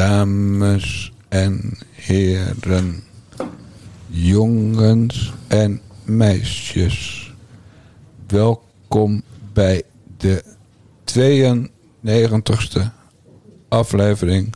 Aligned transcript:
Dames 0.00 1.12
en 1.28 1.78
heren, 1.90 3.04
jongens 4.06 5.32
en 5.48 5.80
meisjes, 6.04 7.32
welkom 8.26 9.22
bij 9.52 9.82
de 10.16 10.44
92ste 11.04 12.80
aflevering 13.68 14.54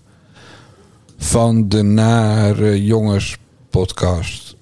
van 1.16 1.68
de 1.68 1.82
Nare 1.82 2.84
Jongens 2.84 3.36
podcast. 3.70 4.56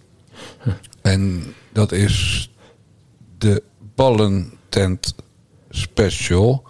En 1.03 1.55
dat 1.73 1.93
is 1.93 2.51
de 3.39 3.63
Ballentent 3.95 5.15
Special, 5.71 6.63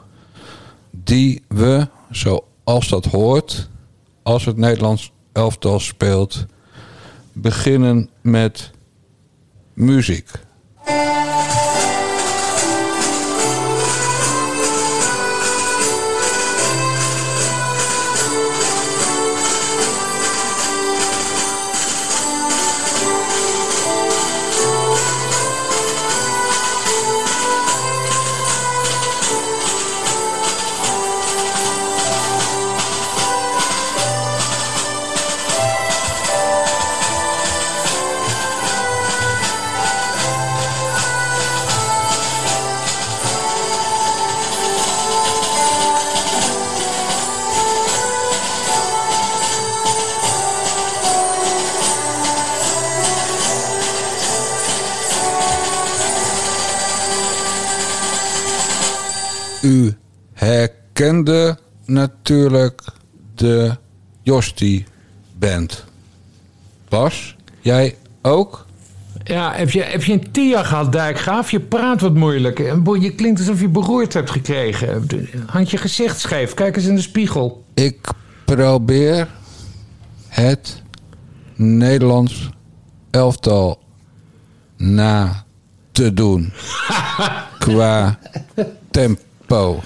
die 0.90 1.42
we, 1.48 1.88
zoals 2.10 2.88
dat 2.88 3.04
hoort, 3.04 3.70
als 4.22 4.44
het 4.44 4.56
Nederlands 4.56 5.12
elftal 5.32 5.80
speelt, 5.80 6.46
beginnen 7.32 8.10
met 8.20 8.70
muziek. 9.74 10.30
Herkende 61.02 61.58
natuurlijk 61.84 62.82
de 63.34 63.76
Josti 64.22 64.86
Band. 65.38 65.84
Bas, 66.88 67.36
jij 67.60 67.96
ook? 68.22 68.66
Ja, 69.24 69.52
heb 69.52 69.70
je, 69.70 69.82
heb 69.82 70.04
je 70.04 70.12
een 70.12 70.30
tia 70.32 70.62
gehad, 70.62 70.92
Dijkgraaf? 70.92 71.50
Je 71.50 71.60
praat 71.60 72.00
wat 72.00 72.14
moeilijk. 72.14 72.58
Je 73.00 73.12
klinkt 73.16 73.38
alsof 73.38 73.60
je 73.60 73.68
beroerd 73.68 74.12
hebt 74.12 74.30
gekregen. 74.30 75.06
Hand 75.46 75.70
je 75.70 75.76
gezicht 75.76 76.20
scheef. 76.20 76.54
Kijk 76.54 76.76
eens 76.76 76.86
in 76.86 76.94
de 76.94 77.00
spiegel. 77.00 77.64
Ik 77.74 78.08
probeer 78.44 79.28
het 80.28 80.82
Nederlands 81.54 82.50
elftal 83.10 83.78
na 84.76 85.44
te 85.92 86.14
doen. 86.14 86.52
Qua 87.58 88.18
tempo. 88.90 89.80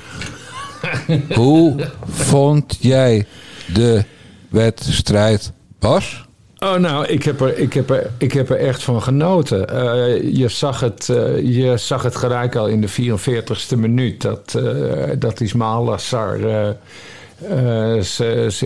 Hoe 1.34 1.74
vond 2.06 2.76
jij 2.80 3.26
de 3.74 4.04
wedstrijd, 4.48 5.52
Bas? 5.78 6.26
Oh, 6.58 6.74
nou, 6.74 7.06
ik 7.06 7.22
heb 7.22 7.40
er, 7.40 7.58
ik 7.58 7.72
heb 7.72 7.90
er, 7.90 8.10
ik 8.18 8.32
heb 8.32 8.50
er 8.50 8.58
echt 8.58 8.82
van 8.82 9.02
genoten. 9.02 9.68
Eh, 9.68 10.36
je, 10.36 10.48
zag 10.48 10.80
het, 10.80 11.08
eh, 11.08 11.40
je 11.42 11.76
zag 11.76 12.02
het 12.02 12.16
gelijk 12.16 12.56
al 12.56 12.66
in 12.66 12.80
de 12.80 12.88
44ste 12.88 13.78
minuut. 13.78 14.20
Dat, 14.22 14.54
uh, 14.56 15.04
dat 15.18 15.40
Ismail 15.40 15.84
Lassar 15.84 16.38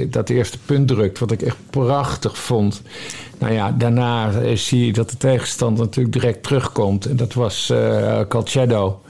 dat 0.08 0.28
eerste 0.28 0.58
punt 0.58 0.88
drukt. 0.88 1.18
Wat 1.18 1.30
ik 1.30 1.42
echt 1.42 1.56
prachtig 1.70 2.38
vond. 2.38 2.82
Nou 3.38 3.52
ja, 3.52 3.74
daarna 3.78 4.30
zie 4.56 4.86
je 4.86 4.92
dat 4.92 5.10
de 5.10 5.16
tegenstander 5.16 5.84
natuurlijk 5.84 6.14
direct 6.14 6.42
terugkomt. 6.42 7.06
En 7.06 7.16
dat 7.16 7.34
was 7.34 7.72
Calcedo. 8.28 9.00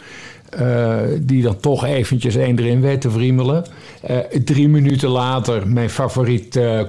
Uh, 0.61 0.99
die 1.21 1.43
dan 1.43 1.61
toch 1.61 1.85
eventjes 1.85 2.37
één 2.37 2.59
erin 2.59 2.81
weet 2.81 3.01
te 3.01 3.11
wriemelen. 3.11 3.65
Uh, 4.11 4.17
drie 4.45 4.69
minuten 4.69 5.09
later, 5.09 5.69
mijn 5.69 5.91
favoriet 5.91 6.57
uh, 6.57 6.81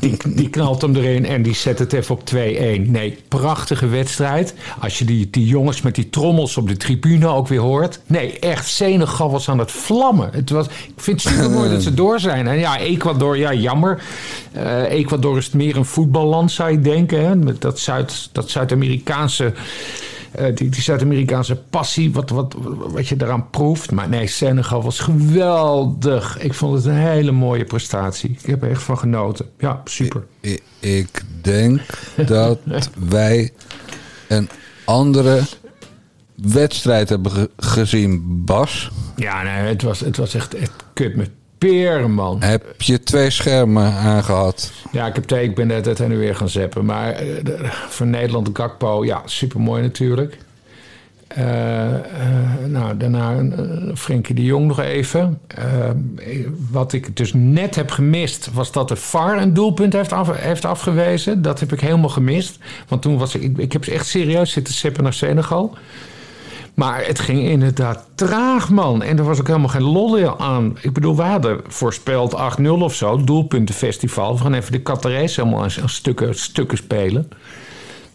die, 0.00 0.16
die, 0.34 0.50
knalt 0.50 0.82
hem 0.82 0.96
erin 0.96 1.26
en 1.26 1.42
die 1.42 1.54
zet 1.54 1.78
het 1.78 1.92
even 1.92 2.14
op 2.14 2.22
2-1. 2.34 2.34
Nee, 2.90 3.18
prachtige 3.28 3.86
wedstrijd. 3.86 4.54
Als 4.80 4.98
je 4.98 5.04
die, 5.04 5.30
die 5.30 5.46
jongens 5.46 5.82
met 5.82 5.94
die 5.94 6.10
trommels 6.10 6.56
op 6.56 6.68
de 6.68 6.76
tribune 6.76 7.26
ook 7.26 7.48
weer 7.48 7.60
hoort. 7.60 8.00
Nee, 8.06 8.38
echt, 8.38 8.68
Senegal 8.68 9.30
was 9.30 9.48
aan 9.48 9.58
het 9.58 9.70
vlammen. 9.70 10.28
Het 10.32 10.50
was, 10.50 10.66
ik 10.66 10.92
vind 10.96 11.22
het 11.22 11.32
super 11.32 11.50
mooi 11.50 11.70
dat 11.70 11.82
ze 11.82 11.94
door 11.94 12.20
zijn. 12.20 12.48
En 12.48 12.58
ja, 12.58 12.78
Ecuador, 12.78 13.36
ja, 13.36 13.54
jammer. 13.54 14.02
Ecuador 14.88 15.36
is 15.36 15.50
meer 15.50 15.76
een 15.76 15.84
voetballand, 15.84 16.50
zou 16.50 16.70
je 16.70 16.80
denken. 16.80 17.26
Hè? 17.26 17.58
Dat, 17.58 17.78
Zuid, 17.78 18.28
dat 18.32 18.50
Zuid-Amerikaanse... 18.50 19.44
Uh, 19.44 19.60
die, 20.36 20.68
die 20.68 20.82
Zuid-Amerikaanse 20.82 21.56
passie, 21.56 22.12
wat, 22.12 22.30
wat, 22.30 22.54
wat 22.78 23.08
je 23.08 23.16
daaraan 23.16 23.50
proeft. 23.50 23.90
Maar 23.90 24.08
nee, 24.08 24.26
Senegal 24.26 24.82
was 24.82 25.00
geweldig. 25.00 26.38
Ik 26.38 26.54
vond 26.54 26.74
het 26.74 26.84
een 26.84 26.94
hele 26.94 27.32
mooie 27.32 27.64
prestatie. 27.64 28.30
Ik 28.30 28.46
heb 28.46 28.62
er 28.62 28.70
echt 28.70 28.82
van 28.82 28.98
genoten. 28.98 29.46
Ja, 29.58 29.80
super. 29.84 30.24
Ik, 30.40 30.62
ik 30.80 31.22
denk 31.42 31.80
dat 32.26 32.58
wij 33.08 33.52
een 34.28 34.48
andere 34.84 35.42
wedstrijd 36.34 37.08
hebben 37.08 37.32
ge 37.32 37.50
gezien, 37.56 38.44
Bas. 38.44 38.90
Ja, 39.16 39.42
nee, 39.42 39.52
het 39.52 39.82
was, 39.82 40.00
het 40.00 40.16
was 40.16 40.34
echt, 40.34 40.54
echt 40.54 40.72
kut 40.94 41.16
met 41.16 41.30
peren, 41.66 42.10
man. 42.10 42.42
Heb 42.42 42.82
je 42.82 43.02
twee 43.02 43.30
schermen 43.30 43.92
aangehad? 43.92 44.72
Ja, 44.92 45.06
ik 45.06 45.14
heb 45.14 45.24
twee. 45.24 45.44
Ik 45.44 45.54
ben 45.54 45.66
net 45.66 45.86
het 45.86 46.00
en 46.00 46.08
nu 46.08 46.18
weer 46.18 46.36
gaan 46.36 46.48
zeppen. 46.48 46.84
Maar 46.84 47.14
de, 47.42 47.58
voor 47.88 48.06
Nederland, 48.06 48.50
Gakpo, 48.52 49.04
ja, 49.04 49.22
supermooi 49.24 49.82
natuurlijk. 49.82 50.38
Uh, 51.38 51.44
uh, 51.44 52.64
nou, 52.66 52.96
daarna 52.96 53.40
uh, 53.40 53.94
Frenkie 53.94 54.34
de 54.34 54.44
Jong 54.44 54.66
nog 54.66 54.80
even. 54.80 55.40
wat 56.70 56.92
ik 56.92 57.16
dus 57.16 57.32
net 57.34 57.74
heb 57.74 57.90
gemist, 57.90 58.52
was 58.52 58.72
dat 58.72 58.88
de 58.88 58.96
VAR 58.96 59.42
een 59.42 59.54
doelpunt 59.54 59.92
heeft, 59.92 60.12
af, 60.12 60.36
heeft 60.36 60.64
afgewezen. 60.64 61.42
Dat 61.42 61.60
heb 61.60 61.72
ik 61.72 61.80
helemaal 61.80 62.08
gemist. 62.08 62.58
Want 62.88 63.02
toen 63.02 63.18
was 63.18 63.34
ik, 63.34 63.42
ik, 63.42 63.58
ik 63.58 63.72
heb 63.72 63.86
echt 63.86 64.06
serieus 64.06 64.52
zitten 64.52 64.74
zeppen 64.74 65.02
naar 65.02 65.12
Senegal. 65.12 65.76
Maar 66.74 67.06
het 67.06 67.18
ging 67.18 67.48
inderdaad 67.48 68.06
traag, 68.14 68.70
man. 68.70 69.02
En 69.02 69.18
er 69.18 69.24
was 69.24 69.40
ook 69.40 69.46
helemaal 69.46 69.68
geen 69.68 69.82
lol 69.82 70.38
aan. 70.38 70.76
Ik 70.80 70.92
bedoel, 70.92 71.16
we 71.16 71.22
hadden 71.22 71.60
voorspeld 71.68 72.34
8-0 72.60 72.68
of 72.68 72.94
zo. 72.94 73.24
Doelpuntenfestival. 73.24 74.34
We 74.34 74.42
gaan 74.42 74.54
even 74.54 74.72
de 74.72 74.82
Qatarese 74.82 75.40
helemaal 75.40 75.62
aan 75.62 75.88
stukken, 75.88 76.38
stukken 76.38 76.78
spelen. 76.78 77.28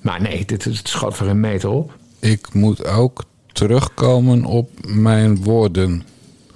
Maar 0.01 0.21
nee, 0.21 0.45
dit, 0.45 0.63
het 0.63 0.87
schot 0.87 1.15
voor 1.15 1.27
een 1.27 1.39
meter 1.39 1.69
op. 1.69 1.93
Ik 2.19 2.53
moet 2.53 2.87
ook 2.87 3.23
terugkomen 3.53 4.45
op 4.45 4.69
mijn 4.85 5.43
woorden. 5.43 6.03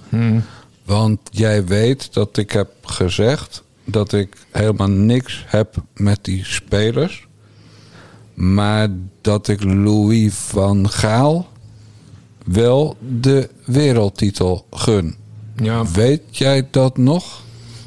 Hmm. 0.08 0.44
Want 0.84 1.18
jij 1.30 1.64
weet 1.64 2.12
dat 2.12 2.36
ik 2.36 2.52
heb 2.52 2.68
gezegd 2.82 3.62
dat 3.84 4.12
ik 4.12 4.36
helemaal 4.50 4.90
niks 4.90 5.44
heb 5.46 5.74
met 5.94 6.18
die 6.22 6.44
spelers. 6.44 7.26
Maar 8.34 8.88
dat 9.20 9.48
ik 9.48 9.64
Louis 9.64 10.34
van 10.34 10.90
Gaal 10.90 11.48
wel 12.46 12.96
de 13.20 13.50
wereldtitel 13.64 14.66
gun. 14.70 15.16
Ja. 15.56 15.86
Weet 15.92 16.22
jij 16.30 16.68
dat 16.70 16.96
nog? 16.96 17.42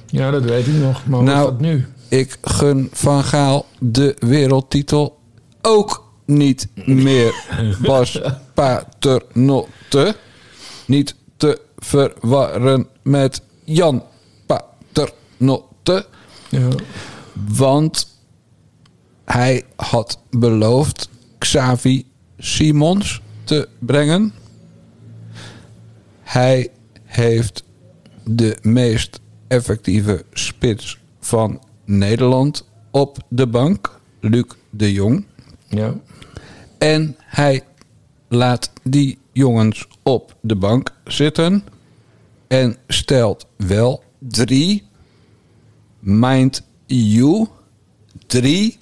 Ja, 0.05 0.31
dat 0.31 0.43
weet 0.43 0.67
ik 0.67 0.73
nog. 0.73 1.05
Maar 1.05 1.23
nou, 1.23 1.45
dat 1.45 1.59
nu? 1.59 1.85
Ik 2.09 2.37
gun 2.41 2.89
Van 2.91 3.23
Gaal 3.23 3.65
de 3.79 4.15
wereldtitel 4.19 5.17
ook 5.61 6.05
niet 6.25 6.67
meer. 6.85 7.33
Bas 7.87 8.21
Paternotte. 8.53 10.15
Niet 10.85 11.15
te 11.37 11.61
verwarren 11.77 12.87
met 13.01 13.41
Jan 13.63 14.03
Paternotte. 14.45 16.05
Ja. 16.49 16.67
Want 17.49 18.07
hij 19.25 19.63
had 19.75 20.19
beloofd 20.29 21.09
Xavi 21.37 22.05
Simons 22.37 23.21
te 23.43 23.67
brengen. 23.79 24.33
Hij 26.35 26.69
heeft 27.03 27.63
de 28.23 28.57
meest 28.61 29.19
effectieve 29.47 30.25
spits 30.33 30.99
van 31.19 31.61
Nederland 31.85 32.67
op 32.91 33.17
de 33.29 33.47
bank, 33.47 33.99
Luc 34.19 34.45
de 34.69 34.91
Jong. 34.91 35.25
Ja. 35.67 35.95
En 36.77 37.15
hij 37.19 37.63
laat 38.27 38.71
die 38.83 39.17
jongens 39.31 39.87
op 40.03 40.35
de 40.41 40.55
bank 40.55 40.91
zitten 41.05 41.63
en 42.47 42.77
stelt 42.87 43.47
wel 43.55 44.03
drie, 44.19 44.83
mind 45.99 46.63
you, 46.85 47.47
drie 48.27 48.77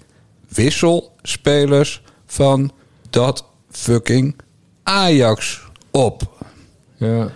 wisselspelers 0.47 2.03
van 2.25 2.71
dat 3.09 3.45
fucking 3.69 4.35
Ajax 4.83 5.61
op. 5.91 6.32
Ja. 7.03 7.31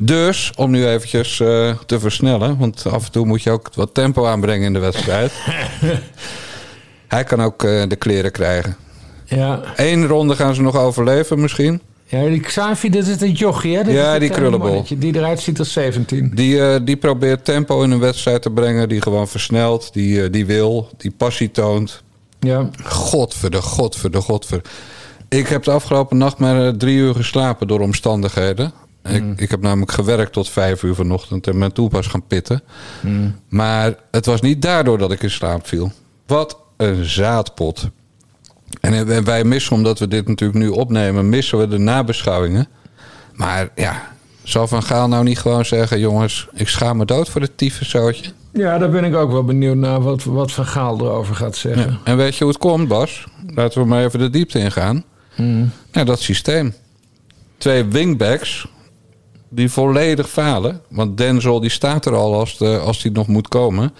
Dus, 0.00 0.52
om 0.56 0.70
nu 0.70 0.86
eventjes 0.86 1.40
eh, 1.40 1.74
te 1.86 2.00
versnellen... 2.00 2.58
want 2.58 2.86
af 2.86 3.06
en 3.06 3.12
toe 3.12 3.26
moet 3.26 3.42
je 3.42 3.50
ook 3.50 3.70
wat 3.74 3.94
tempo 3.94 4.26
aanbrengen 4.26 4.66
in 4.66 4.72
de 4.72 4.78
wedstrijd. 4.78 5.32
Hij 7.08 7.24
kan 7.24 7.42
ook 7.42 7.64
eh, 7.64 7.82
de 7.88 7.96
kleren 7.96 8.32
krijgen. 8.32 8.76
Ja. 9.24 9.60
Eén 9.76 10.06
ronde 10.06 10.36
gaan 10.36 10.54
ze 10.54 10.62
nog 10.62 10.76
overleven 10.76 11.40
misschien. 11.40 11.80
ja, 12.04 12.24
die 12.24 12.40
Xavi, 12.40 12.90
dat 12.90 13.06
is 13.06 13.20
een 13.20 13.32
jochie, 13.32 13.76
hè? 13.76 13.84
Dat 13.84 13.94
Ja, 13.94 14.18
die 14.18 14.30
krullenbol. 14.30 14.84
Die 14.96 15.16
eruit 15.16 15.40
ziet 15.40 15.58
als 15.58 15.72
17. 15.72 16.30
Die, 16.34 16.60
eh, 16.60 16.80
die 16.84 16.96
probeert 16.96 17.44
tempo 17.44 17.82
in 17.82 17.90
een 17.90 17.98
wedstrijd 17.98 18.42
te 18.42 18.50
brengen. 18.50 18.88
Die 18.88 19.02
gewoon 19.02 19.28
versnelt. 19.28 19.92
Die, 19.92 20.30
die 20.30 20.46
wil. 20.46 20.88
Die 20.96 21.10
passie 21.10 21.50
toont. 21.50 22.02
Ja. 22.40 22.70
Godverde, 22.82 23.62
godverde, 23.62 24.20
godverde. 24.20 24.68
Ik 25.28 25.48
heb 25.48 25.62
de 25.62 25.70
afgelopen 25.70 26.16
nacht 26.16 26.38
maar 26.38 26.76
drie 26.76 26.96
uur 26.96 27.14
geslapen 27.14 27.68
door 27.68 27.80
omstandigheden. 27.80 28.72
Ik, 29.08 29.40
ik 29.40 29.50
heb 29.50 29.60
namelijk 29.60 29.92
gewerkt 29.92 30.32
tot 30.32 30.48
vijf 30.48 30.82
uur 30.82 30.94
vanochtend 30.94 31.46
en 31.46 31.58
ben 31.58 31.72
toen 31.72 31.88
pas 31.88 32.06
gaan 32.06 32.26
pitten. 32.26 32.62
Maar 33.48 33.94
het 34.10 34.26
was 34.26 34.40
niet 34.40 34.62
daardoor 34.62 34.98
dat 34.98 35.12
ik 35.12 35.22
in 35.22 35.30
slaap 35.30 35.66
viel. 35.66 35.92
Wat 36.26 36.58
een 36.76 37.04
zaadpot. 37.04 37.88
En 38.80 39.24
wij 39.24 39.44
missen, 39.44 39.72
omdat 39.72 39.98
we 39.98 40.08
dit 40.08 40.28
natuurlijk 40.28 40.58
nu 40.58 40.68
opnemen, 40.68 41.28
missen 41.28 41.58
we 41.58 41.68
de 41.68 41.78
nabeschouwingen. 41.78 42.68
Maar 43.32 43.68
ja, 43.74 44.14
zal 44.42 44.68
Van 44.68 44.82
Gaal 44.82 45.08
nou 45.08 45.24
niet 45.24 45.38
gewoon 45.38 45.64
zeggen... 45.64 45.98
jongens, 45.98 46.48
ik 46.54 46.68
schaam 46.68 46.96
me 46.96 47.04
dood 47.04 47.28
voor 47.28 47.40
het 47.40 47.58
tyfuszootje? 47.58 48.32
ja, 48.52 48.78
daar 48.78 48.90
ben 48.90 49.04
ik 49.04 49.14
ook 49.14 49.30
wel 49.30 49.44
benieuwd 49.44 49.76
naar 49.76 50.00
wat, 50.00 50.24
wat 50.24 50.52
Van 50.52 50.66
Gaal 50.66 51.00
erover 51.00 51.34
gaat 51.34 51.56
zeggen. 51.56 51.90
Ja. 51.90 51.98
En 52.04 52.16
weet 52.16 52.36
je 52.36 52.44
hoe 52.44 52.52
het 52.52 52.62
komt, 52.62 52.88
Bas? 52.88 53.26
Laten 53.46 53.80
we 53.80 53.88
maar 53.88 54.04
even 54.04 54.18
de 54.18 54.30
diepte 54.30 54.58
ingaan. 54.58 55.04
Ja, 55.92 56.04
dat 56.04 56.20
systeem. 56.20 56.74
Twee 57.58 57.84
wingbacks 57.84 58.66
die 59.48 59.70
volledig 59.70 60.28
falen. 60.28 60.80
Want 60.88 61.16
Denzel 61.18 61.60
die 61.60 61.70
staat 61.70 62.06
er 62.06 62.14
al 62.14 62.34
als, 62.34 62.58
de, 62.58 62.78
als 62.78 63.02
die 63.02 63.12
nog 63.12 63.26
moet 63.26 63.48
komen. 63.48 63.92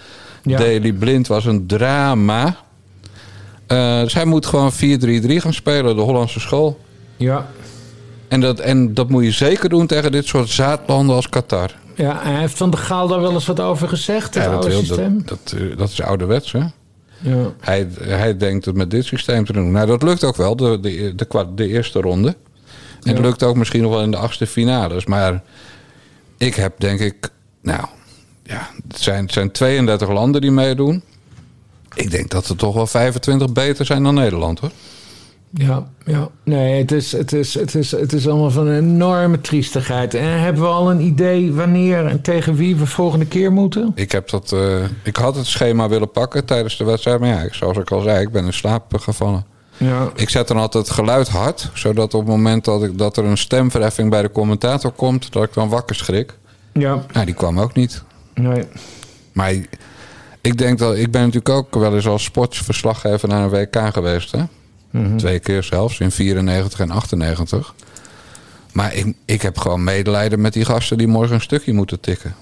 Ja. 0.43 0.57
Daily 0.57 0.91
Blind 0.93 1.27
was 1.27 1.45
een 1.45 1.65
drama. 1.67 2.57
Dus 3.67 4.13
hij 4.13 4.25
moet 4.25 4.45
gewoon 4.45 4.71
4-3-3 4.73 4.75
gaan 5.35 5.53
spelen, 5.53 5.95
de 5.95 6.01
Hollandse 6.01 6.39
school. 6.39 6.79
Ja. 7.17 7.47
En 8.27 8.39
dat, 8.41 8.59
en 8.59 8.93
dat 8.93 9.09
moet 9.09 9.23
je 9.23 9.31
zeker 9.31 9.69
doen 9.69 9.87
tegen 9.87 10.11
dit 10.11 10.25
soort 10.25 10.49
zaadlanden 10.49 11.15
als 11.15 11.29
Qatar. 11.29 11.71
Ja, 11.95 12.23
en 12.23 12.35
heeft 12.39 12.57
Van 12.57 12.69
der 12.69 12.79
Gaal 12.79 13.07
daar 13.07 13.21
wel 13.21 13.31
eens 13.33 13.45
wat 13.45 13.59
over 13.59 13.87
gezegd, 13.87 14.33
het 14.33 14.43
Ja, 14.43 14.49
dat, 14.49 14.53
oude 14.53 14.69
wil- 14.69 14.79
systeem? 14.85 15.21
dat, 15.25 15.39
dat, 15.43 15.59
eh, 15.61 15.77
dat 15.77 15.89
is 15.89 16.01
ouderwets, 16.01 16.51
hè? 16.51 16.59
Ja. 17.21 17.51
Hij, 17.59 17.87
hij 17.99 18.37
denkt 18.37 18.65
het 18.65 18.75
met 18.75 18.91
dit 18.91 19.05
systeem 19.05 19.45
te 19.45 19.53
doen. 19.53 19.71
Nou, 19.71 19.87
dat 19.87 20.03
lukt 20.03 20.23
ook 20.23 20.35
wel, 20.35 20.55
de, 20.55 20.79
de, 20.79 21.13
de, 21.15 21.45
de 21.55 21.67
eerste 21.67 22.01
ronde. 22.01 22.35
Het 23.07 23.19
lukt 23.19 23.43
ook 23.43 23.55
misschien 23.55 23.81
nog 23.81 23.91
wel 23.91 24.01
in 24.01 24.11
de 24.11 24.17
achtste 24.17 24.47
finales. 24.47 25.05
Maar 25.05 25.43
ik 26.37 26.55
heb 26.55 26.79
denk 26.79 26.99
ik... 26.99 27.29
Nou, 27.61 27.85
ja, 28.43 28.69
het 28.87 29.01
zijn, 29.01 29.23
het 29.23 29.33
zijn 29.33 29.51
32 29.51 30.09
landen 30.09 30.41
die 30.41 30.51
meedoen. 30.51 31.03
Ik 31.93 32.11
denk 32.11 32.29
dat 32.29 32.47
er 32.47 32.55
toch 32.55 32.73
wel 32.73 32.87
25 32.87 33.51
beter 33.51 33.85
zijn 33.85 34.03
dan 34.03 34.13
Nederland, 34.13 34.59
hoor. 34.59 34.71
Ja, 35.49 35.87
ja. 36.05 36.29
Nee, 36.43 36.81
het 36.81 36.91
is, 36.91 37.11
het, 37.11 37.33
is, 37.33 37.53
het, 37.53 37.75
is, 37.75 37.91
het 37.91 38.13
is 38.13 38.27
allemaal 38.27 38.51
van 38.51 38.67
een 38.67 38.83
enorme 38.83 39.41
triestigheid. 39.41 40.13
En 40.13 40.39
hebben 40.39 40.61
we 40.61 40.67
al 40.67 40.91
een 40.91 41.01
idee 41.01 41.53
wanneer 41.53 42.05
en 42.05 42.21
tegen 42.21 42.55
wie 42.55 42.75
we 42.75 42.85
volgende 42.85 43.25
keer 43.25 43.51
moeten? 43.51 43.91
Ik, 43.95 44.11
heb 44.11 44.29
dat, 44.29 44.51
eh, 44.51 44.83
ik 45.03 45.15
had 45.15 45.35
het 45.35 45.45
schema 45.45 45.89
willen 45.89 46.11
pakken 46.11 46.45
tijdens 46.45 46.77
de 46.77 46.83
wedstrijd. 46.83 47.19
Maar 47.19 47.29
ja, 47.29 47.47
zoals 47.51 47.77
ik 47.77 47.91
al 47.91 48.01
zei, 48.01 48.21
ik 48.21 48.31
ben 48.31 48.45
in 48.45 48.53
slaap 48.53 48.97
gevallen. 48.97 49.45
Ja, 49.77 50.09
Ik 50.15 50.29
zet 50.29 50.47
dan 50.47 50.57
altijd 50.57 50.85
het 50.85 50.95
geluid 50.95 51.27
hard. 51.27 51.69
Zodat 51.73 52.13
op 52.13 52.19
het 52.21 52.29
moment 52.29 52.65
dat, 52.65 52.83
ik, 52.83 52.97
dat 52.97 53.17
er 53.17 53.25
een 53.25 53.37
stemverheffing 53.37 54.09
bij 54.09 54.21
de 54.21 54.31
commentator 54.31 54.91
komt... 54.91 55.31
dat 55.31 55.43
ik 55.43 55.53
dan 55.53 55.69
wakker 55.69 55.95
schrik. 55.95 56.33
ja, 56.73 57.05
Nou, 57.13 57.25
die 57.25 57.35
kwam 57.35 57.59
ook 57.59 57.73
niet. 57.73 58.03
nee. 58.33 58.63
Maar 59.31 59.51
ik 60.41 60.57
denk 60.57 60.79
dat... 60.79 60.95
Ik 60.95 61.11
ben 61.11 61.21
natuurlijk 61.21 61.49
ook 61.49 61.75
wel 61.75 61.95
eens 61.95 62.07
als 62.07 62.23
sportverslaggever 62.23 63.29
naar 63.29 63.43
een 63.43 63.49
WK 63.49 63.93
geweest. 63.93 64.31
Hè? 64.31 64.43
Twee 65.17 65.39
keer 65.39 65.63
zelfs, 65.63 65.99
in 65.99 66.11
94 66.11 66.79
en 66.79 66.91
98. 66.91 67.73
Maar 68.71 68.93
ik, 68.95 69.13
ik 69.25 69.41
heb 69.41 69.57
gewoon 69.57 69.83
medelijden 69.83 70.41
met 70.41 70.53
die 70.53 70.65
gasten 70.65 70.97
die 70.97 71.07
morgen 71.07 71.35
een 71.35 71.41
stukje 71.41 71.73
moeten 71.73 71.99
tikken. 71.99 72.35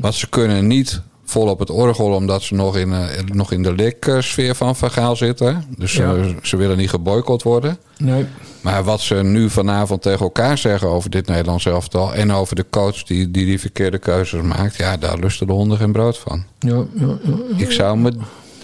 Want 0.00 0.14
ze 0.14 0.28
kunnen 0.28 0.66
niet 0.66 1.00
vol 1.32 1.46
op 1.48 1.58
het 1.58 1.70
orgel, 1.70 2.06
omdat 2.12 2.42
ze 2.42 2.54
nog 2.54 2.76
in, 2.76 2.92
eh, 2.92 3.20
nog 3.24 3.52
in 3.52 3.62
de 3.62 3.72
lik-sfeer 3.74 4.54
van 4.54 4.76
Van 4.76 4.90
Gaal 4.90 5.16
zitten. 5.16 5.64
Dus 5.78 5.92
Ja. 5.92 6.14
eh, 6.14 6.26
ze 6.42 6.56
willen 6.56 6.76
niet 6.76 6.90
geboycott 6.90 7.42
worden. 7.42 7.78
nee. 7.98 8.26
Maar 8.60 8.84
wat 8.84 9.00
ze 9.00 9.14
nu 9.14 9.50
vanavond 9.50 10.02
tegen 10.02 10.20
elkaar 10.20 10.58
zeggen 10.58 10.88
over 10.88 11.10
dit 11.10 11.26
Nederlands 11.26 11.66
elftal... 11.66 12.14
en 12.14 12.32
over 12.32 12.56
de 12.56 12.66
coach 12.70 13.02
die 13.02 13.30
die, 13.30 13.44
die 13.46 13.60
verkeerde 13.60 13.98
keuzes 13.98 14.42
maakt... 14.42 14.76
ja, 14.76 14.96
daar 14.96 15.18
lusten 15.18 15.46
de 15.46 15.52
honden 15.52 15.78
geen 15.78 15.92
brood 15.92 16.18
van. 16.18 16.44
Ja, 16.58 16.84
ja, 16.94 17.18
ja. 17.22 17.34
Ik 17.56 17.70
zou 17.72 17.98
me 17.98 18.12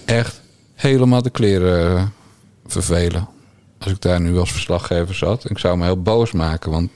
echt 0.05 0.41
helemaal 0.75 1.21
de 1.21 1.29
kleren 1.29 1.97
eh, 1.97 2.03
vervelen. 2.67 3.27
Als 3.79 3.91
ik 3.91 4.01
daar 4.01 4.21
nu 4.21 4.37
als 4.37 4.51
verslaggever 4.51 5.15
zat. 5.15 5.49
Ik 5.49 5.57
zou 5.57 5.77
me 5.77 5.83
heel 5.85 6.01
boos 6.01 6.31
maken, 6.31 6.71
want 6.71 6.89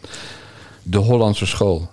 de 0.83 0.97
Hollandse 0.97 1.45
school... 1.45 1.89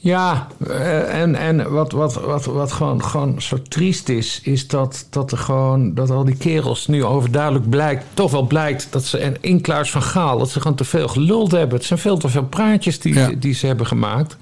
Ja, 0.00 0.46
eh, 0.68 1.20
en, 1.20 1.34
en 1.34 1.70
wat, 1.70 1.92
wat, 1.92 2.14
wat, 2.14 2.44
wat 2.44 2.72
gewoon, 2.72 3.04
gewoon 3.04 3.42
zo 3.42 3.62
triest 3.68 4.08
is, 4.08 4.40
is 4.42 4.66
dat, 4.66 5.06
dat, 5.10 5.32
er 5.32 5.38
gewoon, 5.38 5.94
dat 5.94 6.10
al 6.10 6.24
die 6.24 6.36
kerels 6.36 6.86
nu 6.86 7.04
overduidelijk 7.04 7.68
blijkt, 7.68 8.04
toch 8.14 8.30
wel 8.30 8.46
blijkt 8.46 8.86
dat 8.90 9.04
ze, 9.04 9.18
en 9.18 9.36
in 9.40 9.60
Klaus 9.60 9.90
van 9.90 10.02
Gaal, 10.02 10.38
dat 10.38 10.50
ze 10.50 10.60
gewoon 10.60 10.76
te 10.76 10.84
veel 10.84 11.08
geluld 11.08 11.50
hebben. 11.50 11.76
Het 11.78 11.86
zijn 11.86 11.98
veel 11.98 12.18
te 12.18 12.28
veel 12.28 12.44
praatjes 12.44 13.00
die, 13.00 13.14
Ja. 13.14 13.30
die 13.38 13.54
ze 13.54 13.66
hebben 13.66 13.86
gemaakt. 13.86 14.36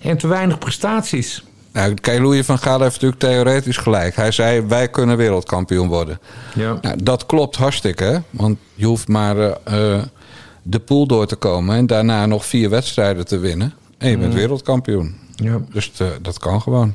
En 0.00 0.18
te 0.18 0.26
weinig 0.26 0.58
prestaties. 0.58 1.44
Nou, 1.72 1.94
van 2.42 2.58
Gaal 2.58 2.80
heeft 2.80 2.92
natuurlijk 2.92 3.20
theoretisch 3.20 3.76
gelijk. 3.76 4.16
Hij 4.16 4.30
zei, 4.30 4.60
wij 4.60 4.88
kunnen 4.88 5.16
wereldkampioen 5.16 5.88
worden. 5.88 6.18
Ja. 6.54 6.78
Nou, 6.80 7.02
dat 7.02 7.26
klopt 7.26 7.56
hartstikke, 7.56 8.04
hè? 8.04 8.18
Want 8.30 8.58
je 8.74 8.86
hoeft 8.86 9.08
maar 9.08 9.38
eh, 9.38 9.94
eh, 9.94 10.02
de 10.62 10.78
pool 10.78 11.06
door 11.06 11.26
te 11.26 11.36
komen... 11.36 11.76
en 11.76 11.86
daarna 11.86 12.26
nog 12.26 12.46
vier 12.46 12.70
wedstrijden 12.70 13.26
te 13.26 13.38
winnen. 13.38 13.74
En 14.04 14.10
je 14.10 14.18
bent 14.18 14.34
wereldkampioen. 14.34 15.14
Ja. 15.34 15.60
Dus 15.72 15.92
eh, 15.98 16.06
dat 16.22 16.38
kan 16.38 16.62
gewoon. 16.62 16.94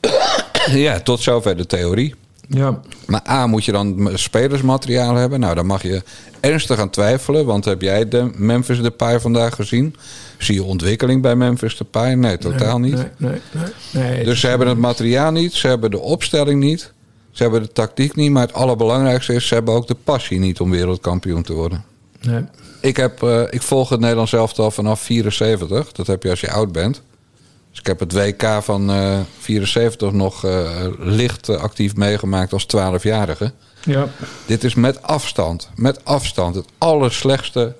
ja, 0.70 1.00
tot 1.00 1.20
zover 1.20 1.56
de 1.56 1.66
theorie. 1.66 2.14
Ja. 2.48 2.80
Maar 3.06 3.28
A, 3.28 3.46
moet 3.46 3.64
je 3.64 3.72
dan 3.72 4.10
spelersmateriaal 4.14 5.14
hebben? 5.14 5.40
Nou, 5.40 5.54
dan 5.54 5.66
mag 5.66 5.82
je 5.82 6.02
ernstig 6.40 6.78
aan 6.78 6.90
twijfelen. 6.90 7.46
Want 7.46 7.64
heb 7.64 7.82
jij 7.82 8.08
de 8.08 8.30
Memphis 8.34 8.82
Depay 8.82 9.20
vandaag 9.20 9.54
gezien? 9.54 9.96
Zie 10.38 10.54
je 10.54 10.62
ontwikkeling 10.62 11.22
bij 11.22 11.36
Memphis 11.36 11.76
Depay? 11.76 12.14
Nee, 12.14 12.38
totaal 12.38 12.78
niet. 12.78 12.94
Nee, 12.94 13.10
nee, 13.16 13.40
nee. 13.52 14.04
nee 14.04 14.24
Dus 14.24 14.40
ze 14.40 14.46
hebben 14.46 14.68
het 14.68 14.78
materiaal 14.78 15.30
niet, 15.30 15.52
ze 15.52 15.68
hebben 15.68 15.90
de 15.90 15.98
opstelling 15.98 16.60
niet, 16.60 16.92
ze 17.30 17.42
hebben 17.42 17.62
de 17.62 17.72
tactiek 17.72 18.14
niet, 18.14 18.30
maar 18.30 18.46
het 18.46 18.54
allerbelangrijkste 18.54 19.34
is, 19.34 19.46
ze 19.46 19.54
hebben 19.54 19.74
ook 19.74 19.86
de 19.86 19.96
passie 20.04 20.38
niet 20.38 20.60
om 20.60 20.70
wereldkampioen 20.70 21.42
te 21.42 21.52
worden. 21.52 21.84
nee. 22.22 22.44
Ik, 22.86 22.96
heb, 22.96 23.22
eh, 23.22 23.42
ik 23.50 23.62
volg 23.62 23.88
het 23.88 24.00
Nederlands 24.00 24.32
elftal 24.32 24.70
vanaf 24.70 25.00
74, 25.00 25.92
dat 25.92 26.06
heb 26.06 26.22
je 26.22 26.30
als 26.30 26.40
je 26.40 26.50
oud 26.50 26.72
bent. 26.72 27.02
Dus 27.70 27.78
ik 27.78 27.86
heb 27.86 28.00
het 28.00 28.12
WK 28.12 28.62
van 28.62 28.90
eh 28.90 29.18
74 29.38 30.12
nog 30.12 30.44
eh, 30.44 30.70
licht 30.98 31.48
eh, 31.48 31.56
actief 31.56 31.96
meegemaakt 31.96 32.52
als 32.52 32.66
12-jarige. 32.76 33.52
Ja. 33.84 34.08
Dit 34.46 34.64
is 34.64 34.74
met 34.74 35.02
afstand, 35.02 35.70
met 35.74 36.04
afstand 36.04 36.54
het 36.54 36.66
allerslechtste 36.78 37.74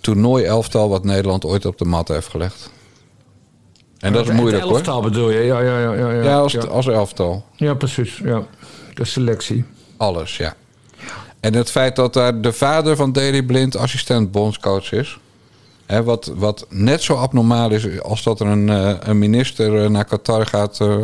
toernooi-elftal 0.00 0.88
wat 0.88 1.04
Nederland 1.04 1.44
ooit 1.44 1.66
op 1.66 1.78
de 1.78 1.84
mat 1.84 2.08
heeft 2.08 2.28
gelegd. 2.28 2.70
En 3.98 4.12
dat 4.12 4.28
is 4.28 4.34
moeilijk 4.34 4.62
hoor. 4.62 4.72
elftal 4.72 5.02
bedoel 5.02 5.30
je? 5.30 5.40
Ja, 5.40 5.60
ja, 5.60 5.80
ja. 5.80 5.94
Ja, 5.94 6.12
ja. 6.12 6.22
Ja, 6.22 6.38
als, 6.38 6.52
ja. 6.52 6.60
als 6.60 6.86
elftal. 6.86 7.44
Ja, 7.56 7.74
precies. 7.74 8.20
Ja. 8.24 8.46
De 8.94 9.04
selectie. 9.04 9.64
Alles, 9.96 10.36
ja. 10.36 10.54
En 11.40 11.54
het 11.54 11.70
feit 11.70 11.96
dat 11.96 12.12
daar 12.12 12.40
de 12.40 12.52
vader 12.52 12.96
van 12.96 13.12
Daley 13.12 13.42
Blind 13.42 13.76
assistent 13.76 14.32
bondscoach 14.32 14.92
is. 14.92 15.18
Hè, 15.86 16.02
wat, 16.02 16.32
wat 16.36 16.66
net 16.68 17.02
zo 17.02 17.14
abnormaal 17.14 17.70
is 17.70 18.00
als 18.00 18.22
dat 18.22 18.40
er 18.40 18.46
een, 18.46 18.68
eh, 18.68 18.94
een 19.00 19.18
minister 19.18 19.84
eh, 19.84 19.90
naar 19.90 20.04
Qatar 20.04 20.46
gaat 20.46 20.80
eh, 20.80 20.98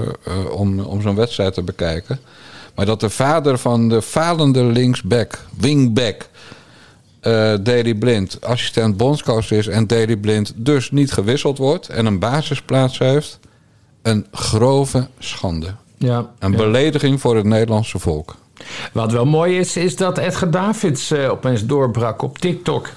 om, 0.50 0.80
om 0.80 1.02
zo'n 1.02 1.14
wedstrijd 1.14 1.54
te 1.54 1.62
bekijken. 1.62 2.20
Maar 2.74 2.86
dat 2.86 3.00
de 3.00 3.10
vader 3.10 3.58
van 3.58 3.88
de 3.88 4.02
falende 4.02 4.62
linksback, 4.64 5.44
wingback, 5.56 6.28
eh 7.20 7.54
Daley 7.60 7.94
Blind 7.94 8.38
assistent 8.40 8.96
bondscoach 8.96 9.50
is. 9.50 9.66
En 9.66 9.86
Daley 9.86 10.16
Blind 10.16 10.52
dus 10.56 10.90
niet 10.90 11.12
gewisseld 11.12 11.58
wordt 11.58 11.88
en 11.88 12.06
een 12.06 12.18
basisplaats 12.18 12.98
heeft. 12.98 13.38
Een 14.02 14.26
grove 14.32 15.08
schande. 15.18 15.74
Ja. 15.96 16.30
Een 16.38 16.50
ja. 16.50 16.56
belediging 16.56 17.20
voor 17.20 17.36
het 17.36 17.44
Nederlandse 17.44 17.98
volk. 17.98 18.36
Wat 18.92 19.12
wel 19.12 19.24
mooi 19.26 19.58
is, 19.58 19.76
is 19.76 19.96
dat 19.96 20.18
Edgar 20.18 20.50
Davids 20.50 21.10
eh, 21.10 21.30
opeens 21.30 21.66
doorbrak 21.66 22.22
op 22.22 22.38
TikTok. 22.38 22.88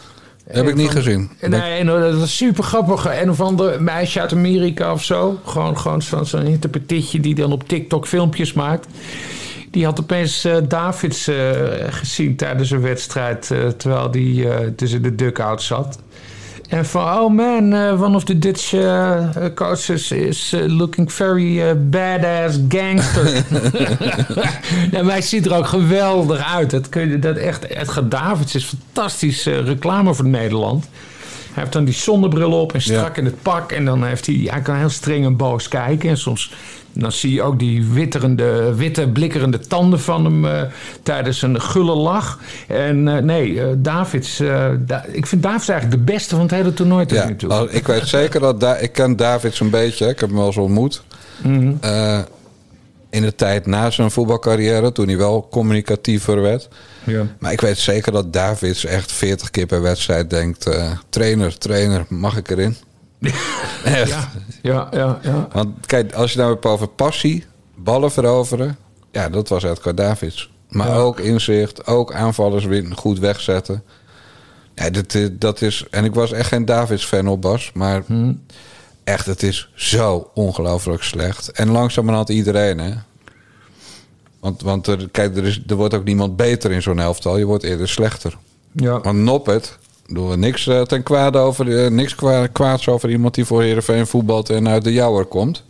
Heb 0.47 0.67
ik 0.67 0.75
niet 0.75 0.85
van- 0.85 0.95
gezien. 0.95 1.31
Nee, 1.41 1.83
nou, 1.83 2.01
dat 2.01 2.19
was 2.19 2.37
super 2.37 2.63
grappig. 2.63 3.21
Een 3.21 3.29
of 3.29 3.41
ander 3.41 3.83
meisje 3.83 4.19
uit 4.21 4.31
Amerika 4.33 4.91
of 4.93 5.03
zo. 5.03 5.39
Gewoon, 5.45 5.77
gewoon 5.79 6.01
zo'n 6.01 6.25
zo'n 6.25 6.45
interpretitje 6.45 7.19
die 7.19 7.35
dan 7.35 7.51
op 7.51 7.67
TikTok 7.67 8.07
filmpjes 8.07 8.53
maakt. 8.53 8.87
Die 9.71 9.85
had 9.85 9.99
opeens 9.99 10.43
eh, 10.45 10.55
Davids 10.67 11.27
eh, 11.27 11.35
gezien 11.89 12.35
tijdens 12.35 12.71
een 12.71 12.81
wedstrijd. 12.81 13.51
eh, 13.51 13.67
terwijl 13.67 14.11
die 14.11 14.49
eh, 14.49 14.67
tussen 14.75 15.01
de 15.01 15.15
dugout 15.15 15.61
zat. 15.61 15.99
En 16.67 16.85
van, 16.85 17.01
oh 17.19 17.33
man, 17.33 17.73
eh, 17.73 18.01
one 18.01 18.15
of 18.15 18.23
the 18.23 18.37
Dutch 18.39 18.73
eh, 18.73 19.19
coaches 19.55 20.11
is 20.11 20.53
eh, 20.53 20.61
looking 20.65 21.11
very 21.13 21.61
eh, 21.61 21.71
badass 21.89 22.57
gangster. 22.69 23.43
maar 25.03 25.11
hij 25.11 25.21
ziet 25.21 25.45
er 25.45 25.53
ook 25.55 25.67
geweldig 25.67 26.53
uit. 26.55 26.69
Dat 26.69 26.89
kun 26.89 27.09
je, 27.09 27.19
dat 27.19 27.35
echt, 27.37 27.63
Edgar 27.63 28.09
Davids 28.09 28.55
is 28.55 28.65
fantastisch 28.65 29.45
eh, 29.45 29.59
reclame 29.59 30.13
voor 30.13 30.25
Nederland. 30.27 30.83
Hij 31.53 31.63
heeft 31.63 31.73
dan 31.73 31.85
die 31.85 31.93
zonnebril 31.93 32.51
op 32.51 32.73
en 32.73 32.81
strak 32.81 33.15
Ja. 33.15 33.21
in 33.21 33.25
het 33.25 33.41
pak. 33.41 33.71
En 33.71 33.85
dan 33.85 34.03
heeft 34.03 34.25
hij, 34.25 34.41
hij 34.45 34.61
kan 34.61 34.75
heel 34.75 34.89
streng 34.89 35.25
en 35.25 35.35
boos 35.35 35.67
kijken. 35.67 36.09
En 36.09 36.17
soms 36.17 36.51
dan 36.99 37.11
zie 37.11 37.33
je 37.33 37.41
ook 37.41 37.59
die 37.59 37.85
witterende, 37.85 38.75
witte, 38.75 39.07
blikkerende 39.07 39.59
tanden 39.59 39.99
van 39.99 40.25
hem 40.25 40.45
eh, 40.45 40.61
tijdens 41.03 41.41
een 41.41 41.61
gulle 41.61 41.95
lach. 41.95 42.39
En 42.67 43.07
eh, 43.07 43.23
nee, 43.23 43.61
eh, 43.61 43.67
Davids, 43.77 44.37
Da- 44.79 45.05
ik 45.11 45.25
vind 45.25 45.43
Davids 45.43 45.69
eigenlijk 45.69 46.05
de 46.05 46.11
beste 46.11 46.29
van 46.35 46.43
het 46.43 46.51
hele 46.51 46.73
toernooi 46.73 47.05
tot 47.05 47.17
Ja, 47.17 47.27
nu 47.27 47.35
toe. 47.35 47.67
ik 47.71 47.87
weet 47.87 48.07
zeker 48.07 48.39
dat... 48.39 48.59
Da 48.59 48.75
ik 48.75 48.91
ken 48.91 49.15
Davids 49.15 49.59
een 49.59 49.69
beetje. 49.69 50.07
Ik 50.07 50.19
heb 50.19 50.29
hem 50.29 50.37
wel 50.37 50.47
eens 50.47 50.57
ontmoet. 50.57 51.03
Mhm. 51.43 51.71
In 53.09 53.21
de 53.21 53.35
tijd 53.35 53.65
na 53.65 53.89
zijn 53.89 54.11
voetbalcarrière, 54.11 54.91
toen 54.91 55.07
hij 55.07 55.17
wel 55.17 55.47
communicatiever 55.51 56.41
werd. 56.41 56.67
Ja. 57.03 57.23
Maar 57.39 57.51
ik 57.51 57.61
weet 57.61 57.77
zeker 57.77 58.11
dat 58.11 58.33
Davids 58.33 58.85
echt 58.85 59.11
40 59.11 59.51
keer 59.51 59.65
per 59.65 59.81
wedstrijd 59.81 60.29
denkt... 60.29 60.69
trainer, 61.09 61.57
trainer, 61.57 62.05
mag 62.09 62.37
ik 62.37 62.49
erin? 62.49 62.75
Echt. 63.83 64.09
Ja, 64.09 64.29
ja, 64.61 64.87
ja, 64.91 65.19
ja. 65.21 65.47
Want 65.51 65.85
kijk, 65.85 66.13
als 66.13 66.31
je 66.33 66.37
nou 66.39 66.51
hebt 66.53 66.65
over 66.65 66.87
passie, 66.87 67.45
ballen 67.75 68.11
veroveren... 68.11 68.77
Ja, 69.11 69.29
dat 69.29 69.49
was 69.49 69.63
Edgar 69.63 69.95
Davids. 69.95 70.49
Maar 70.69 70.87
Ja. 70.87 70.95
ook 70.95 71.19
inzicht, 71.19 71.87
ook 71.87 72.13
aanvallers 72.13 72.65
win, 72.65 72.95
goed 72.95 73.19
wegzetten. 73.19 73.83
Ja, 74.75 74.89
dat, 74.89 75.13
eh, 75.15 75.27
dat 75.31 75.61
is... 75.61 75.85
En 75.89 76.03
ik 76.05 76.13
was 76.13 76.31
echt 76.31 76.47
geen 76.47 76.65
Davids-fan 76.65 77.27
op, 77.27 77.41
Bas. 77.41 77.71
Maar 77.73 78.01
Hm. 78.05 78.33
echt, 79.03 79.25
het 79.25 79.43
is 79.43 79.69
zo 79.75 80.31
ongelooflijk 80.33 81.03
slecht. 81.03 81.51
En 81.51 81.69
langzamerhand 81.71 82.29
iedereen, 82.29 82.79
hè. 82.79 82.91
Want, 84.39 84.61
want 84.61 84.87
er, 84.87 85.09
kijk, 85.11 85.37
er, 85.37 85.43
is, 85.45 85.61
er 85.67 85.75
wordt 85.75 85.93
ook 85.93 86.03
niemand 86.03 86.35
beter 86.35 86.71
in 86.71 86.81
zo'n 86.81 86.99
elftal. 86.99 87.37
Je 87.37 87.45
wordt 87.45 87.63
eerder 87.63 87.89
slechter. 87.89 88.37
ja. 88.71 89.01
Want 89.01 89.17
Noppet, 89.17 89.77
doen 90.07 90.29
we 90.29 90.37
niks 90.37 90.67
eh, 90.67 90.81
ten 90.81 91.03
kwade 91.03 91.37
over, 91.37 91.83
eh, 91.85 91.91
niks 91.91 92.15
kwa- 92.15 92.47
kwaads 92.47 92.87
over 92.87 93.09
iemand 93.09 93.35
die 93.35 93.45
voor 93.45 93.61
Heerenveen 93.61 94.07
voetbalt 94.07 94.49
en 94.49 94.67
uit 94.67 94.83
de 94.83 94.93
jouwer 94.93 95.25
komt. 95.25 95.63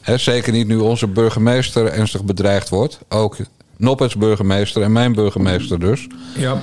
Hè, 0.00 0.16
zeker 0.18 0.52
niet 0.52 0.66
nu 0.66 0.76
onze 0.76 1.06
burgemeester 1.06 1.86
ernstig 1.86 2.24
bedreigd 2.24 2.68
wordt. 2.68 2.98
Ook 3.08 3.36
Noppets 3.76 4.16
burgemeester 4.16 4.82
en 4.82 4.92
mijn 4.92 5.12
burgemeester 5.12 5.78
dus. 5.80 6.06
ja. 6.36 6.62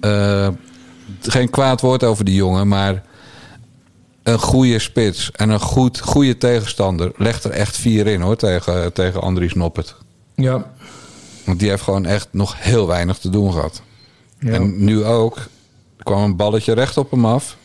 Eh, 0.00 0.48
geen 1.22 1.50
kwaad 1.50 1.80
woord 1.80 2.04
over 2.04 2.24
die 2.24 2.34
jongen, 2.34 2.68
maar 2.68 3.02
een 4.22 4.38
goede 4.38 4.78
spits 4.78 5.30
en 5.32 5.50
een 5.50 5.60
goed, 5.60 6.00
goede 6.00 6.38
tegenstander 6.38 7.12
legt 7.16 7.44
er 7.44 7.50
echt 7.50 7.76
vier 7.76 8.06
in 8.06 8.20
hoor 8.20 8.36
tegen, 8.36 8.92
tegen 8.92 9.20
Andries 9.20 9.54
Noppet. 9.54 9.94
ja. 10.34 10.70
Want 11.44 11.58
die 11.58 11.68
heeft 11.68 11.82
gewoon 11.82 12.06
echt 12.06 12.28
nog 12.30 12.54
heel 12.58 12.86
weinig 12.86 13.18
te 13.18 13.28
doen 13.30 13.52
gehad. 13.52 13.82
Ja. 14.38 14.50
En 14.52 14.84
nu 14.84 15.04
ook. 15.04 15.38
Er 16.04 16.10
kwam 16.12 16.22
een 16.22 16.36
balletje 16.36 16.72
recht 16.72 16.96
op 16.96 17.10
hem 17.10 17.24
af. 17.26 17.56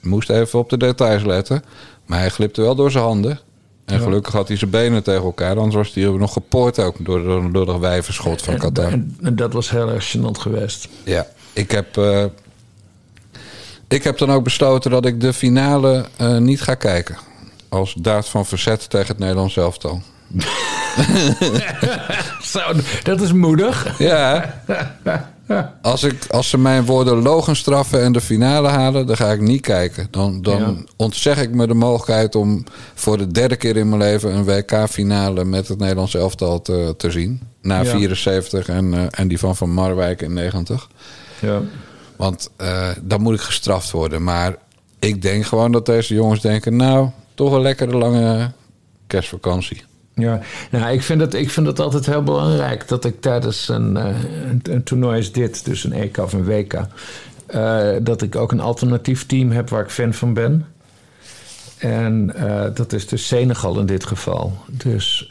Moest 0.00 0.30
even 0.30 0.58
op 0.58 0.70
de 0.70 0.76
details 0.76 1.22
letten. 1.24 1.62
Maar 2.06 2.18
hij 2.18 2.28
glipte 2.28 2.60
wel 2.62 2.74
door 2.74 2.90
zijn 2.90 3.04
handen. 3.04 3.38
En 3.84 3.96
Ja. 3.96 4.02
gelukkig 4.02 4.32
had 4.32 4.48
hij 4.48 4.56
zijn 4.56 4.70
benen 4.70 5.02
tegen 5.02 5.22
elkaar. 5.22 5.56
Anders 5.56 5.74
was 5.74 5.94
hij 5.94 6.04
nog 6.04 6.32
gepoord 6.32 6.78
ook 6.78 6.96
door, 7.04 7.52
door, 7.52 7.66
dat 7.66 7.78
wijverschot 7.78 8.42
van 8.42 8.56
Qatar. 8.58 8.92
En, 8.92 9.16
en 9.22 9.36
dat 9.36 9.52
was 9.52 9.70
heel 9.70 9.88
erg 9.90 10.16
gênant 10.16 10.38
geweest. 10.40 10.88
Ja, 11.04 11.26
ik 11.52 11.70
heb, 11.70 11.96
eh, 11.96 12.24
ik 13.88 14.04
heb 14.04 14.18
dan 14.18 14.32
ook 14.32 14.44
besloten 14.44 14.90
dat 14.90 15.06
ik 15.06 15.20
de 15.20 15.32
finale 15.32 16.06
eh, 16.16 16.36
niet 16.36 16.60
ga 16.62 16.74
kijken. 16.74 17.16
Als 17.68 17.94
daad 17.98 18.28
van 18.28 18.46
verzet 18.46 18.90
tegen 18.90 19.06
het 19.08 19.18
Nederlands 19.18 19.56
elftal. 19.56 20.02
Zo, 22.42 22.60
dat 23.02 23.20
is 23.20 23.32
moedig. 23.32 23.98
Ja, 23.98 24.54
als, 25.82 26.02
ik, 26.02 26.26
als 26.30 26.48
ze 26.48 26.58
mijn 26.58 26.84
woorden 26.84 27.22
logen 27.22 27.56
straffen 27.56 28.02
en 28.02 28.12
de 28.12 28.20
finale 28.20 28.68
halen, 28.68 29.06
dan 29.06 29.16
ga 29.16 29.30
ik 29.30 29.40
niet 29.40 29.60
kijken. 29.60 30.08
Dan, 30.10 30.42
dan 30.42 30.58
Ja. 30.60 30.74
ontzeg 30.96 31.42
ik 31.42 31.50
me 31.50 31.66
de 31.66 31.74
mogelijkheid 31.74 32.34
om 32.34 32.64
voor 32.94 33.18
de 33.18 33.26
derde 33.26 33.56
keer 33.56 33.76
in 33.76 33.88
mijn 33.88 34.00
leven 34.00 34.34
een 34.34 34.44
WK-finale 34.44 35.44
met 35.44 35.68
het 35.68 35.78
Nederlands 35.78 36.14
elftal 36.14 36.62
te, 36.62 36.94
te 36.96 37.10
zien. 37.10 37.40
Na 37.62 37.82
Ja. 37.82 37.90
74 37.90 38.68
en, 38.68 38.94
eh, 38.94 39.04
en 39.10 39.28
die 39.28 39.38
van 39.38 39.56
Van 39.56 39.70
Marwijk 39.70 40.22
in 40.22 40.32
90. 40.32 40.88
Ja. 41.40 41.60
Want 42.16 42.50
eh, 42.56 42.88
dan 43.02 43.20
moet 43.20 43.34
ik 43.34 43.40
gestraft 43.40 43.90
worden. 43.90 44.22
Maar 44.22 44.56
ik 44.98 45.22
denk 45.22 45.44
gewoon 45.44 45.72
dat 45.72 45.86
deze 45.86 46.14
jongens 46.14 46.40
denken... 46.40 46.76
nou, 46.76 47.08
toch 47.34 47.52
een 47.52 47.60
lekkere 47.60 47.96
lange 47.96 48.50
kerstvakantie. 49.06 49.82
Ja, 50.20 50.40
nou, 50.70 50.92
ik 50.92 51.02
vind, 51.02 51.20
het, 51.20 51.34
ik 51.34 51.50
vind 51.50 51.66
het 51.66 51.80
altijd 51.80 52.06
heel 52.06 52.22
belangrijk 52.22 52.88
dat 52.88 53.04
ik 53.04 53.20
tijdens 53.20 53.68
een, 53.68 53.96
eh, 53.96 54.04
een, 54.50 54.60
een 54.70 54.82
toernooi 54.82 55.16
als 55.16 55.32
dit, 55.32 55.64
dus 55.64 55.84
een 55.84 55.92
EK 55.92 56.16
of 56.18 56.32
een 56.32 56.44
WK, 56.44 56.74
eh, 57.46 57.88
dat 58.02 58.22
ik 58.22 58.36
ook 58.36 58.52
een 58.52 58.60
alternatief 58.60 59.26
team 59.26 59.50
heb 59.50 59.68
waar 59.68 59.82
ik 59.82 59.90
fan 59.90 60.14
van 60.14 60.34
ben. 60.34 60.66
En 61.78 62.32
eh, 62.36 62.64
dat 62.74 62.92
is 62.92 63.06
dus 63.06 63.26
Senegal 63.26 63.78
in 63.78 63.86
dit 63.86 64.06
geval. 64.06 64.56
Dus 64.70 65.30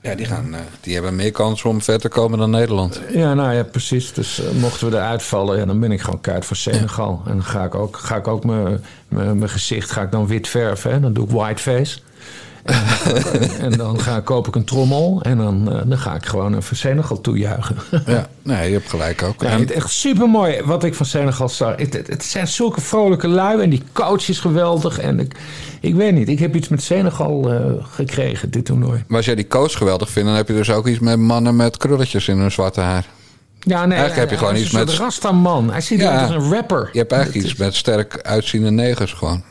Ja, 0.00 0.14
die, 0.14 0.26
gaan, 0.26 0.54
die 0.80 0.94
hebben 0.94 1.16
meer 1.16 1.30
kans 1.32 1.64
om 1.64 1.82
ver 1.82 1.98
te 1.98 2.08
komen 2.08 2.38
dan 2.38 2.50
Nederland. 2.50 3.00
ja, 3.12 3.34
nou 3.34 3.54
ja, 3.54 3.62
precies. 3.62 4.12
Dus 4.12 4.42
mochten 4.60 4.90
we 4.90 4.96
eruit 4.96 5.22
vallen, 5.22 5.58
ja, 5.58 5.64
dan 5.64 5.80
ben 5.80 5.92
ik 5.92 6.00
gewoon 6.00 6.20
kaart 6.20 6.44
voor 6.44 6.56
Senegal. 6.56 7.22
En 7.26 7.32
dan 7.32 7.44
ga 7.44 7.64
ik 7.64 7.74
ook, 7.74 7.96
ga 7.96 8.16
ik 8.16 8.28
ook 8.28 8.44
mijn- 8.44 8.84
mijn 9.08 9.38
mijn 9.38 9.50
gezicht 9.50 9.90
ga 9.90 10.02
ik 10.02 10.10
dan 10.10 10.26
wit 10.26 10.48
verven. 10.48 10.90
Hè? 10.92 11.00
Dan 11.00 11.12
doe 11.12 11.24
ik 11.24 11.30
whiteface. 11.30 11.98
En, 13.60 13.70
dan 13.76 14.00
ga, 14.00 14.20
koop 14.20 14.46
ik 14.48 14.54
een 14.54 14.64
trommel 14.64 15.18
en 15.22 15.36
dan, 15.38 15.72
eh, 15.72 15.80
dan 15.86 15.98
ga 15.98 16.14
ik 16.14 16.26
gewoon 16.26 16.56
even 16.56 16.76
Senegal 16.76 17.20
toejuichen. 17.20 17.76
Ja, 18.06 18.26
nee, 18.42 18.68
je 18.68 18.72
hebt 18.76 18.90
gelijk 18.90 19.22
ook. 19.22 19.42
Ja, 19.42 19.48
het 19.58 19.70
is 19.70 19.76
echt 19.76 19.90
super 19.90 20.28
mooi 20.28 20.62
wat 20.64 20.84
ik 20.84 20.94
van 20.94 21.06
Senegal 21.06 21.48
zag. 21.48 21.76
Het, 21.76 21.92
het, 21.92 22.06
het 22.06 22.24
zijn 22.24 22.48
zulke 22.48 22.80
vrolijke 22.80 23.28
lui 23.28 23.62
en 23.62 23.70
die 23.70 23.82
coach 23.92 24.28
is 24.28 24.38
geweldig. 24.38 24.98
En 24.98 25.20
ik, 25.20 25.36
ik 25.80 25.94
weet 25.94 26.12
niet, 26.14 26.28
ik 26.28 26.38
heb 26.38 26.54
iets 26.54 26.68
met 26.68 26.82
Senegal 26.82 27.52
eh, 27.52 27.60
gekregen, 27.90 28.50
dit 28.50 28.64
toernooi. 28.64 29.04
maar 29.06 29.16
als 29.16 29.26
jij 29.26 29.34
die 29.34 29.46
coach 29.46 29.72
geweldig 29.76 30.10
vindt... 30.10 30.28
dan 30.28 30.36
heb 30.36 30.48
je 30.48 30.54
dus 30.54 30.70
ook 30.70 30.86
iets 30.86 30.98
met 30.98 31.18
mannen 31.18 31.56
met 31.56 31.76
krulletjes 31.76 32.28
in 32.28 32.38
hun 32.38 32.50
zwarte 32.52 32.80
haar. 32.80 33.06
Ja, 33.60 33.86
nee, 33.86 33.98
Eigenlijk 33.98 34.14
heb 34.18 34.24
je 34.30 34.36
hij 34.36 34.38
gewoon 34.38 34.54
is 34.54 34.60
iets 34.62 34.72
een 34.72 34.78
met- 34.78 34.88
soort 34.88 35.02
Rasta-man. 35.02 35.70
Hij 35.70 35.80
ziet 35.80 36.00
Ja. 36.00 36.20
als 36.22 36.30
een 36.30 36.52
rapper. 36.52 36.88
Je 36.92 36.98
hebt 36.98 37.12
eigenlijk 37.12 37.44
iets 37.46 37.56
met 37.56 37.74
sterk 37.74 38.18
uitziende 38.22 38.70
negers 38.70 39.12
gewoon. 39.12 39.42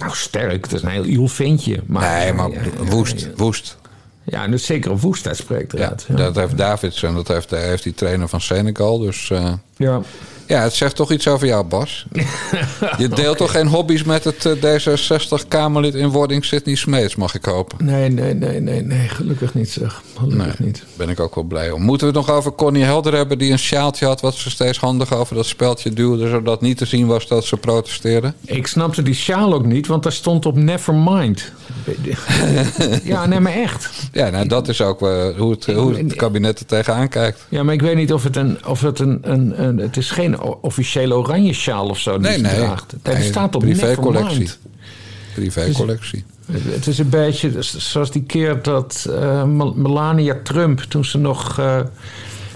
Nou, 0.00 0.14
sterk. 0.14 0.64
Het 0.64 0.72
is 0.72 0.82
een 0.82 0.88
heel 0.88 1.04
iel 1.04 1.28
ventje. 1.28 1.80
Maar, 1.86 2.18
Nee, 2.18 2.32
maar 2.32 2.50
woest, 2.88 3.20
Ja, 3.20 3.28
woest. 3.36 3.76
ja, 4.24 4.48
dus 4.48 4.64
zeker 4.66 4.90
een 4.90 4.98
woestheid 5.00 5.36
spreekt 5.36 5.72
eruit. 5.72 6.04
Ja, 6.08 6.14
dat 6.14 6.36
heeft 6.36 6.56
Davids 6.58 7.02
en 7.02 7.14
dat 7.14 7.28
heeft, 7.28 7.50
heeft 7.50 7.82
die 7.82 7.94
trainer 7.94 8.28
van 8.28 8.40
Senegal. 8.40 8.98
Dus 8.98 9.30
eh, 9.30 9.52
ja. 9.76 10.00
Ja, 10.50 10.62
het 10.62 10.74
zegt 10.74 10.96
toch 10.96 11.12
iets 11.12 11.28
over 11.28 11.46
jou, 11.46 11.64
Bas. 11.64 12.06
Je 12.98 13.08
deelt 13.20 13.36
toch 13.36 13.50
geen 13.50 13.66
hobby's 13.66 14.02
met 14.02 14.24
het 14.24 14.46
eh, 14.46 14.52
D66-Kamerlid 14.52 15.94
in 15.94 16.08
wording 16.08 16.44
Sidney 16.44 16.74
Smeets, 16.74 17.16
mag 17.16 17.34
ik 17.34 17.44
hopen. 17.44 17.84
Nee, 17.84 18.08
nee, 18.08 18.34
nee, 18.34 18.60
nee, 18.60 18.82
nee. 18.82 19.08
Gelukkig 19.08 19.54
niet, 19.54 19.70
zeg. 19.70 20.02
Gelukkig 20.16 20.58
Nee. 20.58 20.66
niet. 20.66 20.84
Ben 20.96 21.08
ik 21.08 21.20
ook 21.20 21.34
wel 21.34 21.44
blij 21.44 21.70
om. 21.70 21.82
Moeten 21.82 22.12
we 22.12 22.18
het 22.18 22.26
nog 22.26 22.36
over 22.36 22.52
Connie 22.52 22.84
Helder 22.84 23.14
hebben, 23.14 23.38
die 23.38 23.52
een 23.52 23.58
sjaaltje 23.58 24.06
had... 24.06 24.20
wat 24.20 24.34
ze 24.34 24.50
steeds 24.50 24.78
handig 24.78 25.14
over 25.14 25.34
dat 25.34 25.46
speldje 25.46 25.92
duwde... 25.92 26.28
zodat 26.28 26.60
niet 26.60 26.76
te 26.76 26.86
zien 26.86 27.06
was 27.06 27.28
dat 27.28 27.44
ze 27.44 27.56
protesteerden? 27.56 28.34
Ik 28.44 28.66
snapte 28.66 29.02
die 29.02 29.14
sjaal 29.14 29.54
ook 29.54 29.66
niet, 29.66 29.86
want 29.86 30.02
daar 30.02 30.12
stond 30.12 30.46
op 30.46 30.56
Nevermind. 30.56 31.52
ja, 33.04 33.26
nee, 33.26 33.40
maar 33.40 33.52
echt. 33.52 33.90
Ja, 34.12 34.30
nou, 34.30 34.48
dat 34.48 34.68
is 34.68 34.80
ook 34.82 35.02
eh, 35.02 35.28
hoe, 35.38 35.50
het, 35.50 35.66
hoe 35.66 35.94
het 35.96 36.14
kabinet 36.14 36.60
er 36.60 36.66
tegenaan 36.66 37.08
kijkt. 37.08 37.46
Ja, 37.48 37.62
maar 37.62 37.74
ik 37.74 37.82
weet 37.82 37.96
niet 37.96 38.12
of 38.12 38.22
het 38.22 38.36
een... 38.36 38.58
Of 38.66 38.80
het, 38.80 38.98
een, 38.98 39.18
een, 39.22 39.62
een 39.62 39.78
het 39.78 39.96
is 39.96 40.10
geen 40.10 40.39
officiële 40.60 41.14
oranje 41.16 41.52
sjaal 41.52 41.88
of 41.88 41.98
zo 41.98 42.16
Nee, 42.18 42.38
nee. 42.38 42.54
draagt. 42.54 42.94
Nee, 43.02 43.22
staat 43.22 43.54
op 43.54 43.60
privécollectie. 43.60 44.50
Privécollectie. 45.34 46.24
Het 46.52 46.62
het 46.74 46.86
is 46.86 46.98
een 46.98 47.08
beetje 47.08 47.52
zoals 47.60 48.10
die 48.10 48.22
keer 48.22 48.62
dat 48.62 49.06
eh, 49.10 49.44
Mel- 49.44 49.74
Melania 49.76 50.36
Trump, 50.42 50.78
toen 50.80 51.04
ze 51.04 51.18
nog 51.18 51.58
eh, 51.58 51.80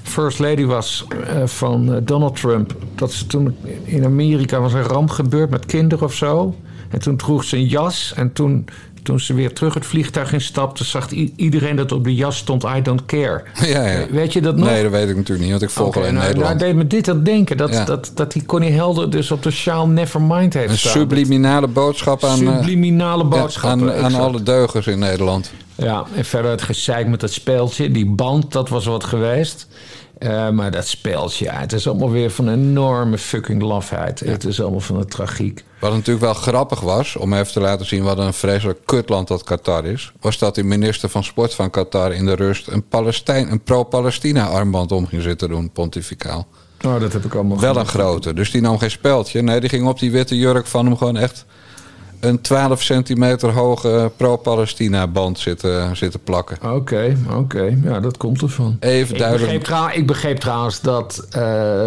First 0.02 0.38
Lady 0.38 0.64
was 0.64 1.04
eh, 1.26 1.46
van 1.46 2.00
Donald 2.04 2.40
Trump, 2.40 2.74
dat 2.94 3.12
ze 3.12 3.26
toen 3.26 3.56
in 3.84 4.04
Amerika 4.04 4.60
was 4.60 4.72
een 4.72 4.82
ramp 4.82 5.10
gebeurd 5.10 5.50
met 5.50 5.66
kinderen 5.66 6.04
of 6.04 6.14
zo. 6.14 6.54
En 6.90 6.98
toen 7.00 7.16
droeg 7.16 7.44
ze 7.44 7.56
een 7.56 7.66
jas 7.66 8.12
en 8.16 8.32
toen 8.32 8.64
toen 9.04 9.20
ze 9.20 9.34
weer 9.34 9.52
terug 9.52 9.74
het 9.74 9.86
vliegtuig 9.86 10.32
instapte, 10.32 10.84
zag 10.84 11.10
iedereen 11.36 11.76
dat 11.76 11.92
op 11.92 12.04
de 12.04 12.14
jas 12.14 12.36
stond: 12.36 12.64
I 12.64 12.82
don't 12.82 13.04
care. 13.06 13.42
Ja, 13.66 13.86
ja. 13.86 14.06
Weet 14.10 14.32
je 14.32 14.40
dat 14.40 14.56
nog? 14.56 14.68
Nee, 14.68 14.82
dat 14.82 14.90
weet 14.92 15.08
ik 15.08 15.16
natuurlijk 15.16 15.40
niet, 15.40 15.50
want 15.50 15.62
ik 15.62 15.70
volg 15.70 15.96
alleen 15.96 16.14
nou, 16.14 16.26
Nederland. 16.26 16.58
Daar 16.58 16.68
deed 16.68 16.76
me 16.76 16.86
dit 16.86 17.08
aan 17.08 17.22
denken. 17.22 17.56
Dat, 17.56 17.70
Ja. 17.72 17.84
dat, 17.84 18.10
dat 18.14 18.32
die 18.32 18.46
Connie 18.46 18.70
Helder 18.72 19.10
dus 19.10 19.30
op 19.30 19.42
de 19.42 19.50
sjaal 19.50 19.88
Nevermind 19.88 20.54
heeft 20.54 20.70
Een 20.70 20.78
staan. 20.78 20.92
subliminale 20.92 21.66
boodschap 21.66 22.24
aan, 22.24 22.46
eh, 22.48 22.56
Subliminale 22.56 23.22
ja, 23.22 23.28
boodschappen. 23.28 23.88
aan, 23.88 23.96
aan 23.96 24.04
exact. 24.04 24.24
alle 24.24 24.42
deugers 24.42 24.86
in 24.86 24.98
Nederland. 24.98 25.50
Ja, 25.74 26.04
en 26.14 26.24
verder 26.24 26.50
het 26.50 26.62
gezeik 26.62 27.06
met 27.08 27.20
dat 27.20 27.32
speeltje. 27.32 27.90
Die 27.90 28.06
band, 28.06 28.52
dat 28.52 28.68
was 28.68 28.84
wat 28.86 29.04
geweest. 29.04 29.66
Eh, 30.24 30.50
maar 30.50 30.70
dat 30.70 30.86
speeltje, 30.86 31.44
ja, 31.44 31.52
het 31.52 31.72
is 31.72 31.88
allemaal 31.88 32.10
weer 32.10 32.30
van 32.30 32.48
enorme 32.48 33.18
fucking 33.18 33.62
lafheid. 33.62 34.20
Het 34.20 34.44
is 34.44 34.60
allemaal 34.60 34.80
van 34.80 34.98
de 34.98 35.04
tragiek. 35.04 35.64
Wat 35.80 35.92
natuurlijk 35.92 36.24
wel 36.24 36.34
grappig 36.34 36.80
was, 36.80 37.16
om 37.16 37.32
even 37.32 37.52
te 37.52 37.60
laten 37.60 37.86
zien 37.86 38.02
wat 38.02 38.18
een 38.18 38.32
vreselijk 38.32 38.78
kutland 38.84 39.28
dat 39.28 39.44
Qatar 39.44 39.84
is, 39.84 40.12
was 40.20 40.38
dat 40.38 40.54
die 40.54 40.64
minister 40.64 41.08
van 41.08 41.24
Sport 41.24 41.54
van 41.54 41.70
Qatar 41.70 42.12
in 42.12 42.26
de 42.26 42.34
rust 42.34 42.68
een, 42.68 42.88
Palestijn, 42.88 43.50
een 43.50 43.62
pro-Palestina 43.62 44.46
armband 44.46 44.92
om 44.92 45.06
ging 45.06 45.22
zitten 45.22 45.48
doen, 45.48 45.70
pontificaal. 45.70 46.46
Oh, 46.84 47.00
dat 47.00 47.12
heb 47.12 47.24
ik 47.24 47.34
allemaal 47.34 47.60
Wel 47.60 47.76
een 47.76 47.86
grote. 47.86 48.34
Dus 48.34 48.50
die 48.50 48.60
nam 48.60 48.78
geen 48.78 48.90
speldje. 48.90 49.42
Nee, 49.42 49.60
die 49.60 49.68
ging 49.68 49.86
op 49.86 49.98
die 49.98 50.10
witte 50.10 50.36
jurk 50.36 50.66
van 50.66 50.86
hem 50.86 50.96
gewoon 50.96 51.16
echt 51.16 51.44
een 52.24 52.40
12 52.40 52.82
centimeter 52.82 53.50
hoge 53.50 54.10
pro-Palestina 54.16 55.06
band 55.06 55.38
zitten, 55.38 55.96
zitten 55.96 56.20
plakken. 56.22 56.72
Oké, 56.74 57.16
oké. 57.36 57.76
Ja, 57.82 58.00
dat 58.00 58.16
komt 58.16 58.42
ervan. 58.42 58.76
Even 58.80 59.14
Ik 59.14 59.18
duidelijk. 59.20 59.42
begreep, 59.60 59.64
trouw- 59.64 59.98
ik 60.00 60.06
begreep 60.06 60.38
trouwens 60.38 60.80
dat... 60.80 61.26
eh, 61.30 61.40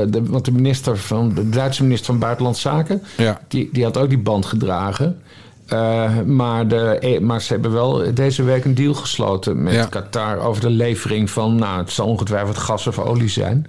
de, 0.07 0.21
want 0.23 0.45
de 0.45 0.51
minister 0.51 0.97
van... 0.97 1.33
De 1.33 1.49
Duitse 1.49 1.83
minister 1.83 2.05
van 2.05 2.19
Buitenlandse 2.19 2.61
Zaken... 2.61 3.03
Ja. 3.17 3.41
Die, 3.47 3.69
die 3.73 3.83
had 3.83 3.97
ook 3.97 4.09
die 4.09 4.17
band 4.19 4.45
gedragen. 4.45 5.21
Eh, 5.67 6.19
maar, 6.25 6.67
de, 6.67 6.77
eh, 6.99 7.19
maar 7.19 7.41
ze 7.41 7.53
hebben 7.53 7.71
wel 7.71 8.13
deze 8.13 8.43
week 8.43 8.65
een 8.65 8.75
deal 8.75 8.93
gesloten 8.93 9.63
met 9.63 9.73
Ja. 9.73 9.85
Qatar 9.85 10.37
over 10.39 10.61
de 10.61 10.69
levering 10.69 11.29
van, 11.29 11.55
nou, 11.55 11.77
het 11.79 11.91
zal 11.91 12.07
ongetwijfeld 12.07 12.57
gas 12.57 12.87
of 12.87 12.99
olie 12.99 13.29
zijn. 13.29 13.67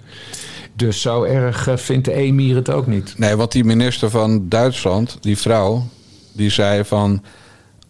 Dus 0.73 1.01
zo 1.01 1.23
erg 1.23 1.67
vindt 1.75 2.05
de 2.05 2.13
emir 2.13 2.55
het 2.55 2.69
ook 2.71 2.87
niet. 2.87 3.13
Nee, 3.17 3.35
want 3.35 3.51
die 3.51 3.63
minister 3.63 4.09
van 4.09 4.45
Duitsland, 4.49 5.17
die 5.21 5.37
vrouw, 5.37 5.83
die 6.31 6.49
zei 6.49 6.85
van... 6.85 7.23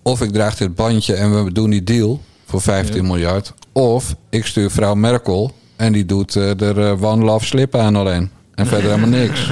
of 0.01 0.21
ik 0.21 0.31
draag 0.31 0.55
dit 0.55 0.75
bandje 0.75 1.13
en 1.13 1.43
we 1.43 1.51
doen 1.51 1.69
die 1.69 1.83
deal 1.83 2.21
voor 2.45 2.61
15 2.61 3.07
miljard... 3.07 3.53
of 3.71 4.15
ik 4.29 4.45
stuur 4.45 4.71
vrouw 4.71 4.93
Merkel 4.95 5.53
en 5.75 5.93
die 5.93 6.05
doet 6.05 6.35
eh, 6.35 6.61
er 6.61 6.79
eh, 6.79 7.03
one 7.03 7.23
love 7.25 7.45
slip 7.45 7.75
aan 7.75 7.95
alleen. 7.95 8.31
En 8.55 8.65
verder 8.67 8.89
helemaal 8.91 9.19
niks. 9.19 9.51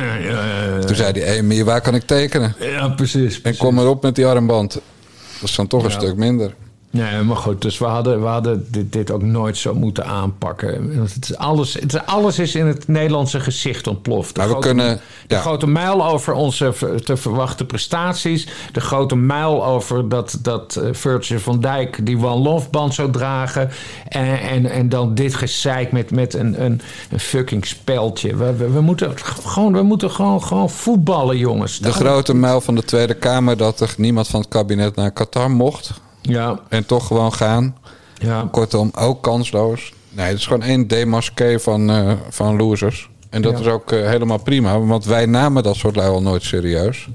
Toen 0.86 0.96
zei 0.96 1.14
die 1.14 1.24
emir, 1.24 1.66
waar 1.66 1.82
kan 1.82 1.96
ik 1.96 2.04
tekenen? 2.04 2.56
Ja, 2.60 2.90
precies. 2.90 3.42
En 3.42 3.58
kom 3.58 3.80
erop 3.80 4.04
met 4.04 4.16
die 4.16 4.26
armband. 4.26 4.74
Dat 4.74 5.50
is 5.50 5.56
dan 5.56 5.68
toch 5.68 5.84
een 5.84 5.92
stuk 5.92 6.16
minder. 6.16 6.56
Nee, 6.98 7.22
maar 7.24 7.36
goed, 7.38 7.62
dus 7.62 7.78
we 7.78 7.86
hadden, 7.86 8.22
we 8.22 8.28
hadden 8.28 8.68
dit, 8.72 8.94
dit 8.94 9.12
ook 9.12 9.22
nooit 9.22 9.58
zo 9.58 9.74
moeten 9.74 10.06
aanpakken. 10.06 10.92
Het 11.00 11.18
is 11.30 11.38
alles, 11.38 11.74
het 11.74 11.94
is, 11.94 12.06
alles 12.06 12.40
is 12.40 12.56
in 12.56 12.66
het 12.66 12.88
Nederlandse 12.88 13.40
gezicht 13.40 13.88
ontploft. 13.88 14.34
De 14.36 14.40
Maar 14.40 14.48
we 14.50 14.54
grote, 14.54 14.68
kunnen- 14.68 15.00
De 15.28 15.36
ja. 15.36 15.42
grote 15.42 15.68
mijl 15.68 16.06
over 16.06 16.34
onze 16.34 16.74
te 17.04 17.18
verwachten 17.18 17.66
prestaties. 17.66 18.48
De 18.72 18.80
grote 18.82 19.16
mijl 19.16 19.66
over 19.66 20.10
dat, 20.10 20.38
dat 20.42 20.76
eh, 20.76 20.90
Virgil 20.94 21.40
van 21.40 21.60
Dijk 21.60 22.06
die 22.06 22.18
One 22.18 22.36
Love 22.42 22.70
band 22.70 22.94
zou 22.94 23.12
dragen. 23.12 23.70
En, 24.08 24.40
en, 24.40 24.66
en 24.66 24.90
dan 24.90 25.16
dit 25.16 25.36
gezeik 25.36 25.92
met, 25.92 26.12
met 26.12 26.34
een, 26.34 26.64
een, 26.64 26.82
een 27.12 27.20
fucking 27.20 27.66
speldje. 27.66 28.36
We, 28.36 28.54
we, 28.56 28.70
we 28.70 28.82
moeten 28.82 29.12
gewoon, 29.46 29.74
we 29.74 29.82
moeten 29.84 30.12
gewoon, 30.12 30.44
gewoon 30.44 30.70
voetballen, 30.70 31.38
jongens. 31.38 31.80
De 31.80 31.92
grote 31.92 32.34
mijl 32.36 32.62
van 32.62 32.76
de 32.76 32.84
Tweede 32.84 33.14
Kamer 33.14 33.58
dat 33.58 33.80
er 33.80 33.94
niemand 33.98 34.28
van 34.28 34.40
het 34.40 34.50
kabinet 34.50 34.96
naar 34.96 35.12
Qatar 35.12 35.52
mocht. 35.52 35.92
Ja, 36.28 36.60
En 36.70 36.86
toch 36.86 37.08
gewoon 37.08 37.34
gaan. 37.34 37.76
ja. 38.18 38.48
Kortom, 38.52 38.92
ook 39.00 39.24
kansloos. 39.24 39.94
Nee, 40.10 40.26
het 40.28 40.38
is 40.38 40.46
gewoon 40.48 40.62
één 40.64 40.88
demasqué 40.88 41.60
van, 41.60 41.90
eh, 41.90 42.12
van 42.30 42.56
losers. 42.56 43.10
En 43.30 43.42
dat 43.42 43.54
Ja. 43.54 43.60
is 43.60 43.66
ook 43.68 43.92
eh, 43.92 44.08
helemaal 44.10 44.38
prima. 44.38 44.80
Want 44.80 45.06
wij 45.06 45.26
namen 45.26 45.64
dat 45.64 45.76
soort 45.76 45.96
lui 45.96 46.10
al 46.10 46.22
nooit 46.22 46.44
serieus. 46.44 47.08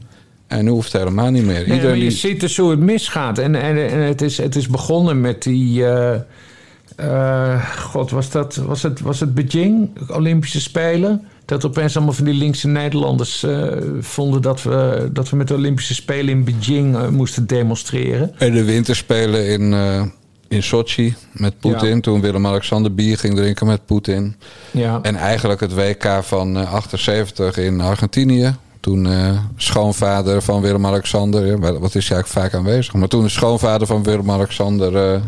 En 0.47 0.65
nu 0.65 0.71
hoeft 0.71 0.93
het 0.93 1.03
helemaal 1.03 1.31
niet 1.31 1.45
meer. 1.45 1.69
Nee, 1.69 1.83
maar 1.83 1.95
je 1.95 2.01
die... 2.01 2.11
ziet 2.11 2.41
dus 2.41 2.57
hoe 2.57 2.71
het 2.71 2.81
misgaat. 2.81 3.39
En, 3.39 3.55
en, 3.55 3.89
en 3.91 3.99
het, 3.99 4.23
is, 4.23 4.39
het 4.39 4.57
is 4.57 4.69
begonnen 4.69 5.21
met 5.21 5.43
die. 5.43 5.87
eh, 6.97 7.67
God, 7.79 8.11
was, 8.11 8.31
dat, 8.31 8.57
was, 8.57 8.83
het, 8.83 9.01
was 9.01 9.21
het 9.21 9.35
Beijing, 9.35 9.91
Olympische 10.11 10.61
Spelen? 10.61 11.25
Dat 11.53 11.65
opeens 11.65 11.97
allemaal 11.97 12.15
van 12.15 12.25
die 12.25 12.35
linkse 12.35 12.69
Nederlanders 12.69 13.43
eh, 13.43 13.67
vonden 14.01 14.43
dat 14.43 14.63
we, 14.63 15.09
dat 15.13 15.31
we 15.31 15.37
met 15.37 15.49
de 15.49 15.55
Olympische 15.55 15.95
Spelen 15.95 16.29
in 16.29 16.45
Beijing 16.45 16.97
eh, 16.97 17.09
moesten 17.09 17.47
demonstreren. 17.47 18.33
En 18.39 18.53
de 18.53 18.65
winterspelen 18.65 19.49
in, 19.49 19.73
eh, 19.73 20.03
in 20.49 20.63
Sochi 20.63 21.15
met 21.33 21.59
Poetin. 21.59 21.95
Ja. 21.95 22.01
Toen 22.01 22.21
Willem-Alexander 22.21 22.95
bier 22.95 23.19
ging 23.19 23.37
drinken 23.37 23.67
met 23.67 23.87
Poetin. 23.87 24.37
Ja, 24.71 24.99
En 25.03 25.17
eigenlijk 25.17 25.61
het 25.61 25.75
WK 25.75 26.19
van 26.23 26.57
eh, 26.57 26.73
78 26.73 27.57
in 27.57 27.81
Argentinië. 27.81 28.55
Toen 28.81 29.09
schoonvader 29.57 30.43
van 30.43 30.61
Willem-Alexander... 30.61 31.59
wat 31.61 31.95
is 31.95 32.09
hij 32.09 32.17
eigenlijk 32.17 32.27
vaak 32.27 32.55
aanwezig? 32.55 32.95
Maar 32.95 33.09
toen 33.09 33.23
de 33.23 33.29
schoonvader 33.29 33.87
van 33.87 34.03
Willem-Alexander... 34.03 35.21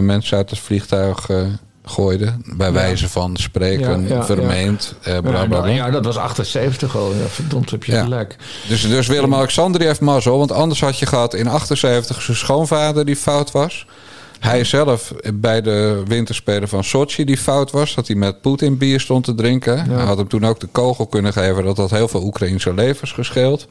mensen 0.00 0.36
uit 0.36 0.50
het 0.50 0.58
vliegtuig 0.58 1.28
gooide. 1.84 2.32
Bij 2.56 2.72
wijze 2.72 3.08
van 3.08 3.36
spreken, 3.36 4.08
Ja, 4.08 4.14
ja, 4.16 4.24
vermeend, 4.24 4.94
eh, 5.02 5.18
bla 5.18 5.40
ja, 5.40 5.46
bla 5.46 5.60
bla. 5.60 5.70
ja, 5.70 5.90
dat 5.90 6.04
was 6.04 6.16
78 6.16 6.96
al. 6.96 7.12
Ja, 7.14 7.26
verdomd, 7.28 7.70
heb 7.70 7.84
je 7.84 7.92
gelijk. 7.92 8.36
Dus, 8.68 8.82
dus 8.88 9.06
Willem-Alexander 9.06 9.80
heeft 9.80 10.00
mazzel. 10.00 10.38
Want 10.38 10.52
anders 10.52 10.80
had 10.80 10.98
je 10.98 11.06
gehad 11.06 11.34
in 11.34 11.46
78 11.46 12.22
zijn 12.22 12.36
schoonvader 12.36 13.04
die 13.04 13.16
fout 13.16 13.50
was. 13.50 13.86
Hij 14.40 14.64
zelf 14.64 15.14
bij 15.34 15.60
de 15.62 16.02
winterspelen 16.06 16.68
van 16.68 16.84
Sochi 16.84 17.24
die 17.24 17.36
fout 17.38 17.70
was. 17.70 17.94
Dat 17.94 18.06
hij 18.06 18.16
met 18.16 18.40
Poetin 18.40 18.78
bier 18.78 19.00
stond 19.00 19.24
te 19.24 19.34
drinken. 19.34 19.90
Hij 19.90 20.04
had 20.04 20.18
hem 20.18 20.28
toen 20.28 20.46
ook 20.46 20.60
de 20.60 20.66
kogel 20.66 21.06
kunnen 21.06 21.32
geven. 21.32 21.64
Dat 21.64 21.76
had 21.76 21.90
heel 21.90 22.08
veel 22.08 22.22
Oekraïnse 22.24 22.74
levens 22.74 23.12
gescheeld. 23.12 23.68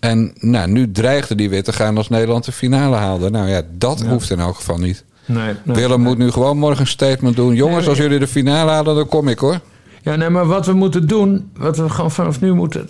En 0.00 0.32
nou, 0.34 0.70
nu 0.70 0.92
dreigde 0.92 1.34
die 1.34 1.50
weer 1.50 1.62
te 1.62 1.72
gaan 1.72 1.96
als 1.96 2.08
Nederland 2.08 2.44
de 2.44 2.52
finale 2.52 2.96
haalde. 2.96 3.30
Nou 3.30 3.48
ja, 3.48 3.62
dat 3.70 4.02
hoeft 4.02 4.30
in 4.30 4.40
elk 4.40 4.56
geval 4.56 4.78
niet. 4.78 5.04
Nee, 5.32 5.54
nee, 5.64 5.76
Willem 5.76 6.00
moet 6.00 6.18
nu 6.18 6.30
gewoon 6.30 6.58
morgen 6.58 6.80
een 6.80 6.86
statement 6.86 7.36
doen. 7.36 7.54
Jongens, 7.54 7.88
als 7.88 7.98
jullie 7.98 8.18
de 8.18 8.26
finale 8.26 8.70
halen, 8.70 8.94
dan 8.94 9.08
kom 9.08 9.28
ik 9.28 9.38
hoor. 9.38 9.60
Ja, 10.02 10.16
nee, 10.16 10.28
maar 10.30 10.46
wat 10.46 10.66
we 10.66 10.72
moeten 10.72 11.06
doen, 11.06 11.50
wat 11.56 11.76
we 11.76 11.88
gewoon 11.88 12.10
vanaf 12.10 12.40
nu 12.40 12.54
moeten. 12.54 12.88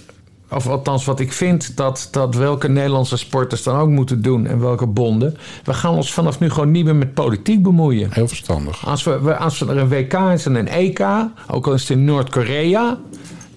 Of 0.50 0.66
althans, 0.68 1.05
wat 1.05 1.20
ik 1.20 1.33
vind 1.33 1.76
dat, 1.76 2.09
dat 2.11 2.35
welke 2.35 2.68
Nederlandse 2.68 3.16
sporters 3.16 3.62
dan 3.62 3.76
ook 3.78 3.88
moeten 3.88 4.22
doen 4.22 4.46
en 4.46 4.61
welke 4.61 4.87
bonden. 4.87 5.37
We 5.64 5.74
gaan 5.74 5.94
ons 5.94 6.12
vanaf 6.12 6.38
nu 6.40 6.50
gewoon 6.50 6.70
niet 6.70 6.85
meer 6.85 6.96
met 6.96 7.14
politiek 7.14 7.62
bemoeien. 7.62 8.09
Heel 8.12 8.28
verstandig. 8.28 8.87
Als, 8.87 9.02
we, 9.02 9.20
we- 9.20 9.37
als 9.37 9.61
er 9.61 9.76
een 9.76 9.88
WK 9.88 10.12
is 10.12 10.46
en 10.46 10.55
een 10.55 10.68
EK, 10.68 11.07
ook 11.50 11.66
al 11.66 11.72
is 11.72 11.81
het 11.81 11.90
in 11.90 12.05
Noord-Korea, 12.05 12.98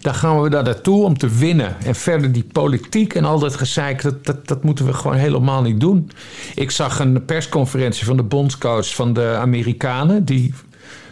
dan 0.05 0.15
gaan 0.15 0.41
we 0.41 0.49
daar 0.49 0.63
naartoe 0.63 1.03
om 1.03 1.17
te 1.17 1.29
winnen. 1.29 1.75
En 1.83 1.95
verder 1.95 2.31
die 2.31 2.47
politiek 2.51 3.13
en 3.13 3.25
al 3.25 3.39
dat 3.39 3.55
gezeik, 3.55 4.01
dat, 4.01 4.25
dat, 4.25 4.47
dat 4.47 4.63
moeten 4.63 4.85
we 4.85 4.93
gewoon 4.93 5.17
helemaal 5.17 5.61
niet 5.61 5.79
doen. 5.79 6.11
Ik 6.55 6.71
zag 6.71 6.99
een 6.99 7.25
persconferentie 7.25 8.05
van 8.05 8.17
de 8.17 8.23
bondscoach 8.23 8.95
van 8.95 9.13
de 9.13 9.35
Amerikanen, 9.39 10.25
die 10.25 10.53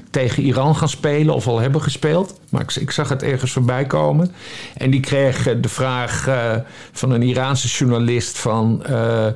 tegen 0.09 0.43
Iran 0.43 0.75
gaan 0.75 0.89
spelen 0.89 1.35
of 1.35 1.47
al 1.47 1.59
hebben 1.59 1.81
gespeeld. 1.81 2.39
Maar 2.49 2.65
ik, 2.79 2.91
zag 2.91 3.09
het 3.09 3.23
ergens 3.23 3.51
voorbij 3.51 3.85
komen. 3.85 4.31
En 4.77 4.91
die 4.91 4.99
kreeg 4.99 5.59
de 5.61 5.69
vraag 5.69 6.27
eh, 6.27 6.55
van 6.91 7.11
een 7.11 7.21
Iraanse 7.21 7.67
journalist 7.67 8.37
van... 8.37 8.83
eh, 8.85 9.27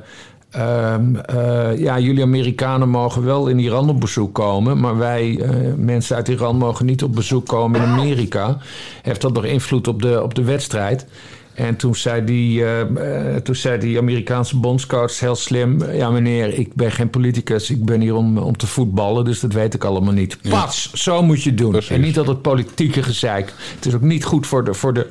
ehm, 0.50 1.16
eh, 1.16 1.78
ja, 1.78 1.98
jullie 1.98 2.22
Amerikanen 2.22 2.88
mogen 2.88 3.24
wel 3.24 3.48
in 3.48 3.58
Iran 3.58 3.88
op 3.88 4.00
bezoek 4.00 4.34
komen... 4.34 4.80
maar 4.80 4.96
wij, 4.96 5.40
eh, 5.40 5.50
mensen 5.76 6.16
uit 6.16 6.28
Iran, 6.28 6.56
mogen 6.56 6.86
niet 6.86 7.02
op 7.02 7.14
bezoek 7.14 7.46
komen 7.46 7.82
in 7.82 7.86
Amerika. 7.86 8.58
Heeft 9.02 9.20
dat 9.20 9.32
nog 9.32 9.44
invloed 9.44 9.88
op 9.88 10.02
de, 10.02 10.22
op 10.22 10.34
de 10.34 10.44
wedstrijd? 10.44 11.06
En 11.54 11.76
toen 11.76 11.96
zei, 11.96 12.24
die, 12.24 12.64
eh, 12.64 13.36
toen 13.36 13.54
zei 13.54 13.78
die 13.78 13.98
Amerikaanse 13.98 14.56
bondscoach 14.56 15.20
heel 15.20 15.34
slim... 15.34 15.84
ja 15.92 16.10
meneer, 16.10 16.58
ik 16.58 16.74
ben 16.74 16.92
geen 16.92 17.10
politicus, 17.10 17.70
ik 17.70 17.84
ben 17.84 18.00
hier 18.00 18.14
om, 18.14 18.38
om 18.38 18.56
te 18.56 18.66
voetballen... 18.66 19.24
dus 19.24 19.40
dat 19.40 19.52
weet 19.52 19.74
ik 19.74 19.84
allemaal 19.84 20.12
niet. 20.12 20.38
Pats, 20.48 20.92
zo 20.92 21.22
moet 21.22 21.42
je 21.42 21.48
het 21.48 21.58
doen. 21.58 21.70
Precies. 21.70 21.90
En 21.90 22.00
niet 22.00 22.18
altijd 22.18 22.42
politieke 22.42 23.02
gezeik. 23.02 23.52
Het 23.74 23.86
is 23.86 23.94
ook 23.94 24.00
niet 24.00 24.24
goed 24.24 24.46
voor 24.46 24.64
de, 24.64 24.74
voor, 24.74 24.94
de, 24.94 25.10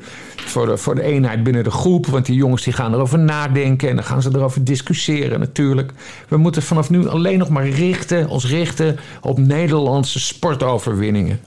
voor, 0.49 0.65
de, 0.65 0.77
voor 0.77 0.95
de 0.95 1.01
eenheid 1.01 1.43
binnen 1.43 1.63
de 1.63 1.71
groep... 1.71 2.05
want 2.05 2.25
die 2.25 2.35
jongens 2.35 2.63
die 2.63 2.73
gaan 2.73 2.93
erover 2.93 3.19
nadenken... 3.19 3.89
en 3.89 3.95
dan 3.95 4.03
gaan 4.05 4.21
ze 4.21 4.29
erover 4.33 4.63
discussiëren 4.63 5.39
natuurlijk. 5.39 5.91
We 6.27 6.37
moeten 6.37 6.61
vanaf 6.61 6.89
nu 6.89 7.07
alleen 7.07 7.37
nog 7.37 7.49
maar 7.49 7.69
richten, 7.69 8.27
ons 8.27 8.47
richten... 8.47 8.99
op 9.21 9.37
Nederlandse 9.37 10.19
sportoverwinningen. 10.19 11.39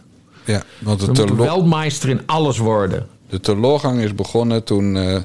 Ja, 0.45 0.63
want 0.79 1.01
We 1.01 1.07
het 1.07 1.07
moeten 1.07 1.27
terlo- 1.27 1.43
weldmeister 1.43 2.09
in 2.09 2.21
alles 2.27 2.59
worden. 2.59 3.07
De 3.29 3.41
teleurgang 3.41 4.01
is 4.01 4.15
begonnen 4.15 4.65
toen 4.65 4.97
eh, 4.97 5.17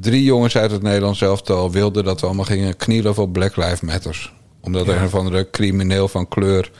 drie 0.00 0.24
jongens 0.24 0.56
uit 0.56 0.70
het 0.70 0.82
Nederlands 0.82 1.20
elftal 1.20 1.70
wilden 1.70 2.04
dat 2.04 2.20
we 2.20 2.26
allemaal 2.26 2.44
gingen 2.44 2.76
knielen 2.76 3.14
voor 3.14 3.28
Black 3.28 3.56
Lives 3.56 3.80
Matters. 3.80 4.32
Omdat 4.60 4.88
er 4.88 4.96
een 4.96 5.04
of 5.04 5.14
andere 5.14 5.50
crimineel 5.50 6.08
van 6.08 6.28
kleur 6.28 6.70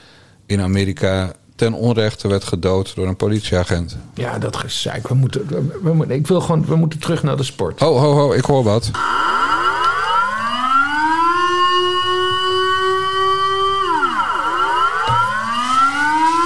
in 0.47 0.61
Amerika 0.61 1.33
ten 1.59 1.73
onrechte 1.73 2.29
werd 2.29 2.45
gedood 2.45 2.95
door 2.95 3.07
een 3.07 3.17
politieagent. 3.17 3.97
Ja, 4.15 4.39
dat 4.39 4.57
gezeik. 4.57 5.09
We 5.09 5.15
moeten, 5.15 5.47
we, 5.83 5.93
moeten, 5.95 6.17
ik 6.17 6.27
wil 6.27 6.41
gewoon, 6.41 6.65
we 6.65 6.77
moeten 6.77 6.99
terug 6.99 7.23
naar 7.23 7.37
de 7.37 7.43
sport. 7.43 7.81
Ho, 7.81 7.97
ho, 7.97 8.13
ho, 8.13 8.33
ik 8.33 8.45
hoor 8.45 8.63
wat. 8.63 8.91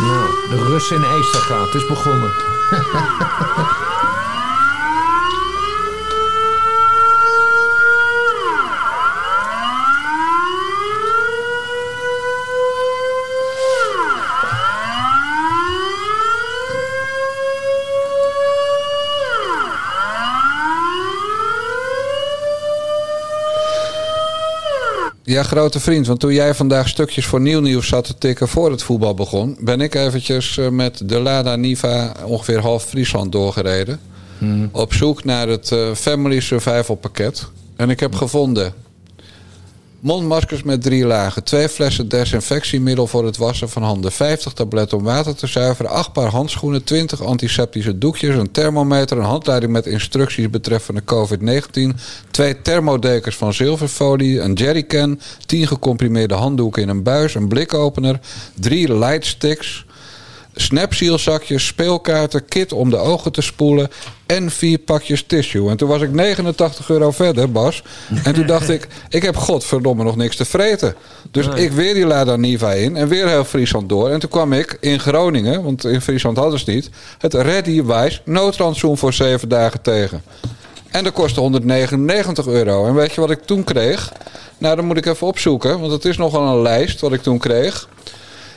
Nou, 0.01 0.31
de 0.51 0.65
Russen 0.69 0.97
in 0.97 1.03
Eestergaat, 1.03 1.65
het 1.65 1.75
is 1.75 1.87
begonnen. 1.87 2.31
Ja, 25.33 25.43
grote 25.43 25.81
vriend. 25.81 26.07
Want 26.07 26.21
toen 26.21 26.33
jij 26.33 26.55
vandaag 26.55 26.89
stukjes 26.89 27.27
voor 27.27 27.41
Nieuw 27.41 27.61
Nieuws 27.61 27.89
zat 27.89 28.05
te 28.05 28.19
tikken 28.19 28.49
voor 28.49 28.71
het 28.71 28.83
voetbal 28.83 29.15
begon... 29.15 29.57
ben 29.61 29.81
ik 29.81 29.95
eventjes 29.95 30.59
eh, 30.59 30.69
met 30.69 31.09
de 31.09 31.21
Lada 31.21 31.57
Niva 31.57 32.13
ongeveer 32.25 32.61
half 32.61 32.85
Friesland 32.85 33.33
doorgereden. 33.33 34.01
Op 34.73 34.95
zoek 34.95 35.25
naar 35.25 35.49
het 35.49 35.73
eh, 35.73 35.95
Family 35.95 36.41
Survival 36.41 36.95
pakket. 36.97 37.49
En 37.77 37.91
ik 37.91 38.01
heb 38.01 38.15
gevonden 38.15 38.73
mondmaskers 40.03 40.63
met 40.63 40.83
drie 40.83 41.07
lagen... 41.07 41.45
twee 41.45 41.69
flessen 41.69 42.09
desinfectiemiddel 42.09 43.07
voor 43.07 43.25
het 43.25 43.37
wassen 43.37 43.69
van 43.69 43.83
handen... 43.83 44.13
50 44.13 44.53
tabletten 44.53 44.99
om 44.99 45.05
water 45.05 45.35
te 45.35 45.47
zuiveren... 45.47 45.91
acht 45.91 46.13
paar 46.13 46.31
handschoenen, 46.31 46.85
20 46.85 47.23
antiseptische 47.23 47.99
doekjes... 47.99 48.37
een 48.37 48.51
thermometer, 48.51 49.19
een 49.19 49.25
handleiding 49.25 49.73
met 49.73 49.87
instructies 49.87 50.51
betreffende 50.51 51.03
COVID-19... 51.15 51.97
twee 52.31 52.63
thermodekers 52.63 53.37
van 53.37 53.55
zilverfolie, 53.55 54.41
een 54.41 54.53
jerrycan... 54.53 55.21
10 55.47 55.67
gecomprimeerde 55.67 56.35
handdoeken 56.35 56.83
in 56.83 56.89
een 56.89 57.03
buis, 57.03 57.35
een 57.35 57.49
blikopener... 57.49 58.21
drie 58.55 58.99
lightsticks... 58.99 59.85
Snapsealzakjes, 60.55 61.67
speelkaarten, 61.67 62.45
kit 62.45 62.73
om 62.73 62.91
de 62.91 62.97
ogen 62.97 63.33
te 63.33 63.41
spoelen 63.41 63.91
en 64.27 64.51
vier 64.51 64.79
pakjes 64.79 65.23
tissue. 65.27 65.71
En 65.71 65.77
toen 65.77 65.89
was 65.89 66.01
ik 66.01 66.13
89 66.13 66.89
euro 66.89 67.11
verder, 67.11 67.53
Bas. 67.53 67.83
En 68.25 68.35
toen 68.35 68.47
dacht 68.47 68.69
ik, 68.69 68.89
ik 69.09 69.23
heb 69.23 69.37
godverdomme 69.37 70.05
nog 70.05 70.17
niks 70.17 70.37
te 70.37 70.45
vreten. 70.45 70.95
Dus 71.31 71.47
ik 71.47 71.73
weer 71.73 71.95
die 71.95 72.07
Lada 72.07 72.37
Niva 72.37 72.73
in 72.73 72.97
en 72.97 73.09
weer 73.09 73.29
heel 73.29 73.45
Friesland 73.45 73.89
door. 73.89 74.11
En 74.11 74.21
toen 74.21 74.31
kwam 74.31 74.53
ik 74.53 74.77
in 74.81 75.01
Groningen, 75.01 75.63
want 75.63 75.85
in 75.85 76.01
Friesland 76.01 76.37
hadden 76.37 76.59
ze 76.59 76.65
het 76.65 76.75
niet... 76.75 76.91
het 77.19 77.35
Ready 77.35 77.83
Wise 77.83 78.21
noodrantsoen 78.25 78.99
voor 78.99 79.13
zeven 79.13 79.49
dagen 79.49 79.83
tegen. 79.83 80.23
En 80.91 81.05
dat 81.05 81.13
kostte 81.13 81.41
199 81.41 82.47
euro. 82.47 82.87
En 82.87 82.95
weet 82.95 83.13
je 83.13 83.21
wat 83.21 83.31
ik 83.31 83.43
toen 83.43 83.65
kreeg? 83.65 84.13
Nou, 84.59 84.77
dan 84.77 84.85
moet 84.85 84.97
ik 84.97 85.07
even 85.07 85.27
opzoeken, 85.27 85.81
want 85.81 85.93
het 85.93 86.05
is 86.05 86.17
nogal 86.17 86.47
een 86.47 86.63
lijst 86.63 87.01
wat 87.01 87.13
ik 87.13 87.23
toen 87.23 87.39
kreeg... 87.39 87.89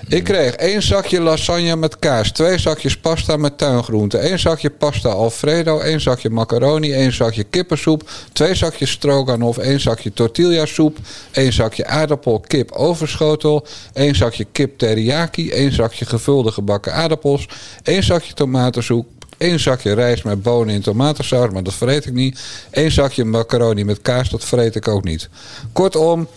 Ik 0.08 0.24
kreeg 0.24 0.54
één 0.54 0.82
zakje 0.82 1.22
lasagne 1.22 1.76
met 1.76 2.00
kaas, 2.00 2.32
twee 2.32 2.58
zakjes 2.58 2.98
pasta 2.98 3.38
met 3.38 3.58
tuingroenten, 3.58 4.22
één 4.22 4.40
zakje 4.40 4.70
pasta 4.70 5.10
alfredo, 5.10 5.80
één 5.80 6.02
zakje 6.02 6.30
macaroni, 6.30 6.94
één 6.94 7.14
zakje 7.14 7.44
kippensoep, 7.44 8.10
twee 8.34 8.56
zakjes 8.56 8.92
stroganoff, 8.92 9.58
één 9.58 9.80
zakje 9.80 10.14
tortillasoep, 10.14 10.98
één 11.32 11.54
zakje 11.54 11.86
aardappel 11.86 12.40
kip 12.40 12.72
overschotel, 12.72 13.66
één 13.94 14.16
zakje 14.16 14.46
kip 14.52 14.78
teriyaki, 14.78 15.52
één 15.52 15.72
zakje 15.72 16.06
gevulde 16.06 16.52
gebakken 16.52 16.94
aardappels, 16.94 17.48
één 17.84 18.04
zakje 18.04 18.34
tomatensoep, 18.34 19.08
één 19.38 19.60
zakje 19.60 19.94
rijst 19.94 20.24
met 20.24 20.42
bonen 20.42 20.74
in 20.74 20.82
tomatensaus, 20.82 21.50
maar 21.50 21.64
dat 21.64 21.74
vreet 21.74 22.06
ik 22.06 22.14
niet. 22.14 22.40
Eén 22.72 22.92
zakje 22.92 23.26
macaroni 23.26 23.84
met 23.84 24.02
kaas, 24.02 24.30
dat 24.30 24.46
vreet 24.46 24.76
ik 24.76 24.88
ook 24.88 25.04
niet. 25.04 25.30
Kortom, 25.74 26.28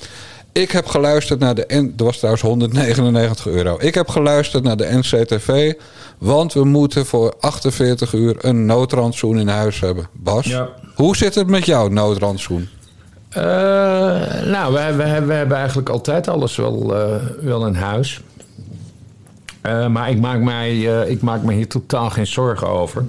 ik 0.60 0.70
heb 0.70 0.86
geluisterd 0.86 1.40
naar 1.40 1.54
de... 1.54 1.64
N 1.68 1.92
dat 1.96 2.06
was 2.06 2.16
trouwens 2.16 2.42
199 2.44 3.46
euro. 3.46 3.76
Ik 3.80 3.94
heb 3.94 4.08
geluisterd 4.08 4.62
naar 4.62 4.76
de 4.76 4.88
NCTV... 4.92 5.72
want 6.18 6.52
we 6.52 6.64
moeten 6.64 7.06
voor 7.06 7.34
48 7.40 8.12
uur 8.12 8.36
een 8.38 8.66
noodrandsoen 8.66 9.38
in 9.38 9.48
huis 9.48 9.80
hebben. 9.80 10.08
Bas, 10.12 10.46
Ja. 10.46 10.68
hoe 10.94 11.16
zit 11.16 11.34
het 11.34 11.46
met 11.46 11.66
jouw 11.66 11.88
noodrandsoen? 11.88 12.68
Eh, 13.28 13.42
nou, 14.44 14.72
we, 14.74 14.94
we, 14.96 15.24
we 15.26 15.32
hebben 15.32 15.56
eigenlijk 15.56 15.88
altijd 15.88 16.28
alles 16.28 16.56
wel, 16.56 16.96
eh, 16.96 17.14
wel 17.40 17.66
in 17.66 17.74
huis. 17.74 18.20
Eh, 19.60 19.86
maar 19.86 20.10
ik 20.10 20.20
maak, 20.20 20.40
mij, 20.40 20.78
ik 21.08 21.22
maak 21.22 21.42
me 21.42 21.52
hier 21.52 21.68
totaal 21.68 22.10
geen 22.10 22.26
zorgen 22.26 22.68
over. 22.68 23.04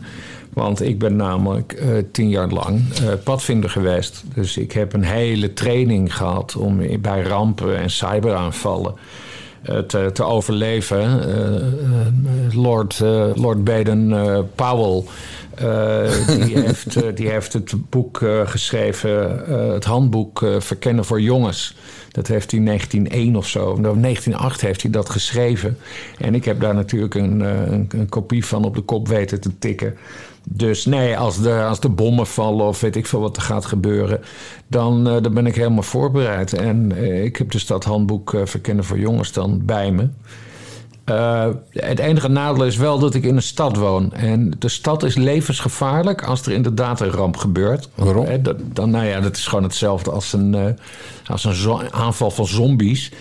Want 0.60 0.82
ik 0.82 1.00
ben 1.00 1.16
namelijk 1.16 1.74
eh, 1.74 1.88
tien 2.12 2.30
jaar 2.30 2.50
lang 2.50 2.82
eh, 2.94 3.08
padvinder 3.24 3.70
geweest. 3.70 4.24
Dus 4.34 4.58
ik 4.58 4.72
heb 4.72 4.94
een 4.94 5.04
hele 5.04 5.54
training 5.54 6.16
gehad 6.16 6.56
om 6.56 7.02
bij 7.02 7.22
rampen 7.22 7.78
en 7.78 7.90
cyberaanvallen 7.90 8.96
eh, 9.62 9.78
te, 9.78 10.10
te 10.14 10.24
overleven. 10.24 11.22
Lord, 12.54 13.00
Lord 13.36 13.64
Baden-Powell. 13.64 15.04
die, 16.46 16.60
heeft, 16.66 17.18
die 17.18 17.30
heeft 17.30 17.54
het 17.54 17.74
boek 17.90 18.22
geschreven, 18.46 19.44
het 19.74 19.86
handboek 19.86 20.46
Verkennen 20.58 21.06
voor 21.06 21.22
Jongens. 21.22 21.76
Dat 22.12 22.28
heeft 22.28 22.52
hij 22.52 22.60
in 22.60 22.66
1901 22.66 23.36
of 23.36 23.48
zo. 23.48 23.66
Nou, 23.66 24.00
1908 24.00 24.62
heeft 24.62 24.82
hij 24.82 24.92
dat 24.92 25.10
geschreven. 25.10 25.78
En 26.18 26.36
ik 26.36 26.46
heb 26.46 26.60
daar 26.60 26.76
natuurlijk 26.76 27.16
een, 27.16 27.40
een, 27.40 27.88
een 27.90 28.10
kopie 28.10 28.46
van 28.46 28.64
op 28.64 28.76
de 28.76 28.82
kop 28.82 29.08
weten 29.08 29.42
te 29.42 29.58
tikken. 29.60 29.98
Dus 30.52 30.86
nee, 30.86 31.18
als 31.18 31.42
de, 31.42 31.64
als 31.64 31.80
de 31.80 31.90
bommen 31.90 32.28
vallen 32.28 32.66
of 32.66 32.82
weet 32.82 32.96
ik 32.96 33.06
veel 33.06 33.20
wat 33.20 33.36
er 33.36 33.42
gaat 33.42 33.66
gebeuren, 33.66 34.22
dan, 34.68 35.08
eh, 35.08 35.22
dan 35.22 35.34
ben 35.34 35.46
ik 35.46 35.56
helemaal 35.56 35.84
voorbereid. 35.84 36.54
En 36.54 36.92
eh, 36.96 37.24
ik 37.24 37.36
heb 37.36 37.52
dus 37.52 37.66
dat 37.66 37.84
handboek 37.84 38.34
eh, 38.34 38.42
Verkennen 38.46 38.84
voor 38.84 39.00
Jongens 39.00 39.32
dan 39.32 39.66
bij 39.66 39.92
me. 39.92 40.08
Het 41.72 42.00
enige 42.00 42.28
nadeel 42.28 42.66
is 42.66 42.78
wel 42.78 43.00
dat 43.00 43.14
ik 43.14 43.24
in 43.24 43.36
een 43.36 43.42
stad 43.42 43.78
woon. 43.78 44.14
En 44.14 44.54
de 44.60 44.70
stad 44.70 45.04
is 45.04 45.16
levensgevaarlijk 45.16 46.24
als 46.24 46.42
er 46.46 46.52
inderdaad 46.52 47.02
een 47.02 47.12
ramp 47.12 47.38
gebeurt. 47.38 47.90
Waarom? 47.96 48.26
Eh, 48.26 48.38
dat, 48.42 48.58
dan, 48.74 48.90
nou 48.90 49.06
ja, 49.06 49.20
dat 49.20 49.38
is 49.38 49.48
gewoon 49.48 49.64
hetzelfde 49.64 50.12
als 50.12 50.34
een, 50.34 50.78
als 51.26 51.44
een 51.44 51.94
aanval 51.94 52.32
van 52.32 52.48
zombies. 52.48 53.12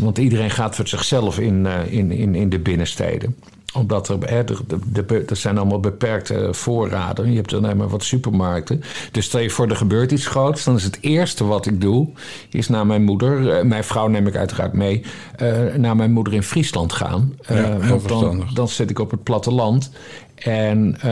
Want 0.00 0.18
iedereen 0.18 0.50
gaat 0.50 0.76
voor 0.76 0.88
zichzelf 0.88 1.38
in, 1.38 1.66
in, 1.66 2.10
in, 2.10 2.34
in 2.34 2.48
de 2.48 2.58
binnensteden 2.58 3.36
omdat 3.74 4.08
er, 4.08 4.16
hè, 4.20 4.44
de- 4.44 4.56
de- 4.92 5.24
er 5.28 5.36
zijn 5.36 5.58
allemaal 5.58 5.80
beperkte 5.80 6.48
voorraden. 6.52 7.30
Je 7.30 7.36
hebt 7.36 7.52
alleen 7.54 7.76
maar 7.76 7.88
wat 7.88 8.02
supermarkten. 8.04 8.82
Dus 9.12 9.24
stel 9.24 9.40
je 9.40 9.50
voor, 9.50 9.68
er 9.68 9.76
gebeurt 9.76 10.12
iets 10.12 10.26
groots. 10.26 10.64
Dan 10.64 10.74
is 10.76 10.84
het 10.84 10.98
eerste 11.00 11.44
wat 11.44 11.66
ik 11.66 11.80
doe, 11.80 12.08
is 12.50 12.68
naar 12.68 12.86
mijn 12.86 13.02
moeder... 13.02 13.50
eh, 13.50 13.64
mijn 13.64 13.84
vrouw 13.84 14.06
neem 14.08 14.26
ik 14.26 14.36
uiteraard 14.36 14.72
mee... 14.72 15.02
eh, 15.36 15.74
naar 15.76 15.96
mijn 15.96 16.12
moeder 16.12 16.32
in 16.32 16.42
Friesland 16.42 16.92
gaan. 16.92 17.34
Eh, 17.42 17.56
Ja, 17.56 17.78
want 17.78 18.08
dan, 18.08 18.44
dan 18.54 18.68
zit 18.68 18.90
ik 18.90 18.98
op 18.98 19.10
het 19.10 19.22
platteland. 19.22 19.90
En 20.34 20.96
eh, 21.00 21.10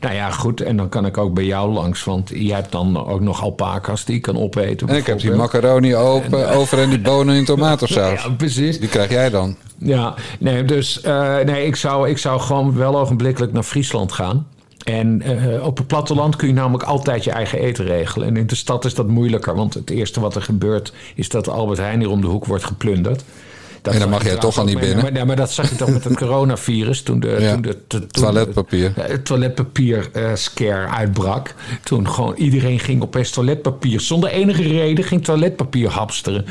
nou 0.00 0.14
ja, 0.14 0.30
goed. 0.30 0.60
En 0.60 0.76
dan 0.76 0.88
kan 0.88 1.06
ik 1.06 1.18
ook 1.18 1.34
bij 1.34 1.44
jou 1.44 1.72
langs. 1.72 2.04
Want 2.04 2.30
jij 2.34 2.56
hebt 2.56 2.72
dan 2.72 3.06
ook 3.06 3.20
nog 3.20 3.42
alpaca's 3.42 4.04
die 4.04 4.16
ik 4.16 4.22
kan 4.22 4.38
opeten. 4.38 4.88
En 4.88 4.96
ik 4.96 5.06
heb 5.06 5.20
die 5.20 5.30
macaroni 5.30 5.96
open, 5.96 6.50
over 6.50 6.78
en 6.78 6.88
die 6.88 7.00
bonen 7.00 7.36
in 7.36 7.44
tomatensaus. 7.44 7.98
Ja, 8.22 8.30
precies. 8.30 8.80
Die 8.80 8.88
krijg 8.88 9.10
jij 9.10 9.30
dan. 9.30 9.56
Ja, 9.78 10.14
nee, 10.38 10.64
dus 10.64 11.00
eh, 11.00 11.38
nee, 11.38 11.66
ik, 11.66 11.76
zou, 11.76 12.08
ik 12.08 12.18
zou 12.18 12.40
gewoon 12.40 12.76
wel 12.76 12.98
ogenblikkelijk 12.98 13.52
naar 13.52 13.62
Friesland 13.62 14.12
gaan. 14.12 14.46
En 14.84 15.22
eh, 15.22 15.66
op 15.66 15.76
het 15.76 15.86
platteland 15.86 16.36
kun 16.36 16.48
je 16.48 16.54
namelijk 16.54 16.84
altijd 16.84 17.24
je 17.24 17.30
eigen 17.30 17.58
eten 17.58 17.84
regelen. 17.84 18.28
En 18.28 18.36
in 18.36 18.46
de 18.46 18.54
stad 18.54 18.84
is 18.84 18.94
dat 18.94 19.06
moeilijker, 19.06 19.54
want 19.54 19.74
het 19.74 19.90
eerste 19.90 20.20
wat 20.20 20.34
er 20.34 20.42
gebeurt 20.42 20.92
is 21.14 21.28
dat 21.28 21.48
Albert 21.48 21.78
Heijn 21.78 22.00
hier 22.00 22.10
om 22.10 22.20
de 22.20 22.26
hoek 22.26 22.46
wordt 22.46 22.64
geplunderd. 22.64 23.24
Dat 23.82 23.94
En 23.94 24.00
dan 24.00 24.08
mag 24.08 24.22
je 24.22 24.28
jij 24.28 24.36
toch 24.38 24.58
al 24.58 24.64
niet 24.64 24.80
binnen? 24.80 25.12
Maar, 25.12 25.26
maar 25.26 25.36
dat 25.36 25.50
zag 25.50 25.70
je 25.70 25.76
toch 25.76 25.90
met 25.90 26.04
het 26.04 26.16
coronavirus 26.24 27.02
toen 27.02 27.20
de, 27.20 27.36
Ja. 27.40 27.52
toen 27.52 27.62
de, 27.62 27.76
toen- 27.86 28.06
Toiletpapier. 28.06 28.92
de- 28.94 29.22
toiletpapier 29.22 30.08
eh, 30.12 30.30
scare 30.34 30.86
uitbrak. 30.88 31.54
Toen 31.82 32.08
gewoon 32.08 32.34
iedereen 32.36 32.78
ging 32.78 33.02
opeens 33.02 33.30
toiletpapier. 33.30 34.00
Zonder 34.00 34.30
enige 34.30 34.62
reden 34.62 35.04
ging 35.04 35.24
toiletpapier 35.24 35.88
hamsteren. 35.90 36.44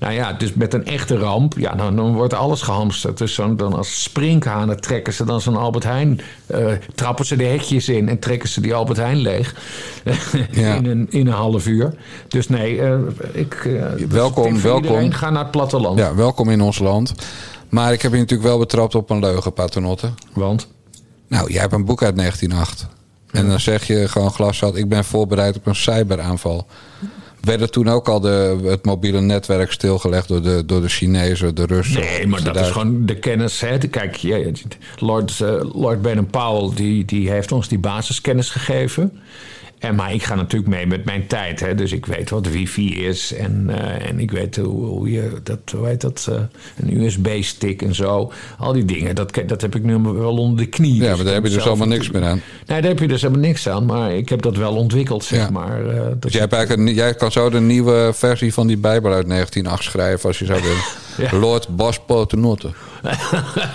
Nou 0.00 0.12
ja, 0.12 0.32
dus 0.32 0.54
met 0.54 0.74
een 0.74 0.86
echte 0.86 1.16
ramp, 1.16 1.54
ja, 1.58 1.74
dan, 1.74 1.96
dan 1.96 2.14
wordt 2.14 2.34
alles 2.34 2.62
gehamsterd. 2.62 3.18
Dus 3.18 3.34
zo, 3.34 3.54
dan 3.54 3.72
als 3.74 4.02
sprinkhanen 4.02 4.80
trekken 4.80 5.12
ze 5.12 5.24
dan 5.24 5.40
zo'n 5.40 5.56
Albert 5.56 5.84
Heijn, 5.84 6.20
eh, 6.46 6.66
trappen 6.94 7.26
ze 7.26 7.36
de 7.36 7.44
hekjes 7.44 7.88
in 7.88 8.08
en 8.08 8.18
trekken 8.18 8.48
ze 8.48 8.60
die 8.60 8.74
Albert 8.74 8.98
Heijn 8.98 9.16
leeg. 9.18 9.54
Ja. 10.50 10.74
in, 10.74 10.86
een, 10.86 11.06
in 11.10 11.26
een 11.26 11.32
half 11.32 11.66
uur. 11.66 11.92
Dus 12.28 12.48
nee, 12.48 12.80
eh, 12.80 12.94
ik. 13.32 13.68
Welkom, 14.08 14.60
welkom. 14.62 14.82
Iedereen, 14.84 15.14
ga 15.14 15.30
naar 15.30 15.42
het 15.42 15.50
platteland. 15.50 15.98
Ja, 15.98 16.14
welkom 16.14 16.50
in 16.50 16.60
ons 16.68 16.78
land. 16.78 17.14
Maar 17.68 17.92
ik 17.92 18.02
heb 18.02 18.12
je 18.12 18.18
natuurlijk 18.18 18.48
wel 18.48 18.58
betrapt 18.58 18.94
op 18.94 19.10
een 19.10 19.20
leugen, 19.20 19.52
paternotte. 19.52 20.10
Want? 20.32 20.66
Nou, 21.28 21.52
jij 21.52 21.60
hebt 21.60 21.72
een 21.72 21.84
boek 21.84 22.02
uit 22.02 22.16
1908. 22.16 22.86
En 23.30 23.48
dan 23.48 23.60
zeg 23.60 23.86
je 23.86 24.08
gewoon 24.08 24.30
glashard, 24.30 24.76
ik 24.76 24.88
ben 24.88 25.04
voorbereid 25.04 25.56
op 25.56 25.66
een 25.66 25.76
cyberaanval. 25.76 26.66
Werd 27.40 27.60
er 27.60 27.70
toen 27.70 27.88
ook 27.88 28.08
al 28.08 28.20
de, 28.20 28.58
het 28.62 28.84
mobiele 28.84 29.20
netwerk 29.20 29.72
stilgelegd 29.72 30.28
door 30.28 30.42
de, 30.42 30.62
door 30.66 30.80
de 30.80 30.88
Chinezen, 30.88 31.54
de 31.54 31.66
Russen? 31.66 32.00
Nee, 32.00 32.26
maar 32.26 32.42
dat 32.42 32.56
is 32.56 32.68
gewoon 32.68 33.06
de 33.06 33.18
kennis. 33.18 33.60
Hè. 33.60 33.78
Kijk, 33.78 34.20
Lord, 34.96 35.40
eh, 35.40 35.60
Lord 35.72 36.02
Baden-Powell 36.02 36.74
die, 36.74 37.04
die 37.04 37.30
heeft 37.30 37.52
ons 37.52 37.68
die 37.68 37.78
basiskennis 37.78 38.50
gegeven. 38.50 39.20
En, 39.78 39.94
maar 39.94 40.14
ik 40.14 40.22
ga 40.22 40.34
natuurlijk 40.34 40.70
mee 40.70 40.86
met 40.86 41.04
mijn 41.04 41.26
tijd. 41.26 41.60
Hè? 41.60 41.74
Dus 41.74 41.92
ik 41.92 42.06
weet 42.06 42.30
wat 42.30 42.46
wifi 42.48 43.06
is. 43.06 43.32
En, 43.34 43.64
eh, 43.68 44.08
en 44.08 44.20
ik 44.20 44.30
weet 44.30 44.56
hoe, 44.56 44.84
hoe 44.86 45.10
je 45.10 45.30
dat, 45.42 45.58
hoe 45.76 45.86
heet 45.86 46.00
dat, 46.00 46.26
uh, 46.30 46.36
een 46.76 47.00
USB-stick 47.02 47.82
en 47.82 47.94
zo. 47.94 48.32
Al 48.58 48.72
die 48.72 48.84
dingen, 48.84 49.14
dat, 49.14 49.40
dat 49.46 49.60
heb 49.60 49.74
ik 49.74 49.82
nu 49.82 49.98
wel 49.98 50.36
onder 50.36 50.56
de 50.64 50.66
knie. 50.70 50.94
Ja, 50.94 51.00
dus 51.08 51.16
maar 51.16 51.24
daar 51.24 51.34
heb 51.34 51.44
je 51.44 51.50
dus 51.50 51.66
allemaal 51.66 51.86
niks 51.86 52.10
meer 52.10 52.22
aan. 52.24 52.40
Nee, 52.66 52.80
daar 52.80 52.90
heb 52.90 52.98
je 52.98 53.08
dus 53.08 53.22
helemaal 53.22 53.42
niks 53.42 53.68
aan. 53.68 53.86
Maar 53.86 54.12
ik 54.14 54.28
heb 54.28 54.42
dat 54.42 54.56
wel 54.56 54.74
ontwikkeld, 54.76 55.24
zeg 55.24 55.38
Ja. 55.40 55.50
maar. 55.50 55.86
Uh, 55.86 55.94
dat 56.04 56.22
Dus 56.22 56.32
jij, 56.32 56.40
hebt 56.40 56.52
eigenlijk 56.52 56.88
een- 56.88 56.94
jij 56.94 57.14
kan 57.14 57.32
zo 57.32 57.50
de 57.50 57.60
nieuwe 57.60 58.10
versie 58.14 58.52
van 58.54 58.66
die 58.66 58.76
Bijbel 58.78 59.12
uit 59.12 59.26
1908 59.26 59.82
schrijven 59.84 60.28
als 60.28 60.38
je 60.38 60.44
zou 60.44 60.62
willen. 60.62 60.76
Ja. 61.30 61.38
Lord 61.38 61.76
Bas 61.76 61.98
Paternotte. 62.06 62.70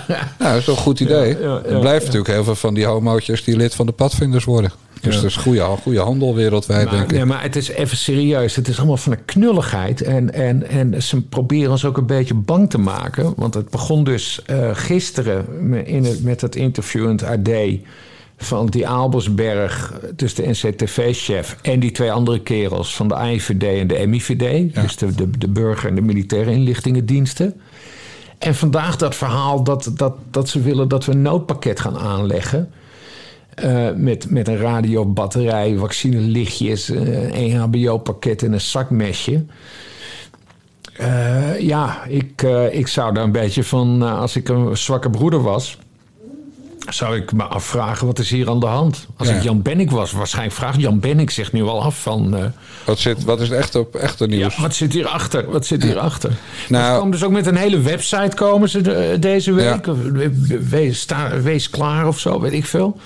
ja, 0.08 0.28
dat 0.40 0.56
is 0.58 0.66
toch 0.66 0.76
een 0.78 0.82
goed 0.84 1.00
idee. 1.00 1.38
Ja, 1.42 1.62
er 1.66 1.80
blijven 1.80 2.06
natuurlijk 2.06 2.28
heel 2.28 2.44
veel 2.44 2.56
van 2.56 2.74
die 2.74 2.86
homootjes 2.86 3.44
die 3.44 3.56
lid 3.58 3.76
van 3.76 3.86
de 3.86 3.92
padvinders 3.92 4.44
worden. 4.46 4.72
Dus 5.04 5.16
dat 5.16 5.24
is 5.24 5.36
goede, 5.36 5.62
goede 5.62 6.00
handel 6.00 6.36
wereldwijd, 6.36 6.86
Maar, 6.86 6.94
denk 6.94 7.12
ik. 7.12 7.18
nee, 7.18 7.26
maar 7.26 7.42
het 7.42 7.56
is 7.56 7.70
even 7.70 7.98
serieus. 7.98 8.56
Het 8.56 8.68
is 8.68 8.78
allemaal 8.78 8.98
van 8.98 9.12
een 9.12 9.26
knulligheid. 9.26 10.02
En, 10.02 10.34
en, 10.34 10.68
en 10.70 11.04
ze 11.04 11.22
proberen 11.22 11.72
ons 11.72 11.86
ook 11.86 11.98
een 11.98 12.06
beetje 12.06 12.34
bang 12.34 12.70
te 12.70 12.78
maken. 12.78 13.34
Want 13.36 13.54
het 13.54 13.70
begon 13.70 14.04
dus 14.04 14.42
eh, 14.46 14.70
gisteren 14.74 15.46
in 15.86 16.04
het, 16.04 16.24
met 16.24 16.42
het 16.42 16.56
interview 16.56 17.04
in 17.04 17.10
het 17.10 17.24
AD... 17.24 17.50
van 18.38 18.66
die 18.68 18.88
Albersberg, 18.88 19.94
dus 20.16 20.34
de 20.34 20.48
NCTV-chef... 20.48 21.58
en 21.62 21.80
die 21.80 21.92
twee 21.92 22.12
andere 22.12 22.40
kerels 22.40 22.96
van 22.96 23.08
de 23.08 23.16
AIVD 23.16 23.64
en 23.64 23.88
de 23.88 24.08
MIVD... 24.08 24.74
Ja. 24.74 24.82
dus 24.82 24.96
de, 24.96 25.16
de, 25.16 25.30
de 25.38 25.48
burger- 25.48 25.90
en 25.90 25.96
de 25.96 26.02
militaire 26.02 26.52
inlichtingendiensten... 26.52 27.54
En 28.38 28.56
vandaag 28.56 28.96
dat 28.96 29.16
verhaal 29.16 29.64
dat, 29.64 29.92
dat, 29.96 30.16
dat 30.32 30.50
ze 30.50 30.62
willen 30.62 30.88
dat 30.88 31.06
we 31.06 31.12
een 31.12 31.22
noodpakket 31.22 31.80
gaan 31.80 31.98
aanleggen. 31.98 32.72
Eh, 33.56 33.88
met, 33.96 34.30
met 34.30 34.48
een 34.48 34.58
radiobatterij, 34.58 35.76
vaccinelichtjes, 35.78 36.90
eh, 36.90 37.52
een 37.52 37.56
HBO-pakket 37.56 38.44
en 38.44 38.54
een 38.54 38.62
zakmesje. 38.62 39.46
Eh, 40.98 41.60
ja, 41.60 42.04
ik, 42.08 42.42
ik 42.72 42.88
zou 42.88 43.14
daar 43.14 43.24
een 43.24 43.32
beetje 43.32 43.64
van, 43.64 44.02
als 44.02 44.36
ik 44.36 44.50
een 44.50 44.78
zwakke 44.78 45.10
broeder 45.10 45.42
was, 45.42 45.78
zou 46.90 47.16
ik 47.16 47.32
me 47.34 47.44
afvragen: 47.44 48.08
wat 48.08 48.20
is 48.20 48.30
hier 48.30 48.50
aan 48.50 48.60
de 48.60 48.66
hand? 48.66 49.08
Als 49.18 49.28
Ja. 49.28 49.36
ik 49.36 49.44
Jan 49.44 49.62
Bennik 49.62 49.92
was, 49.92 50.12
waarschijnlijk 50.12 50.56
vraagt 50.56 50.80
Jan 50.82 51.00
Bennik 51.00 51.30
zich 51.30 51.52
nu 51.52 51.64
al 51.64 51.82
af 51.84 52.02
van. 52.02 52.36
Wat, 52.86 53.00
zit, 53.00 53.24
wat 53.24 53.42
is 53.42 53.50
het 53.50 53.58
echt 53.58 53.76
op 53.76 53.96
echte 53.96 54.28
ja, 54.30 54.36
nieuws? 54.36 54.58
wat 54.58 54.76
zit 54.76 54.94
hierachter? 54.94 55.52
Wat 55.52 55.66
zit 55.66 55.84
hierachter? 55.84 56.30
Nou- 56.30 56.84
Nou, 56.84 56.92
ze 56.94 56.98
komen 56.98 57.12
dus 57.12 57.24
ook 57.24 57.32
met 57.32 57.46
een 57.48 57.56
hele 57.56 57.80
website 57.82 58.36
komen 58.36 58.70
ze 58.70 58.82
de- 58.82 59.18
deze 59.20 59.54
week. 59.54 59.88
Of, 59.88 59.98
Wees, 60.70 61.00
sta- 61.00 61.42
wees 61.42 61.70
klaar 61.70 62.08
of 62.08 62.20
zo, 62.20 62.40
weet 62.40 62.54
ik 62.54 62.66
veel. 62.66 62.98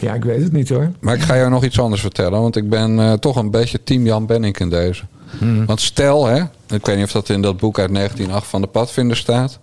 Ja, 0.00 0.14
ik 0.14 0.24
weet 0.24 0.42
het 0.42 0.52
niet 0.52 0.68
hoor. 0.68 0.92
Maar 1.00 1.14
ik 1.14 1.22
ga 1.22 1.36
jou 1.36 1.50
nog 1.50 1.64
iets 1.64 1.78
anders 1.80 2.00
vertellen. 2.00 2.40
Want 2.40 2.56
ik 2.56 2.68
ben 2.68 2.98
eh, 2.98 3.12
toch 3.12 3.36
een 3.36 3.50
beetje 3.50 3.82
team 3.82 4.04
Jan 4.04 4.26
Benink 4.26 4.58
in 4.60 4.70
deze. 4.70 5.02
Hmm. 5.38 5.66
Want 5.66 5.80
stel, 5.80 6.26
hè, 6.26 6.42
ik 6.68 6.86
weet 6.86 6.96
niet 6.96 7.04
of 7.04 7.12
dat 7.12 7.28
in 7.28 7.42
dat 7.42 7.56
boek 7.56 7.78
uit 7.78 7.94
1908 7.94 8.46
van 8.50 8.60
de 8.60 8.66
padvinder 8.66 9.16
staat. 9.16 9.58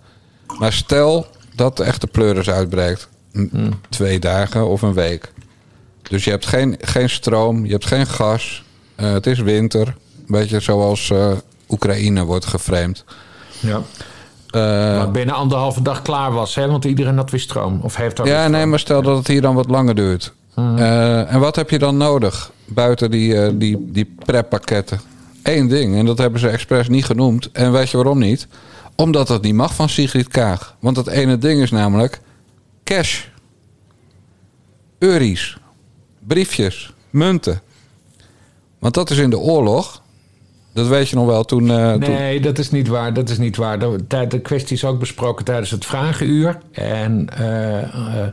Maar 0.58 0.72
stel 0.72 1.26
dat 1.54 1.76
de 1.76 1.84
echte 1.84 2.06
pleuris 2.06 2.50
uitbreekt. 2.50 3.08
Hmm. 3.32 3.70
Twee 3.88 4.18
dagen 4.18 4.68
of 4.68 4.82
een 4.82 4.92
week. 4.94 5.32
Dus 6.02 6.24
je 6.24 6.30
hebt 6.30 6.46
geen, 6.46 6.76
geen 6.80 7.10
stroom, 7.10 7.64
je 7.66 7.72
hebt 7.72 7.86
geen 7.86 8.06
gas. 8.06 8.64
eh, 8.94 9.12
het 9.12 9.26
is 9.26 9.38
winter. 9.38 9.86
Een 9.86 10.24
beetje 10.26 10.60
zoals 10.60 11.10
eh, 11.10 11.32
Oekraïne 11.68 12.24
wordt 12.24 12.44
geframed. 12.46 13.04
Ja. 13.60 13.82
Eh, 14.54 14.98
Wat 14.98 15.12
binnen 15.12 15.34
anderhalve 15.34 15.82
dag 15.82 16.02
klaar 16.02 16.32
was, 16.32 16.54
hè? 16.54 16.68
want 16.68 16.84
iedereen 16.84 17.16
had 17.16 17.30
weer 17.30 17.40
stroom. 17.40 17.80
Of 17.82 17.96
heeft 17.96 18.18
Ja, 18.18 18.24
nee, 18.24 18.48
stroom. 18.48 18.68
maar 18.70 18.78
stel 18.78 19.02
dat 19.02 19.16
het 19.16 19.26
hier 19.26 19.40
dan 19.40 19.54
wat 19.54 19.68
langer 19.70 19.94
duurt. 19.94 20.32
Eh, 20.54 21.32
en 21.32 21.40
wat 21.40 21.56
heb 21.56 21.70
je 21.70 21.78
dan 21.78 21.96
nodig 21.96 22.50
buiten 22.66 23.10
die, 23.10 23.40
eh, 23.42 23.50
die, 23.54 23.90
die 23.92 24.14
preppakketten? 24.24 25.00
Eén 25.42 25.68
ding, 25.68 25.96
en 25.96 26.06
dat 26.06 26.18
hebben 26.18 26.40
ze 26.40 26.48
expres 26.48 26.88
niet 26.88 27.04
genoemd. 27.04 27.50
En 27.52 27.72
weet 27.72 27.90
je 27.90 27.96
waarom 27.96 28.18
niet? 28.18 28.46
Omdat 28.96 29.26
dat 29.26 29.42
niet 29.42 29.54
mag 29.54 29.74
van 29.74 29.88
Sigrid 29.88 30.28
Kaag. 30.28 30.76
Want 30.78 30.96
dat 30.96 31.06
ene 31.06 31.38
ding 31.38 31.62
is 31.62 31.70
namelijk 31.70 32.20
cash. 32.84 33.24
Euries. 34.98 35.56
Briefjes. 36.18 36.92
Munten. 37.10 37.60
Want 38.78 38.94
dat 38.94 39.10
is 39.10 39.18
in 39.18 39.30
de 39.30 39.38
oorlog. 39.38 40.02
Dat 40.74 40.88
weet 40.88 41.08
je 41.08 41.16
nog 41.16 41.26
wel 41.26 41.44
toen... 41.44 41.70
eh, 41.70 41.90
toen 41.92 42.00
Nee, 42.00 42.40
dat 42.40 42.58
is 42.58 42.70
niet 42.70 42.88
waar. 42.88 43.14
Dat 43.14 43.28
is 43.28 43.38
niet 43.38 43.56
waar. 43.56 43.78
De, 43.78 44.26
de- 44.28 44.40
kwestie 44.40 44.76
is 44.76 44.84
ook 44.84 44.98
besproken 44.98 45.44
tijdens 45.44 45.70
het 45.70 45.84
vragenuur. 45.84 46.58
En, 46.72 47.28
eh, 47.36 47.82
eh, 47.82 48.28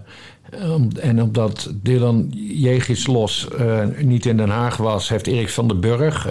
en 0.99 1.21
omdat 1.21 1.71
Dylan 1.81 2.27
Jegislos 2.53 3.47
eh 3.57 3.79
niet 3.97 4.25
in 4.25 4.37
Den 4.37 4.49
Haag 4.49 4.77
was, 4.77 5.09
heeft 5.09 5.27
Erik 5.27 5.49
van 5.49 5.67
den 5.67 5.79
Burg 5.79 6.27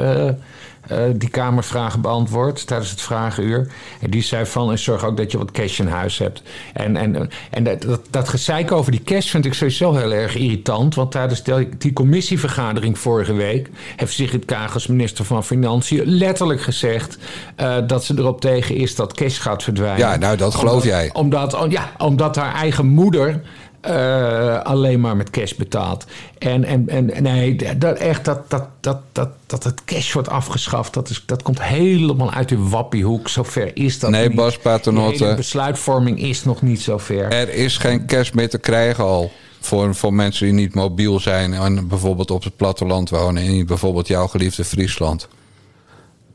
die 1.14 1.28
Kamervragen 1.28 2.00
beantwoord 2.00 2.66
tijdens 2.66 2.90
het 2.90 3.00
vragenuur. 3.00 3.72
En 4.00 4.10
die 4.10 4.22
zei 4.22 4.46
van, 4.46 4.70
en 4.70 4.78
zorg 4.78 5.04
ook 5.04 5.16
dat 5.16 5.30
je 5.30 5.38
wat 5.38 5.50
cash 5.50 5.78
in 5.78 5.86
huis 5.86 6.18
hebt. 6.18 6.42
En, 6.72 6.96
en, 6.96 7.30
en 7.50 7.64
dat, 7.64 7.82
dat, 7.82 8.00
dat 8.10 8.28
gezeik 8.28 8.72
over 8.72 8.90
die 8.92 9.02
cash 9.02 9.30
vind 9.30 9.44
ik 9.44 9.54
sowieso 9.54 9.94
heel 9.94 10.12
erg 10.12 10.34
irritant. 10.36 10.94
Want 10.94 11.10
tijdens 11.10 11.42
die, 11.42 11.68
die 11.78 11.92
commissievergadering 11.92 12.98
vorige 12.98 13.32
week... 13.32 13.70
heeft 13.96 14.12
Sigrid 14.12 14.44
Kaag 14.44 14.74
als 14.74 14.86
minister 14.86 15.24
van 15.24 15.44
Financiën 15.44 16.02
letterlijk 16.06 16.62
gezegd... 16.62 17.18
eh, 17.56 17.76
dat 17.86 18.04
ze 18.04 18.14
erop 18.18 18.40
tegen 18.40 18.74
is 18.74 18.94
dat 18.94 19.12
cash 19.14 19.40
gaat 19.40 19.62
verdwijnen. 19.62 19.98
Ja, 19.98 20.16
nou, 20.16 20.36
dat 20.36 20.54
geloof 20.54 20.72
Omdat- 20.72 20.88
jij. 20.88 21.10
Omdat, 21.12 21.66
ja, 21.68 21.92
omdat 21.98 22.36
haar 22.36 22.54
eigen 22.54 22.86
moeder... 22.86 23.40
eh, 23.80 24.62
alleen 24.62 25.00
maar 25.00 25.16
met 25.16 25.30
cash 25.30 25.52
betaalt. 25.52 26.04
En, 26.38 26.64
en, 26.64 26.88
en 26.88 27.22
nee, 27.22 27.76
dat, 27.78 27.98
echt 27.98 28.24
dat, 28.24 28.50
dat, 28.50 28.66
dat, 28.80 28.98
dat, 29.12 29.28
dat 29.46 29.64
het 29.64 29.84
cash 29.84 30.12
wordt 30.12 30.28
afgeschaft, 30.28 30.94
dat, 30.94 31.10
is, 31.10 31.22
dat 31.26 31.42
komt 31.42 31.62
helemaal 31.62 32.30
uit 32.32 32.48
de 32.48 32.68
wappiehoek. 32.68 33.28
Zover 33.28 33.76
is 33.76 33.98
dat 33.98 34.10
Nee, 34.10 34.26
niet. 34.26 34.36
Bas 34.36 34.58
Paternotte. 34.58 35.24
Hele 35.24 35.36
besluitvorming 35.36 36.20
is 36.20 36.44
nog 36.44 36.62
niet 36.62 36.80
zo 36.80 36.98
ver. 36.98 37.32
Er 37.32 37.54
is 37.54 37.76
geen 37.76 38.06
cash 38.06 38.30
meer 38.30 38.48
te 38.50 38.58
krijgen 38.58 39.04
al. 39.04 39.30
Voor, 39.60 39.94
voor 39.94 40.14
mensen 40.14 40.46
die 40.46 40.54
niet 40.54 40.74
mobiel 40.74 41.20
zijn 41.20 41.52
en 41.52 41.88
bijvoorbeeld 41.88 42.30
op 42.30 42.44
het 42.44 42.56
platteland 42.56 43.10
wonen. 43.10 43.42
En 43.42 43.50
niet 43.50 43.66
bijvoorbeeld 43.66 44.08
jouw 44.08 44.26
geliefde 44.26 44.64
Friesland. 44.64 45.28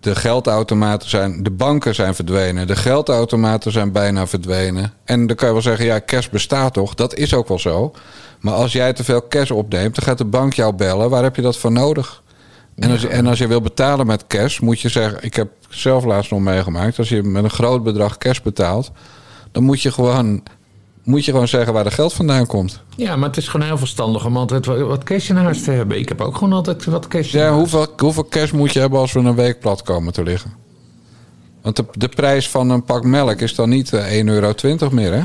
De 0.05 0.15
geldautomaten 0.15 1.09
zijn, 1.09 1.43
de 1.43 1.51
banken 1.51 1.95
zijn 1.95 2.15
verdwenen. 2.15 2.67
De 2.67 2.75
geldautomaten 2.75 3.71
zijn 3.71 3.91
bijna 3.91 4.27
verdwenen. 4.27 4.93
En 5.03 5.27
dan 5.27 5.35
kan 5.35 5.47
je 5.47 5.53
wel 5.53 5.63
zeggen, 5.63 5.85
ja, 5.85 6.01
cash 6.05 6.29
bestaat 6.29 6.73
toch? 6.73 6.93
Dat 6.93 7.15
is 7.15 7.33
ook 7.33 7.47
wel 7.47 7.59
zo. 7.59 7.93
Maar 8.39 8.53
als 8.53 8.71
jij 8.71 8.93
te 8.93 9.03
veel 9.03 9.27
cash 9.27 9.51
opneemt, 9.51 9.95
dan 9.95 10.03
gaat 10.03 10.17
de 10.17 10.25
bank 10.25 10.53
jou 10.53 10.73
bellen. 10.73 11.09
Waar 11.09 11.23
heb 11.23 11.35
je 11.35 11.41
dat 11.41 11.57
voor 11.57 11.71
nodig? 11.71 12.23
En 12.75 12.91
als, 12.91 13.01
je, 13.01 13.07
en 13.07 13.27
als 13.27 13.37
je 13.37 13.47
wil 13.47 13.61
betalen 13.61 14.05
met 14.05 14.27
cash, 14.27 14.59
moet 14.59 14.79
je 14.79 14.89
zeggen... 14.89 15.23
Ik 15.23 15.35
heb 15.35 15.49
zelf 15.69 16.03
laatst 16.03 16.31
nog 16.31 16.39
meegemaakt. 16.39 16.97
Als 16.97 17.09
je 17.09 17.23
met 17.23 17.43
een 17.43 17.49
groot 17.49 17.83
bedrag 17.83 18.17
cash 18.17 18.39
betaalt... 18.39 18.91
dan 19.51 19.63
moet 19.63 19.81
je 19.81 19.91
gewoon, 19.91 20.43
moet 21.05 21.25
je 21.25 21.31
gewoon 21.31 21.47
zeggen 21.47 21.73
waar 21.73 21.83
de 21.83 21.91
geld 21.91 22.13
vandaan 22.13 22.45
komt. 22.45 22.81
Ja, 22.95 23.15
maar 23.15 23.27
het 23.29 23.37
is 23.37 23.47
gewoon 23.47 23.67
heel 23.67 23.77
verstandig 23.77 24.25
om 24.25 24.37
altijd 24.37 24.65
wat- 24.65 25.03
cash 25.03 25.29
in 25.29 25.35
huis 25.35 25.63
te 25.63 25.71
hebben. 25.71 25.99
Ik 25.99 26.09
heb 26.09 26.21
ook 26.21 26.37
gewoon 26.37 26.53
altijd 26.53 26.85
wat 26.85 27.07
cash 27.07 27.33
in 27.33 27.39
Ja, 27.39 27.45
huis. 27.45 27.57
hoeveel, 27.57 27.87
hoeveel 27.97 28.25
cash 28.27 28.51
moet 28.51 28.73
je 28.73 28.79
hebben 28.79 28.99
als 28.99 29.11
we 29.13 29.19
een 29.19 29.35
week 29.35 29.59
plat 29.59 29.81
komen 29.81 30.13
te 30.13 30.23
liggen? 30.23 30.53
Want 31.61 31.75
de, 31.75 31.85
de 31.91 32.07
prijs 32.07 32.49
van 32.49 32.69
een 32.69 32.83
pak 32.83 33.03
melk 33.03 33.39
is 33.41 33.55
dan 33.55 33.69
niet 33.69 33.93
eh, 33.93 34.23
1,20 34.23 34.25
euro 34.25 34.53
meer, 34.91 35.13
hè? 35.13 35.21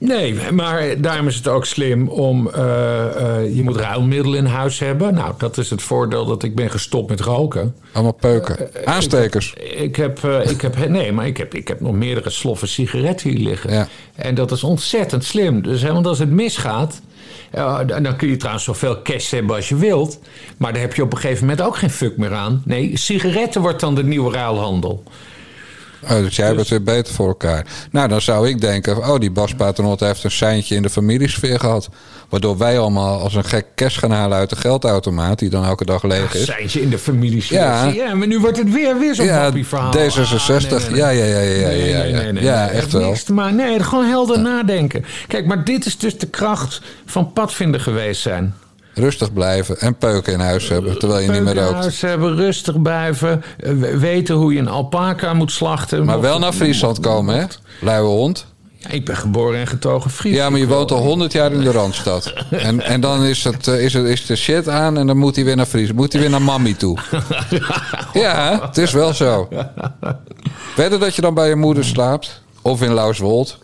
Nee, 0.00 0.52
maar 0.52 1.00
daarom 1.00 1.26
is 1.26 1.36
het 1.36 1.48
ook 1.48 1.66
slim 1.66 2.08
om... 2.08 2.50
eh, 2.50 3.38
eh, 3.38 3.56
je 3.56 3.62
moet 3.62 3.76
ruilmiddelen 3.76 4.38
in 4.38 4.44
huis 4.44 4.78
hebben. 4.78 5.14
Nou, 5.14 5.34
dat 5.38 5.58
is 5.58 5.70
het 5.70 5.82
voordeel 5.82 6.26
dat 6.26 6.42
ik 6.42 6.54
ben 6.54 6.70
gestopt 6.70 7.08
met 7.08 7.20
roken. 7.20 7.74
Allemaal 7.92 8.12
peuken. 8.12 8.70
Aanstekers. 8.84 9.54
Ik 9.76 9.96
heb, 9.96 10.24
eh, 10.24 10.50
ik 10.50 10.60
heb, 10.60 10.88
nee, 10.88 11.12
maar 11.12 11.26
ik 11.26 11.36
heb, 11.36 11.54
ik 11.54 11.68
heb 11.68 11.80
nog 11.80 11.92
meerdere 11.92 12.30
sloffen 12.30 12.68
sigaretten 12.68 13.30
hier 13.30 13.38
liggen. 13.38 13.72
Ja. 13.72 13.88
En 14.14 14.34
dat 14.34 14.50
is 14.52 14.64
ontzettend 14.64 15.24
slim. 15.24 15.62
Dus, 15.62 15.82
hè, 15.82 15.92
want 15.92 16.06
als 16.06 16.18
het 16.18 16.30
misgaat, 16.30 17.00
dan 17.86 18.16
kun 18.16 18.28
je 18.28 18.36
trouwens 18.36 18.64
zoveel 18.64 19.02
cash 19.02 19.30
hebben 19.30 19.56
als 19.56 19.68
je 19.68 19.76
wilt. 19.76 20.18
Maar 20.56 20.72
daar 20.72 20.82
heb 20.82 20.94
je 20.94 21.02
op 21.02 21.12
een 21.12 21.18
gegeven 21.18 21.46
moment 21.46 21.66
ook 21.66 21.76
geen 21.76 21.90
fuck 21.90 22.16
meer 22.16 22.34
aan. 22.34 22.62
Nee, 22.64 22.96
sigaretten 22.96 23.60
wordt 23.60 23.80
dan 23.80 23.94
de 23.94 24.04
nieuwe 24.04 24.32
ruilhandel. 24.32 25.02
Oh, 26.02 26.08
dus 26.08 26.36
jij 26.36 26.46
hebt 26.46 26.58
het 26.58 26.68
weer 26.68 26.82
beter 26.82 27.14
voor 27.14 27.28
elkaar. 27.28 27.66
Nou, 27.90 28.08
dan 28.08 28.20
zou 28.20 28.48
ik 28.48 28.60
denken... 28.60 28.96
oh, 28.96 29.18
die 29.18 29.30
Bas 29.30 29.54
Paternotte 29.54 30.04
heeft 30.04 30.24
een 30.24 30.30
seintje 30.30 30.74
in 30.74 30.82
de 30.82 30.90
familiesfeer 30.90 31.60
gehad. 31.60 31.88
Waardoor 32.28 32.58
wij 32.58 32.78
allemaal 32.78 33.20
als 33.20 33.34
een 33.34 33.44
gek 33.44 33.66
cash 33.74 33.98
gaan 33.98 34.10
halen 34.10 34.38
uit 34.38 34.50
de 34.50 34.56
geldautomaat... 34.56 35.38
die 35.38 35.50
dan 35.50 35.64
elke 35.64 35.84
dag 35.84 36.02
leeg 36.02 36.34
is. 36.34 36.44
Seintje 36.44 36.80
in 36.80 36.90
de 36.90 36.98
familie. 36.98 37.44
Ja. 37.48 37.84
ja, 37.84 38.14
maar 38.14 38.26
nu 38.26 38.38
wordt 38.38 38.56
het 38.56 38.72
weer, 38.72 38.98
weer 38.98 39.14
zo'n 39.14 39.26
Ja, 39.26 39.52
verhaal. 39.52 39.94
D66. 39.94 40.72
Ah, 40.72 40.88
nee. 40.88 40.96
Ja, 40.96 41.08
ja, 41.08 41.24
ja, 41.24 41.38
ja, 41.38 41.40
ja, 41.40 41.68
Nee, 41.68 41.88
ja, 41.90 42.02
ja. 42.22 42.30
nee, 42.30 42.48
echt 42.48 42.92
wel. 42.92 43.08
Niks 43.08 43.28
maken. 43.28 43.56
Nee, 43.56 43.82
gewoon 43.82 44.06
helder 44.06 44.40
nadenken. 44.40 45.04
Kijk, 45.26 45.46
maar 45.46 45.64
dit 45.64 45.86
is 45.86 45.98
dus 45.98 46.18
de 46.18 46.26
kracht 46.26 46.80
van 47.06 47.32
padvinder 47.32 47.80
geweest 47.80 48.22
zijn. 48.22 48.54
Rustig 49.00 49.32
blijven 49.32 49.80
en 49.80 49.94
peuken 49.96 50.32
in 50.32 50.40
huis 50.40 50.68
hebben... 50.68 50.98
terwijl 50.98 51.20
je 51.20 51.30
niet 51.30 51.42
meer 51.42 51.54
Peuk 51.54 51.62
in 51.62 51.68
rookt. 51.68 51.80
huis 51.82 52.00
hebben, 52.00 52.36
rustig 52.36 52.82
blijven. 52.82 53.42
eh, 53.58 53.72
we- 53.72 53.98
weten 53.98 54.34
hoe 54.34 54.52
je 54.52 54.58
een 54.58 54.68
alpaca 54.68 55.34
moet 55.34 55.52
slachten. 55.52 56.04
Maar 56.04 56.20
wel 56.20 56.38
naar 56.38 56.52
Friesland 56.52 57.00
komen, 57.00 57.34
hè? 57.38 57.44
Luie 57.80 58.00
hond. 58.00 58.46
Ja, 58.76 58.90
ik 58.90 59.04
ben 59.04 59.16
geboren 59.16 59.60
en 59.60 59.66
getogen 59.66 60.10
Fries. 60.10 60.34
Ja, 60.36 60.50
maar 60.50 60.58
je 60.60 60.66
woont 60.66 60.90
al 60.92 60.98
100 61.02 61.32
jaar 61.32 61.52
in 61.52 61.60
de 61.60 61.72
Randstad. 61.72 62.32
En, 62.50 62.80
en 62.82 63.00
dan 63.00 63.24
is, 63.24 63.44
het, 63.44 63.68
eh, 63.68 63.84
is, 63.84 63.92
het, 63.94 64.04
is 64.06 64.26
de 64.26 64.36
shit 64.36 64.68
aan 64.68 64.98
en 64.98 65.06
dan 65.06 65.16
moet 65.16 65.36
hij 65.36 65.44
weer 65.44 65.56
naar 65.56 65.66
Fries. 65.66 65.92
Moet 65.92 66.12
hij 66.12 66.20
weer 66.22 66.30
naar 66.30 66.42
Mammy 66.42 66.74
toe. 66.74 66.98
Ja, 68.12 68.60
het 68.66 68.78
is 68.78 68.92
wel 68.92 69.14
zo. 69.14 69.48
Wedden 70.76 71.00
dat 71.00 71.14
je 71.14 71.22
dan 71.22 71.34
bij 71.34 71.48
je 71.48 71.56
moeder 71.56 71.84
slaapt. 71.84 72.42
Of 72.62 72.82
in 72.82 72.94
Lauswold. 72.94 73.58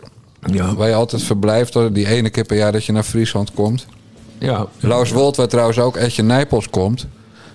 Ja, 0.53 0.75
Waar 0.75 0.89
je 0.89 0.95
altijd 0.95 1.23
verblijft. 1.23 1.95
Die 1.95 2.07
ene 2.09 2.31
keer 2.31 2.45
per 2.45 2.57
jaar 2.57 2.73
dat 2.73 2.85
je 2.85 2.93
naar 2.93 3.03
Friesland 3.03 3.51
komt. 3.55 3.87
Ja. 4.39 4.67
Lauswold, 4.81 5.37
waar 5.37 5.49
trouwens 5.49 5.79
ook 5.79 5.97
Etje 5.97 6.23
Nijpels 6.23 6.71
komt. 6.71 7.07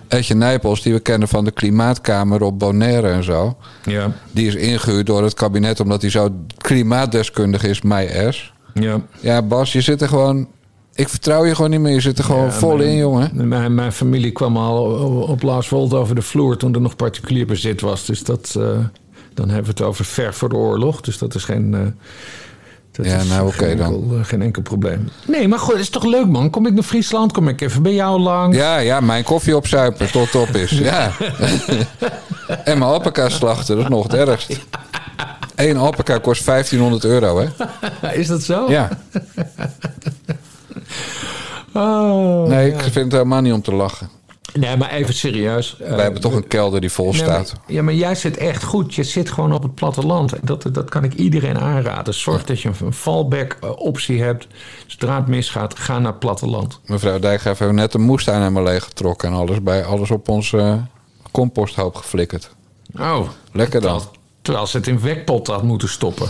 Etje 0.07 0.35
Nijpels, 0.35 0.81
die 0.81 0.93
we 0.93 0.99
kennen 0.99 1.27
van 1.27 1.45
de 1.45 1.51
Klimaatkamer 1.51 2.41
op 2.41 2.59
Bonaire 2.59 3.07
en 3.09 3.23
zo. 3.23 3.55
ja, 3.85 4.11
Die 4.31 4.47
is 4.47 4.55
ingehuurd 4.55 5.05
door 5.05 5.23
het 5.23 5.33
kabinet 5.33 5.79
omdat 5.79 6.01
hij 6.01 6.11
zo 6.11 6.29
klimaatdeskundig 6.57 7.63
is, 7.63 7.81
my 7.81 8.09
ass. 8.27 8.53
ja. 8.73 9.01
Ja, 9.19 9.41
Bas, 9.41 9.71
je 9.73 9.81
zit 9.81 10.01
er 10.01 10.07
gewoon. 10.07 10.47
Ik 10.95 11.09
vertrouw 11.09 11.45
je 11.45 11.55
gewoon 11.55 11.71
niet 11.71 11.79
meer. 11.79 11.93
Je 11.93 11.99
zit 12.01 12.17
er 12.17 12.23
gewoon 12.23 12.45
Ja, 12.45 12.51
vol 12.51 12.75
mijn- 12.77 12.89
in, 12.89 12.97
jongen. 12.97 13.47
Mijn, 13.47 13.75
mijn 13.75 13.91
familie 13.91 14.31
kwam 14.31 14.57
al 14.57 14.83
op 15.27 15.41
Laaswold 15.41 15.93
over 15.93 16.15
de 16.15 16.21
vloer 16.21 16.57
toen 16.57 16.73
er 16.73 16.81
nog 16.81 16.95
particulier 16.95 17.45
bezit 17.45 17.81
was. 17.81 18.05
Dus 18.05 18.23
dat, 18.23 18.55
eh, 18.57 18.63
dan 19.33 19.45
hebben 19.49 19.63
we 19.63 19.69
het 19.69 19.81
over 19.81 20.05
ver 20.05 20.33
voor 20.33 20.49
de 20.49 20.55
oorlog. 20.55 21.01
Dus 21.01 21.17
dat 21.17 21.35
is 21.35 21.43
geen. 21.43 21.73
eh, 21.73 21.79
dat 22.91 23.05
Ja, 23.05 23.17
is 23.17 23.27
nou, 23.27 23.47
oké 23.47 23.75
dan. 23.75 23.93
enkel, 23.93 24.17
eh, 24.19 24.25
geen 24.25 24.41
enkel 24.41 24.61
probleem. 24.61 25.09
Nee, 25.27 25.47
maar 25.47 25.59
goed, 25.59 25.71
het 25.73 25.81
is 25.81 25.89
toch 25.89 26.03
leuk, 26.03 26.27
man. 26.27 26.49
Kom 26.49 26.65
ik 26.65 26.73
naar 26.73 26.83
Friesland? 26.83 27.31
Kom 27.31 27.47
ik 27.47 27.61
even 27.61 27.81
bij 27.83 27.93
jou 27.93 28.19
langs? 28.19 28.57
Ja, 28.57 28.77
ja, 28.77 28.99
mijn 28.99 29.23
koffie 29.23 29.55
opzuipen 29.55 30.11
tot 30.11 30.31
top 30.31 30.47
is. 30.49 30.71
Ja. 30.79 31.11
en 32.47 32.77
mijn 32.77 32.81
alpaca 32.91 33.29
slachten, 33.29 33.75
dat 33.75 33.83
is 33.83 33.89
nog 33.91 34.03
het 34.03 34.13
ergst. 34.13 34.59
Eén 35.55 35.77
alpaca 35.77 36.17
kost 36.17 36.45
1500 36.45 37.03
euro, 37.03 37.39
hè? 38.01 38.13
Is 38.13 38.27
dat 38.27 38.43
zo? 38.43 38.69
Ja. 38.69 38.89
Oh. 41.73 42.47
Nee, 42.47 42.67
ik 42.71 42.81
vind 42.81 42.95
het 42.95 43.11
helemaal 43.11 43.41
niet 43.41 43.53
om 43.53 43.61
te 43.61 43.73
lachen. 43.73 44.09
Nee, 44.53 44.77
maar 44.77 44.89
even 44.89 45.13
serieus. 45.13 45.77
Eh, 45.79 45.89
Wij 45.89 46.03
hebben 46.03 46.21
toch 46.21 46.33
een 46.33 46.47
kelder 46.47 46.81
die 46.81 46.91
vol 46.91 47.11
nee, 47.11 47.25
maar- 47.25 47.45
staat. 47.45 47.59
ja, 47.67 47.81
maar 47.83 47.93
jij 47.93 48.15
zit 48.15 48.37
echt 48.37 48.63
goed. 48.63 48.93
Je 48.95 49.03
zit 49.03 49.31
gewoon 49.31 49.53
op 49.53 49.63
het 49.63 49.75
platteland. 49.75 50.33
Dat, 50.43 50.65
dat 50.71 50.89
kan 50.89 51.03
ik 51.03 51.13
iedereen 51.13 51.59
aanraden. 51.59 52.13
Zorg 52.13 52.43
dat 52.43 52.61
je 52.61 52.71
een 52.83 52.93
fallback 52.93 53.57
eh, 53.61 53.69
optie 53.79 54.21
hebt. 54.23 54.47
Zodra 54.87 55.15
het 55.15 55.27
misgaat, 55.27 55.79
ga 55.79 55.99
naar 55.99 56.11
het 56.11 56.19
platteland. 56.19 56.79
Mevrouw 56.85 57.19
Dijkgraaf 57.19 57.59
heeft 57.59 57.71
net 57.71 57.93
een 57.93 58.01
moestuin 58.01 58.39
helemaal 58.39 58.63
leeggetrokken... 58.63 59.29
en 59.29 59.35
alles, 59.35 59.63
bij, 59.63 59.83
alles 59.85 60.11
op 60.11 60.29
onze 60.29 60.57
eh, 60.57 60.73
composthoop 61.31 61.95
geflikkerd. 61.95 62.49
Oh, 62.99 63.27
Lekker 63.51 63.81
dan. 63.81 63.89
terwijl, 63.99 64.17
terwijl 64.41 64.67
ze 64.67 64.77
het 64.77 64.87
in 64.87 64.99
wekpot 65.01 65.47
had 65.47 65.63
moeten 65.63 65.89
stoppen. 65.89 66.29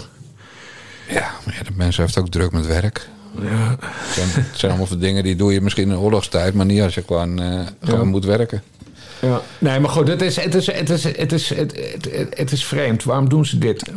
Ja, 1.10 1.32
maar 1.46 1.56
ja, 1.58 1.64
de 1.64 1.72
mensen 1.76 2.04
heeft 2.04 2.18
ook 2.20 2.30
druk 2.30 2.52
met 2.52 2.68
werk. 2.68 3.10
Ja, 3.42 3.76
Het 3.80 4.14
zijn, 4.14 4.28
het 4.46 4.58
zijn 4.60 4.72
allemaal 4.72 4.88
van 4.90 5.00
dingen 5.00 5.24
die 5.24 5.36
doe 5.36 5.54
je 5.54 5.62
misschien 5.62 5.90
in 5.90 5.98
oorlogstijd... 5.98 6.54
maar 6.54 6.66
niet 6.66 6.82
als 6.82 6.94
je 6.96 7.04
gewoon, 7.08 7.40
eh, 7.42 7.60
gewoon 7.82 8.00
Ja. 8.00 8.06
moet 8.06 8.26
werken. 8.26 8.62
ja. 9.20 9.42
Nee, 9.60 9.80
maar 9.80 9.90
goed, 9.90 10.08
het 10.08 10.22
is, 10.22 10.36
het, 10.36 10.56
is, 10.56 10.72
het, 10.72 10.90
is, 10.90 11.04
het, 11.04 11.32
is, 11.32 11.50
het, 11.50 11.76
het, 11.94 12.08
het, 12.12 12.38
het 12.38 12.52
is 12.52 12.66
vreemd. 12.66 13.04
Waarom 13.04 13.30
doen 13.30 13.46
ze 13.46 13.58
dit? 13.58 13.92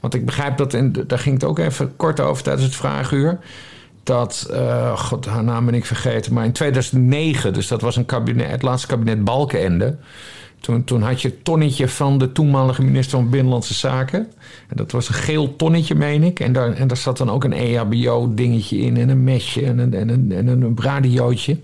Want 0.00 0.14
ik 0.14 0.24
begrijp 0.26 0.56
dat, 0.56 0.74
in, 0.74 1.04
daar 1.06 1.18
ging 1.18 1.34
het 1.34 1.44
ook 1.44 1.58
even 1.58 1.96
kort 1.96 2.20
over 2.20 2.42
tijdens 2.42 2.64
het 2.66 2.74
vraaguur. 2.76 3.38
Dat, 4.02 4.48
eh, 4.50 4.98
god, 4.98 5.26
haar 5.26 5.44
naam 5.44 5.64
ben 5.64 5.74
ik 5.74 5.84
vergeten, 5.84 6.32
maar 6.32 6.44
in 6.44 6.52
2009, 6.52 7.52
dus 7.52 7.68
dat 7.68 7.80
was 7.80 7.96
een 7.96 8.06
kabinet, 8.06 8.50
het 8.50 8.62
laatste 8.62 8.86
kabinet 8.86 9.24
Balkenende. 9.24 9.96
Toen, 10.62 10.84
toen 10.84 11.02
had 11.02 11.22
je 11.22 11.28
het 11.28 11.44
tonnetje 11.44 11.88
van 11.88 12.18
de 12.18 12.32
toenmalige 12.32 12.82
minister 12.82 13.18
van 13.18 13.30
Binnenlandse 13.30 13.74
Zaken. 13.74 14.18
En 14.68 14.76
dat 14.76 14.90
was 14.92 15.08
een 15.08 15.14
geel 15.14 15.56
tonnetje, 15.56 15.94
meen 15.94 16.22
ik. 16.22 16.40
En 16.40 16.52
daar, 16.52 16.72
en 16.72 16.88
daar 16.88 16.96
zat 16.96 17.16
dan 17.16 17.30
ook 17.30 17.44
een 17.44 17.52
EHBO-dingetje 17.52 18.78
in 18.78 18.96
en 18.96 19.08
een 19.08 19.24
mesje 19.24 19.64
en 19.64 19.78
een, 19.78 19.94
en 19.94 20.08
een, 20.08 20.32
en 20.32 20.46
een 20.48 20.76
radiootje. 20.80 21.56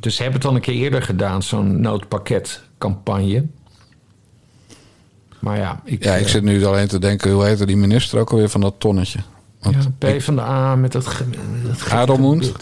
Dus 0.00 0.16
ze 0.16 0.22
hebben 0.22 0.40
het 0.40 0.48
al 0.50 0.56
een 0.56 0.60
keer 0.62 0.74
eerder 0.74 1.02
gedaan, 1.02 1.42
zo'n 1.42 1.80
noodpakketcampagne. 1.80 3.44
Maar 5.38 5.58
ja, 5.58 5.80
ik, 5.84 6.04
Ja, 6.04 6.14
ik 6.14 6.24
eh, 6.24 6.30
zit 6.30 6.42
nu 6.42 6.64
alleen 6.64 6.88
te 6.88 6.98
denken... 6.98 7.30
hoe 7.32 7.44
heette 7.44 7.66
die 7.66 7.76
minister 7.76 8.18
ook 8.18 8.30
alweer 8.30 8.48
van 8.48 8.60
dat 8.60 8.74
tonnetje? 8.78 9.18
Want 9.60 9.76
ja, 10.00 10.08
P 10.16 10.22
van 10.22 10.34
de 10.36 10.42
A 10.42 10.76
met 10.76 10.92
dat, 10.92 11.06
ge- 11.06 11.24
dat 11.66 11.90
Adelmoend? 11.90 12.52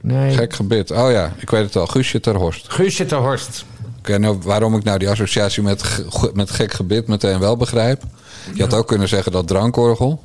Nee, 0.00 0.34
Gek 0.34 0.54
gebit. 0.54 0.90
Oh 0.90 1.10
ja, 1.10 1.32
ik 1.36 1.50
weet 1.50 1.64
het 1.64 1.76
al. 1.76 1.86
Guusje 1.86 2.20
ter 2.20 2.34
Horst. 2.34 2.72
Guusje 2.72 3.06
ter 3.06 3.18
Horst. 3.18 3.64
Niet 4.06 4.44
waarom 4.44 4.74
ik 4.76 4.84
nou 4.84 4.98
die 4.98 5.08
associatie 5.10 5.62
met, 5.62 6.04
met 6.34 6.50
gek 6.50 6.72
gebit 6.72 7.06
meteen 7.06 7.38
wel 7.38 7.56
begrijp. 7.56 8.02
Je 8.54 8.62
had 8.62 8.74
ook 8.74 8.86
kunnen 8.86 9.08
zeggen 9.08 9.32
dat 9.32 9.46
drankorgel. 9.46 10.22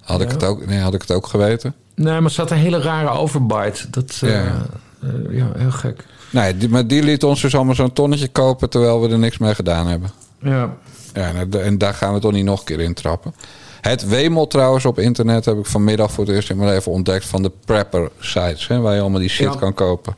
Had, 0.00 0.20
ik 0.20 0.30
het 0.30 0.44
ook, 0.44 0.66
nee, 0.66 0.78
had 0.78 0.94
ik 0.94 1.00
het 1.00 1.10
ook 1.12 1.26
geweten. 1.26 1.74
Nee, 1.94 2.14
maar 2.14 2.22
er 2.24 2.30
zat 2.30 2.50
een 2.50 2.56
hele 2.56 2.80
rare 2.80 3.08
overbite. 3.10 3.90
Dat, 3.90 4.20
eh, 4.22 4.30
Ja. 4.30 4.66
eh, 5.02 5.36
ja, 5.36 5.46
heel 5.56 5.70
gek. 5.70 6.06
Nee, 6.30 6.56
die, 6.56 6.68
maar 6.68 6.86
die 6.86 7.02
liet 7.02 7.24
ons 7.24 7.40
dus 7.40 7.54
allemaal 7.54 7.74
zo'n 7.74 7.92
tonnetje 7.92 8.28
kopen... 8.28 8.70
terwijl 8.70 9.00
we 9.00 9.08
er 9.08 9.18
niks 9.18 9.38
mee 9.38 9.54
gedaan 9.54 9.86
hebben. 9.86 10.10
Ja. 10.38 10.70
Ja, 11.14 11.32
en, 11.34 11.62
en 11.62 11.78
daar 11.78 11.94
gaan 11.94 12.14
we 12.14 12.20
toch 12.20 12.32
niet 12.32 12.44
nog 12.44 12.58
een 12.58 12.64
keer 12.64 12.80
in 12.80 12.94
trappen. 12.94 13.34
Het 13.80 14.08
wemel 14.08 14.46
trouwens 14.46 14.84
op 14.84 14.98
internet 14.98 15.44
heb 15.44 15.58
ik 15.58 15.66
vanmiddag 15.66 16.10
voor 16.12 16.24
het 16.24 16.34
eerst 16.34 16.50
in 16.50 16.56
mijn 16.56 16.68
leven 16.70 16.92
ontdekt... 16.92 17.24
van 17.26 17.42
de 17.42 17.50
prepper 17.64 18.10
sites, 18.18 18.66
hè, 18.68 18.80
waar 18.80 18.94
je 18.94 19.00
allemaal 19.00 19.20
die 19.20 19.28
shit 19.28 19.52
Ja. 19.52 19.58
kan 19.58 19.74
kopen. 19.74 20.14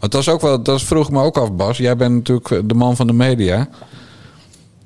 Want 0.00 0.12
dat 0.12 0.20
is 0.20 0.28
ook 0.28 0.40
wel, 0.40 0.62
dat 0.62 0.82
vroeg 0.82 1.10
me 1.10 1.22
ook 1.22 1.38
af, 1.38 1.52
Bas. 1.52 1.76
Jij 1.76 1.96
bent 1.96 2.14
natuurlijk 2.14 2.68
de 2.68 2.74
man 2.74 2.96
van 2.96 3.06
de 3.06 3.12
media. 3.12 3.68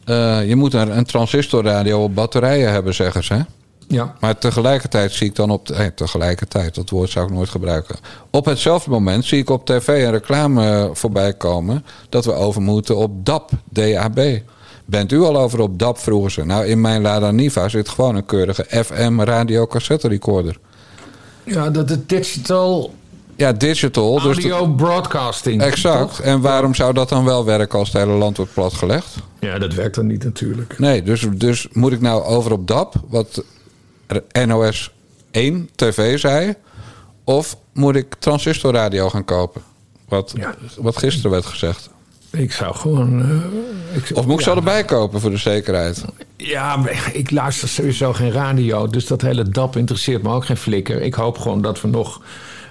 Eh, 0.05 0.49
je 0.49 0.57
moet 0.57 0.75
een, 0.75 0.97
een 0.97 1.05
transistorradio 1.05 2.03
op 2.03 2.15
batterijen 2.15 2.73
hebben, 2.73 2.95
zeggen 2.95 3.25
ze. 3.25 3.35
hè? 3.35 3.41
Ja. 3.89 4.15
Maar 4.21 4.39
tegelijkertijd 4.39 5.13
zie 5.13 5.27
ik 5.27 5.35
dan 5.35 5.51
op... 5.51 5.71
Eh, 5.71 5.87
tegelijkertijd, 5.87 6.75
dat 6.75 6.91
woord 6.91 7.11
zou 7.11 7.27
ik 7.27 7.33
nooit 7.33 7.49
gebruiken. 7.49 7.97
Op 8.31 8.45
hetzelfde 8.45 8.91
moment 8.91 9.25
zie 9.25 9.39
ik 9.39 9.51
op 9.51 9.67
tv 9.67 9.89
een 9.89 10.11
reclame 10.11 10.91
voorbij 10.93 11.33
komen... 11.35 11.85
dat 12.09 12.25
we 12.25 12.33
over 12.33 12.63
moeten 12.63 12.97
op 12.97 13.25
DAB, 13.27 13.51
DAB. 13.65 14.41
Bent 14.85 15.13
u 15.13 15.21
al 15.21 15.37
over 15.37 15.61
op 15.61 15.79
DAB, 15.79 15.99
vroegen 15.99 16.31
ze. 16.31 16.45
Nou, 16.45 16.67
in 16.67 16.81
mijn 16.81 17.03
Lada 17.03 17.31
Niva 17.31 17.69
zit 17.69 17.89
gewoon 17.89 18.17
een 18.17 18.27
keurige 18.27 18.85
FM 18.85 19.21
radio 19.21 19.67
cassette 19.67 20.09
recorder. 20.09 20.59
ja, 21.45 21.71
dat 21.71 21.91
is 21.91 21.97
digital 22.07 22.95
Ja, 23.41 23.53
digital. 23.53 24.15
Dus 24.15 24.23
audio 24.25 24.67
broadcasting. 24.67 25.63
exact. 25.63 26.01
toch? 26.01 26.21
En 26.21 26.41
waarom 26.41 26.75
zou 26.75 26.93
dat 26.93 27.09
dan 27.09 27.25
wel 27.25 27.45
werken 27.45 27.79
als 27.79 27.93
het 27.93 28.03
hele 28.03 28.13
land 28.17 28.37
wordt 28.37 28.55
platgelegd? 28.55 29.17
Ja, 29.41 29.59
dat 29.59 29.75
werkt 29.75 29.95
dan 29.95 30.07
niet 30.07 30.25
natuurlijk. 30.25 30.79
Nee, 30.79 31.03
dus, 31.03 31.27
dus 31.35 31.67
moet 31.73 31.93
ik 31.93 32.01
nou 32.01 32.23
over 32.23 32.53
op 32.53 32.67
DAB, 32.67 32.95
wat 33.09 33.45
NOS 34.47 34.91
1 35.31 35.69
TV 35.75 36.19
zei... 36.19 36.55
of 37.25 37.57
moet 37.73 37.97
ik 37.97 38.15
transistorradio 38.19 39.09
gaan 39.11 39.25
kopen? 39.25 39.63
Wat, 40.09 40.33
Ja. 40.37 40.55
wat 40.79 40.97
gisteren 40.97 41.31
werd 41.31 41.47
gezegd. 41.47 41.91
Ik 42.31 42.53
zou 42.53 42.75
gewoon... 42.75 43.21
eh, 43.23 43.97
ik, 43.97 44.17
Of 44.17 44.27
moet 44.27 44.39
ik 44.39 44.45
ze 44.45 44.51
allebei 44.51 44.85
kopen 44.85 45.21
voor 45.21 45.31
de 45.31 45.37
zekerheid? 45.37 46.05
Ja, 46.37 46.85
ik 47.13 47.31
luister 47.31 47.69
sowieso 47.69 48.13
geen 48.13 48.33
radio. 48.33 48.87
Dus 48.87 49.07
dat 49.07 49.21
hele 49.23 49.49
DAP 49.49 49.77
interesseert 49.77 50.23
me 50.23 50.33
ook 50.33 50.45
geen 50.47 50.57
flikker. 50.57 51.03
Ik 51.03 51.15
hoop 51.15 51.39
gewoon 51.39 51.63
dat 51.63 51.81
we 51.81 51.89
nog 51.89 52.21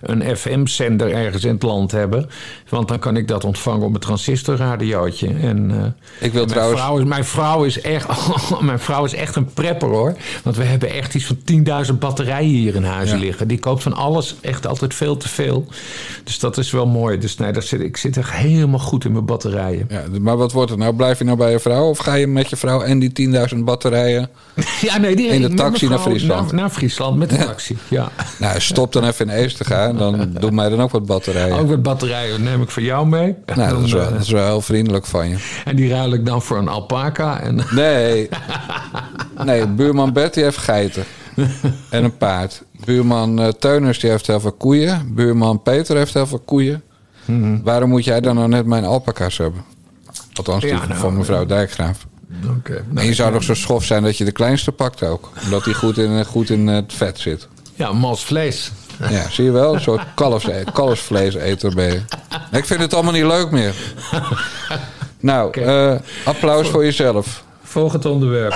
een 0.01 0.37
FM-zender 0.37 1.13
ergens 1.13 1.43
in 1.43 1.53
het 1.53 1.63
land 1.63 1.91
hebben. 1.91 2.29
Want 2.69 2.87
dan 2.87 2.99
kan 2.99 3.17
ik 3.17 3.27
dat 3.27 3.43
ontvangen 3.43 3.85
op 3.85 3.93
een 3.93 3.99
transistorradiootje. 3.99 5.27
En, 5.41 5.71
eh, 5.71 6.25
Ik 6.25 6.33
wil 6.33 6.45
en 6.45 6.49
mijn, 6.55 6.69
vrouw 6.69 6.97
is, 6.97 7.03
mijn, 7.05 7.25
vrouw 7.25 7.63
is 7.63 7.81
echt, 7.81 8.07
mijn 8.61 8.79
vrouw 8.79 9.05
is 9.05 9.13
echt 9.13 9.35
een 9.35 9.53
prepper 9.53 9.87
hoor. 9.87 10.15
Want 10.43 10.55
we 10.55 10.63
hebben 10.63 10.89
echt 10.89 11.15
iets 11.15 11.25
van 11.25 11.37
10.000 11.91 11.99
batterijen 11.99 12.49
hier 12.49 12.75
in 12.75 12.83
huis 12.83 13.09
Ja. 13.09 13.17
liggen. 13.17 13.47
Die 13.47 13.59
koopt 13.59 13.83
van 13.83 13.93
alles 13.93 14.35
echt 14.41 14.67
altijd 14.67 14.93
veel 14.93 15.17
te 15.17 15.29
veel. 15.29 15.65
Dus 16.23 16.39
dat 16.39 16.57
is 16.57 16.71
wel 16.71 16.87
mooi. 16.87 17.17
Dus 17.17 17.37
nee, 17.37 17.51
daar 17.51 17.63
zit, 17.63 17.81
ik 17.81 17.97
zit 17.97 18.17
echt 18.17 18.31
helemaal 18.31 18.79
goed 18.79 19.05
in 19.05 19.11
mijn 19.11 19.25
batterijen. 19.25 19.85
Ja, 19.89 20.03
maar 20.21 20.37
wat 20.37 20.51
wordt 20.51 20.69
het 20.69 20.79
nou? 20.79 20.93
Blijf 20.95 21.17
je 21.17 21.23
nou 21.23 21.37
bij 21.37 21.51
je 21.51 21.59
vrouw? 21.59 21.89
Of 21.89 21.97
ga 21.97 22.13
je 22.13 22.27
met 22.27 22.49
je 22.49 22.55
vrouw 22.55 22.81
en 22.81 22.99
die 22.99 23.29
10.000 23.53 23.57
batterijen... 23.63 24.29
Ja, 24.81 24.97
nee, 24.97 25.15
die, 25.15 25.27
In 25.27 25.41
de 25.41 25.53
taxi 25.53 25.87
naar 25.87 25.99
Friesland. 25.99 26.51
Naar, 26.51 26.61
naar 26.61 26.69
Friesland 26.69 27.17
met 27.17 27.29
de 27.29 27.37
taxi, 27.37 27.77
ja. 27.87 28.11
Nou, 28.39 28.59
stop 28.59 28.93
dan 28.93 29.03
even 29.05 29.29
in 29.29 29.47
te 29.47 29.63
gaan. 29.97 30.13
Dan 30.13 30.29
doe 30.41 30.51
mij 30.51 30.69
dan 30.69 30.81
ook 30.81 30.91
wat 30.91 31.05
batterijen. 31.05 31.57
Ook 31.57 31.67
met 31.67 31.81
batterijen 31.83 32.43
neem 32.43 32.61
ik 32.61 32.69
voor 32.69 32.83
jou 32.83 33.07
mee. 33.07 33.35
nou, 33.55 33.73
dat 33.73 33.83
is, 33.83 33.91
wel, 33.91 34.11
dat 34.11 34.21
is 34.21 34.29
wel 34.29 34.45
heel 34.45 34.61
vriendelijk 34.61 35.05
van 35.05 35.29
je. 35.29 35.35
eh, 35.35 35.41
En 35.65 35.75
die 35.75 35.89
ruil 35.89 36.13
ik 36.13 36.25
dan 36.25 36.41
voor 36.41 36.57
een 36.57 36.67
alpaca. 36.67 37.39
En, 37.39 37.59
Nee. 37.71 38.29
Nee, 39.45 39.67
buurman 39.67 40.13
Bert 40.13 40.33
die 40.33 40.43
heeft 40.43 40.57
geiten. 40.57 41.03
En 41.89 42.03
een 42.03 42.17
paard. 42.17 42.63
Buurman 42.85 43.39
eh, 43.39 43.47
Teuners 43.47 43.99
die 43.99 44.09
heeft 44.09 44.27
heel 44.27 44.39
veel 44.39 44.51
koeien. 44.51 45.13
Buurman 45.15 45.61
Peter 45.61 45.97
heeft 45.97 46.13
heel 46.13 46.27
veel 46.27 46.39
koeien. 46.45 46.83
Mhm. 47.25 47.59
Waarom 47.63 47.89
moet 47.89 48.03
jij 48.03 48.21
dan 48.21 48.35
nou 48.35 48.47
net 48.47 48.65
mijn 48.65 48.83
alpaca's 48.85 49.37
hebben? 49.37 49.63
Althans, 50.33 50.61
die 50.63 50.71
Ja, 50.73 50.85
nou, 50.87 50.99
van 50.99 51.17
mevrouw 51.17 51.45
Dijkgraaf. 51.45 52.07
Oké. 52.57 52.85
En 52.95 53.05
je 53.05 53.13
zou 53.13 53.31
toch 53.33 53.43
zo 53.43 53.53
schof 53.53 53.83
zijn 53.83 54.03
dat 54.03 54.17
je 54.17 54.25
de 54.25 54.31
kleinste 54.31 54.71
pakt 54.71 55.03
ook. 55.03 55.29
Omdat 55.43 55.63
die 55.63 55.73
goed 55.73 55.97
in, 55.97 56.25
goed 56.25 56.49
in 56.49 56.67
het 56.67 56.93
vet 56.93 57.19
zit. 57.19 57.47
Ja, 57.75 57.91
mals 57.91 58.23
vlees. 58.25 58.71
Ja, 59.07 59.29
zie 59.29 59.43
je 59.43 59.51
wel? 59.51 59.73
Een 59.73 59.81
soort 59.81 60.01
kalfs, 60.13 60.47
kalfsvleeseter 60.73 61.73
ben 61.73 61.91
je. 61.91 62.01
Ik 62.51 62.65
vind 62.65 62.81
het 62.81 62.93
allemaal 62.93 63.13
niet 63.13 63.25
leuk 63.25 63.51
meer. 63.51 63.73
Nou, 65.21 65.61
eh, 65.61 65.95
applaus 66.25 66.69
voor 66.69 66.83
jezelf. 66.83 67.43
Volgend 67.63 68.05
onderwerp. 68.05 68.55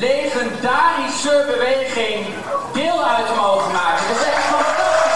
democratische 0.00 1.44
beweging 1.46 2.26
deel 2.72 3.04
uit 3.04 3.36
mogen 3.36 3.72
maken. 3.72 4.08
Dat 4.08 4.16
is 4.16 4.26
echt 4.26 4.44
fantastisch. 4.44 5.14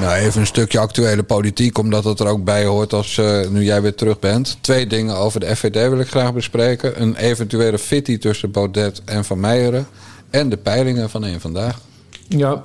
Nou, 0.00 0.14
even 0.14 0.39
een 0.39 0.39
stukje 0.50 0.78
actuele 0.78 1.22
politiek, 1.22 1.78
omdat 1.78 2.04
het 2.04 2.20
er 2.20 2.26
ook 2.26 2.44
bij 2.44 2.64
hoort 2.64 2.92
als 2.92 3.16
uh, 3.16 3.48
nu 3.48 3.64
jij 3.64 3.82
weer 3.82 3.94
terug 3.94 4.18
bent. 4.18 4.58
Twee 4.60 4.86
dingen 4.86 5.16
over 5.16 5.40
de 5.40 5.56
FVD 5.56 5.88
wil 5.88 5.98
ik 5.98 6.08
graag 6.08 6.32
bespreken. 6.32 7.02
Een 7.02 7.16
eventuele 7.16 7.78
fitty 7.78 8.18
tussen 8.18 8.50
Baudet 8.50 9.02
en 9.04 9.24
Van 9.24 9.40
Meijeren. 9.40 9.86
En 10.30 10.48
de 10.48 10.56
peilingen 10.56 11.10
van 11.10 11.24
een 11.24 11.40
vandaag. 11.40 11.80
Ja. 12.28 12.64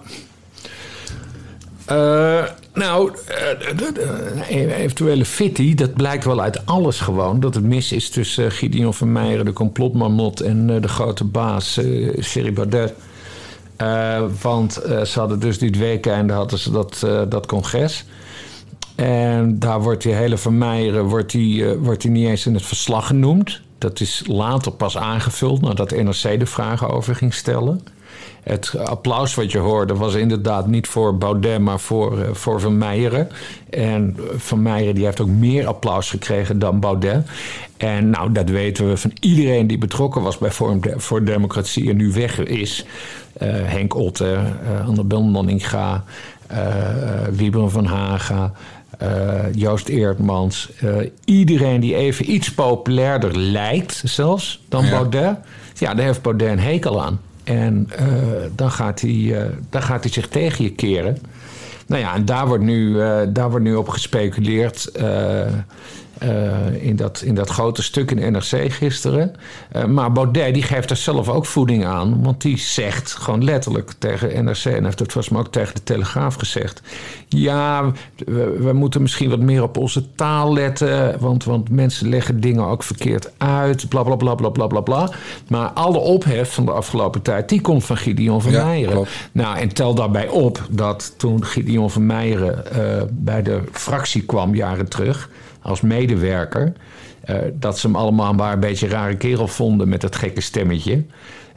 Uh, 1.91 2.43
nou, 2.73 3.11
uh, 3.11 3.77
de 3.77 4.75
eventuele 4.75 5.25
fitty, 5.25 5.75
dat 5.75 5.93
blijkt 5.93 6.25
wel 6.25 6.41
uit 6.41 6.65
alles 6.65 6.99
gewoon. 6.99 7.39
Dat 7.39 7.55
het 7.55 7.63
mis 7.63 7.91
is 7.91 8.09
tussen 8.09 8.51
Gideon 8.51 8.93
van 8.93 9.11
Meijeren, 9.11 9.45
de 9.45 9.53
complotmarmot... 9.53 10.41
en 10.41 10.81
de 10.81 10.87
grote 10.87 11.23
baas, 11.23 11.73
Thierry 12.19 12.53
Baudet... 12.53 12.93
Uh, 13.81 14.23
want 14.41 14.81
uh, 14.85 15.01
ze 15.01 15.19
hadden 15.19 15.39
dus 15.39 15.59
dit 15.59 15.77
weekend 15.77 16.31
hadden 16.31 16.59
ze 16.59 16.71
dat, 16.71 17.01
uh, 17.05 17.21
dat 17.29 17.45
congres. 17.45 18.05
En 18.95 19.59
daar 19.59 19.81
wordt 19.81 20.03
die 20.03 20.13
hele 20.13 20.37
Vermeijeren 20.37 21.03
wordt 21.03 21.31
die, 21.31 21.67
wordt 21.67 22.01
die 22.01 22.11
niet 22.11 22.27
eens 22.27 22.45
in 22.45 22.53
het 22.53 22.65
verslag 22.65 23.07
genoemd. 23.07 23.61
Dat 23.77 23.99
is 23.99 24.23
later 24.27 24.71
pas 24.71 24.97
aangevuld 24.97 25.61
nadat 25.61 25.91
NRC 25.91 26.39
de 26.39 26.45
vragen 26.45 26.89
over 26.89 27.15
ging 27.15 27.33
stellen. 27.33 27.81
Het 28.45 28.75
applaus 28.83 29.35
wat 29.35 29.51
je 29.51 29.57
hoorde 29.57 29.95
was 29.95 30.13
inderdaad 30.13 30.67
niet 30.67 30.87
voor 30.87 31.17
Baudet, 31.17 31.59
maar 31.59 31.79
voor, 31.79 32.19
uh, 32.19 32.25
voor 32.31 32.59
Van 32.59 32.77
Meijeren. 32.77 33.29
En 33.69 34.17
Van 34.35 34.61
Meijeren 34.61 34.95
die 34.95 35.05
heeft 35.05 35.21
ook 35.21 35.27
meer 35.27 35.67
applaus 35.67 36.09
gekregen 36.09 36.59
dan 36.59 36.79
Baudet. 36.79 37.27
En 37.77 38.09
nou, 38.09 38.31
dat 38.31 38.49
weten 38.49 38.89
we 38.89 38.97
van 38.97 39.11
iedereen 39.19 39.67
die 39.67 39.77
betrokken 39.77 40.21
was 40.21 40.37
bij 40.37 40.51
Forum 40.51 40.79
voor 40.95 41.23
Democratie 41.23 41.89
en 41.89 41.97
nu 41.97 42.11
weg 42.11 42.39
is. 42.39 42.85
Uh, 43.41 43.49
Henk 43.51 43.95
Otte, 43.95 44.39
uh, 44.63 44.87
Annabel 44.87 45.23
Nanninga, 45.23 46.03
Wiebren 47.31 47.71
van 47.71 47.85
Haga... 47.85 48.51
Joost 49.51 49.87
Eertmans. 49.87 50.69
iedereen 51.25 51.79
die 51.79 51.95
even 51.95 52.31
iets 52.31 52.53
populairder 52.53 53.37
lijkt 53.37 54.01
zelfs 54.05 54.61
dan 54.69 54.85
ja. 54.85 54.89
Baudet... 54.89 55.37
ja, 55.73 55.93
daar 55.93 56.05
heeft 56.05 56.21
Baudet 56.21 56.49
een 56.49 56.59
hekel 56.59 57.03
aan. 57.03 57.19
En 57.45 57.89
uh, 57.99 58.07
dan, 58.55 58.71
gaat 58.71 59.01
hij, 59.01 59.11
uh, 59.11 59.43
dan 59.69 59.81
gaat 59.81 60.03
hij 60.03 60.11
zich 60.11 60.27
tegen 60.27 60.63
je 60.63 60.71
keren. 60.71 61.17
Nou 61.87 62.01
ja, 62.01 62.13
en 62.15 62.25
daar 62.25 62.47
wordt 62.47 62.63
nu, 62.63 62.89
uh, 62.89 63.21
daar 63.29 63.49
wordt 63.49 63.65
nu 63.65 63.75
op 63.75 63.89
gespeculeerd. 63.89 64.91
In, 66.79 66.95
dat, 66.95 67.21
in 67.21 67.35
dat 67.35 67.49
grote 67.49 67.83
stuk 67.83 68.11
in 68.11 68.31
NRC 68.31 68.71
gisteren. 68.71 69.35
maar 69.87 70.11
Baudet 70.11 70.53
die 70.53 70.63
geeft 70.63 70.89
er 70.89 70.97
zelf 70.97 71.29
ook 71.29 71.45
voeding 71.45 71.85
aan. 71.85 72.23
Want 72.23 72.41
die 72.41 72.57
zegt 72.57 73.11
gewoon 73.11 73.43
letterlijk 73.43 73.91
tegen 73.97 74.45
NRC... 74.45 74.65
en 74.65 74.83
heeft 74.83 74.99
het 74.99 75.11
volgens 75.11 75.33
mij 75.33 75.41
ook 75.41 75.51
tegen 75.51 75.75
de 75.75 75.83
Telegraaf 75.83 76.35
gezegd... 76.35 76.81
ja, 77.27 77.91
we, 78.25 78.57
we, 78.59 78.73
moeten 78.73 79.01
misschien 79.01 79.29
wat 79.29 79.39
meer 79.39 79.63
op 79.63 79.77
onze 79.77 80.15
taal 80.15 80.53
letten... 80.53 81.19
Want, 81.19 81.43
want 81.43 81.69
mensen 81.69 82.09
leggen 82.09 82.39
dingen 82.39 82.65
ook 82.65 82.83
verkeerd 82.83 83.31
uit, 83.37 83.89
bla 83.89 84.03
bla 84.03 84.15
bla 84.15 84.35
bla 84.35 84.49
bla 84.49 84.67
bla 84.67 84.81
bla. 84.81 85.09
Maar 85.47 85.69
alle 85.69 85.97
ophef 85.97 86.53
van 86.53 86.65
de 86.65 86.71
afgelopen 86.71 87.21
tijd... 87.21 87.49
die 87.49 87.61
komt 87.61 87.85
van 87.85 87.97
Gideon 87.97 88.41
van 88.41 88.51
ja, 88.51 88.65
Meijeren. 88.65 88.93
Klopt. 88.93 89.09
Nou, 89.31 89.57
en 89.57 89.73
tel 89.73 89.93
daarbij 89.93 90.27
op 90.27 90.67
dat 90.69 91.13
toen 91.17 91.45
Gideon 91.45 91.91
van 91.91 92.05
Meijeren... 92.05 92.63
Uh, 92.75 93.01
bij 93.11 93.41
de 93.41 93.61
fractie 93.71 94.21
kwam 94.21 94.55
jaren 94.55 94.89
terug 94.89 95.29
als 95.65 95.81
medewerker. 95.81 96.73
Uh, 97.29 97.35
dat 97.53 97.79
ze 97.79 97.87
hem 97.87 97.95
allemaal 97.95 98.33
maar 98.33 98.53
een 98.53 98.59
beetje 98.59 98.85
een 98.85 98.91
rare 98.91 99.17
kerel 99.17 99.47
vonden 99.47 99.89
met 99.89 100.01
dat 100.01 100.15
gekke 100.15 100.41
stemmetje. 100.41 101.03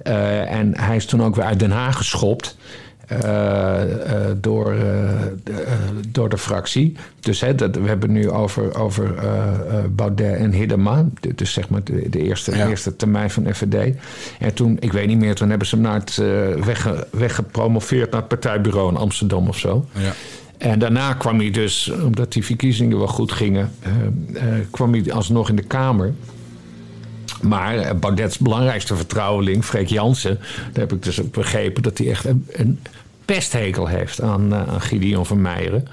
Uh, 0.06 0.52
en 0.52 0.80
hij 0.80 0.96
is 0.96 1.06
toen 1.06 1.22
ook 1.22 1.36
weer 1.36 1.44
uit 1.44 1.58
Den 1.58 1.70
Haag 1.70 1.96
geschopt. 1.96 2.56
Uh, 3.24 3.80
door, 4.36 4.74
de, 5.44 5.64
door 6.08 6.28
de 6.28 6.38
fractie. 6.38 6.96
Dus 7.20 7.40
hè, 7.40 7.54
dat, 7.54 7.76
we 7.76 7.88
hebben 7.88 8.12
nu 8.12 8.30
over, 8.30 8.78
over 8.78 9.14
Baudet 9.90 10.36
en 10.36 10.52
Hiddema. 10.52 11.04
Dus 11.34 11.52
zeg 11.52 11.68
maar 11.68 11.84
de, 11.84 12.08
de 12.08 12.22
eerste, 12.22 12.56
ja. 12.56 12.68
eerste 12.68 12.96
termijn 12.96 13.30
van 13.30 13.54
FVD. 13.54 13.94
En 14.38 14.54
toen, 14.54 14.76
ik 14.80 14.92
weet 14.92 15.06
niet 15.06 15.18
meer, 15.18 15.34
toen 15.34 15.48
hebben 15.48 15.68
ze 15.68 15.74
hem 15.74 15.84
naar 15.84 15.94
het, 15.94 16.16
wegge, 16.64 17.06
weggepromoveerd 17.10 18.10
naar 18.10 18.20
het 18.20 18.28
partijbureau 18.28 18.90
in 18.90 18.96
Amsterdam 18.96 19.48
of 19.48 19.58
zo. 19.58 19.84
Ja. 19.92 20.12
En 20.58 20.78
daarna 20.78 21.12
kwam 21.12 21.38
hij 21.38 21.50
dus, 21.50 21.90
omdat 21.90 22.32
die 22.32 22.44
verkiezingen 22.44 22.98
wel 22.98 23.06
goed 23.06 23.32
gingen, 23.32 23.70
uh, 23.86 23.92
uh, 24.34 24.64
kwam 24.70 24.92
hij 24.92 25.12
alsnog 25.12 25.48
in 25.48 25.56
de 25.56 25.62
Kamer. 25.62 26.14
Maar 27.42 27.96
Baudet's 27.96 28.38
belangrijkste 28.38 28.96
vertrouweling, 28.96 29.64
Freek 29.64 29.88
Jansen, 29.88 30.38
daar 30.72 30.82
heb 30.82 30.92
ik 30.92 31.02
dus 31.02 31.20
ook 31.20 31.32
begrepen 31.32 31.82
dat 31.82 31.98
hij 31.98 32.10
echt 32.10 32.24
een, 32.24 32.46
een 32.52 32.78
pesthekel 33.24 33.86
heeft 33.86 34.20
aan, 34.20 34.54
aan 34.54 34.80
Gideon 34.80 35.26
van 35.26 35.40
Meijeren. 35.40 35.88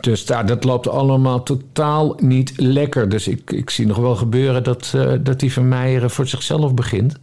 Dus 0.00 0.26
daar, 0.26 0.46
dat 0.46 0.64
loopt 0.64 0.88
allemaal 0.88 1.42
totaal 1.42 2.16
niet 2.20 2.52
lekker. 2.56 3.08
Dus 3.08 3.28
ik, 3.28 3.50
ik 3.50 3.70
zie 3.70 3.86
nog 3.86 3.96
wel 3.96 4.16
gebeuren 4.16 4.62
dat, 4.62 4.92
uh, 4.96 5.12
dat 5.20 5.40
die 5.40 5.52
van 5.52 5.68
Meijeren 5.68 6.10
voor 6.10 6.26
zichzelf 6.26 6.74
begint. 6.74 7.18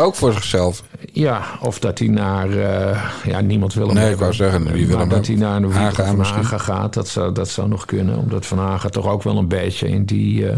Ook 0.00 0.14
voor 0.14 0.32
zichzelf? 0.32 0.84
Ja, 1.12 1.42
of 1.60 1.78
dat 1.78 1.98
hij 1.98 2.08
naar... 2.08 2.48
Uh, 2.48 3.10
ja, 3.24 3.40
niemand 3.40 3.74
wil 3.74 3.86
hem 3.86 3.94
Nee, 3.94 4.04
hebben, 4.04 4.28
ik 4.28 4.36
wou 4.36 4.50
zeggen, 4.50 4.72
wie 4.72 4.86
wil 4.86 4.98
hem 4.98 5.08
dat 5.08 5.26
hij 5.26 5.36
naar 5.36 5.62
Haga, 5.62 6.06
van 6.06 6.16
misschien. 6.16 6.42
Haga 6.42 6.58
gaat. 6.58 6.94
Dat 6.94 7.08
zou, 7.08 7.32
dat 7.32 7.48
zou 7.48 7.68
nog 7.68 7.84
kunnen. 7.84 8.18
Omdat 8.18 8.46
Van 8.46 8.58
Haga 8.58 8.88
toch 8.88 9.06
ook 9.06 9.22
wel 9.22 9.36
een 9.36 9.48
beetje 9.48 9.88
in 9.88 10.04
die, 10.04 10.42
uh, 10.42 10.54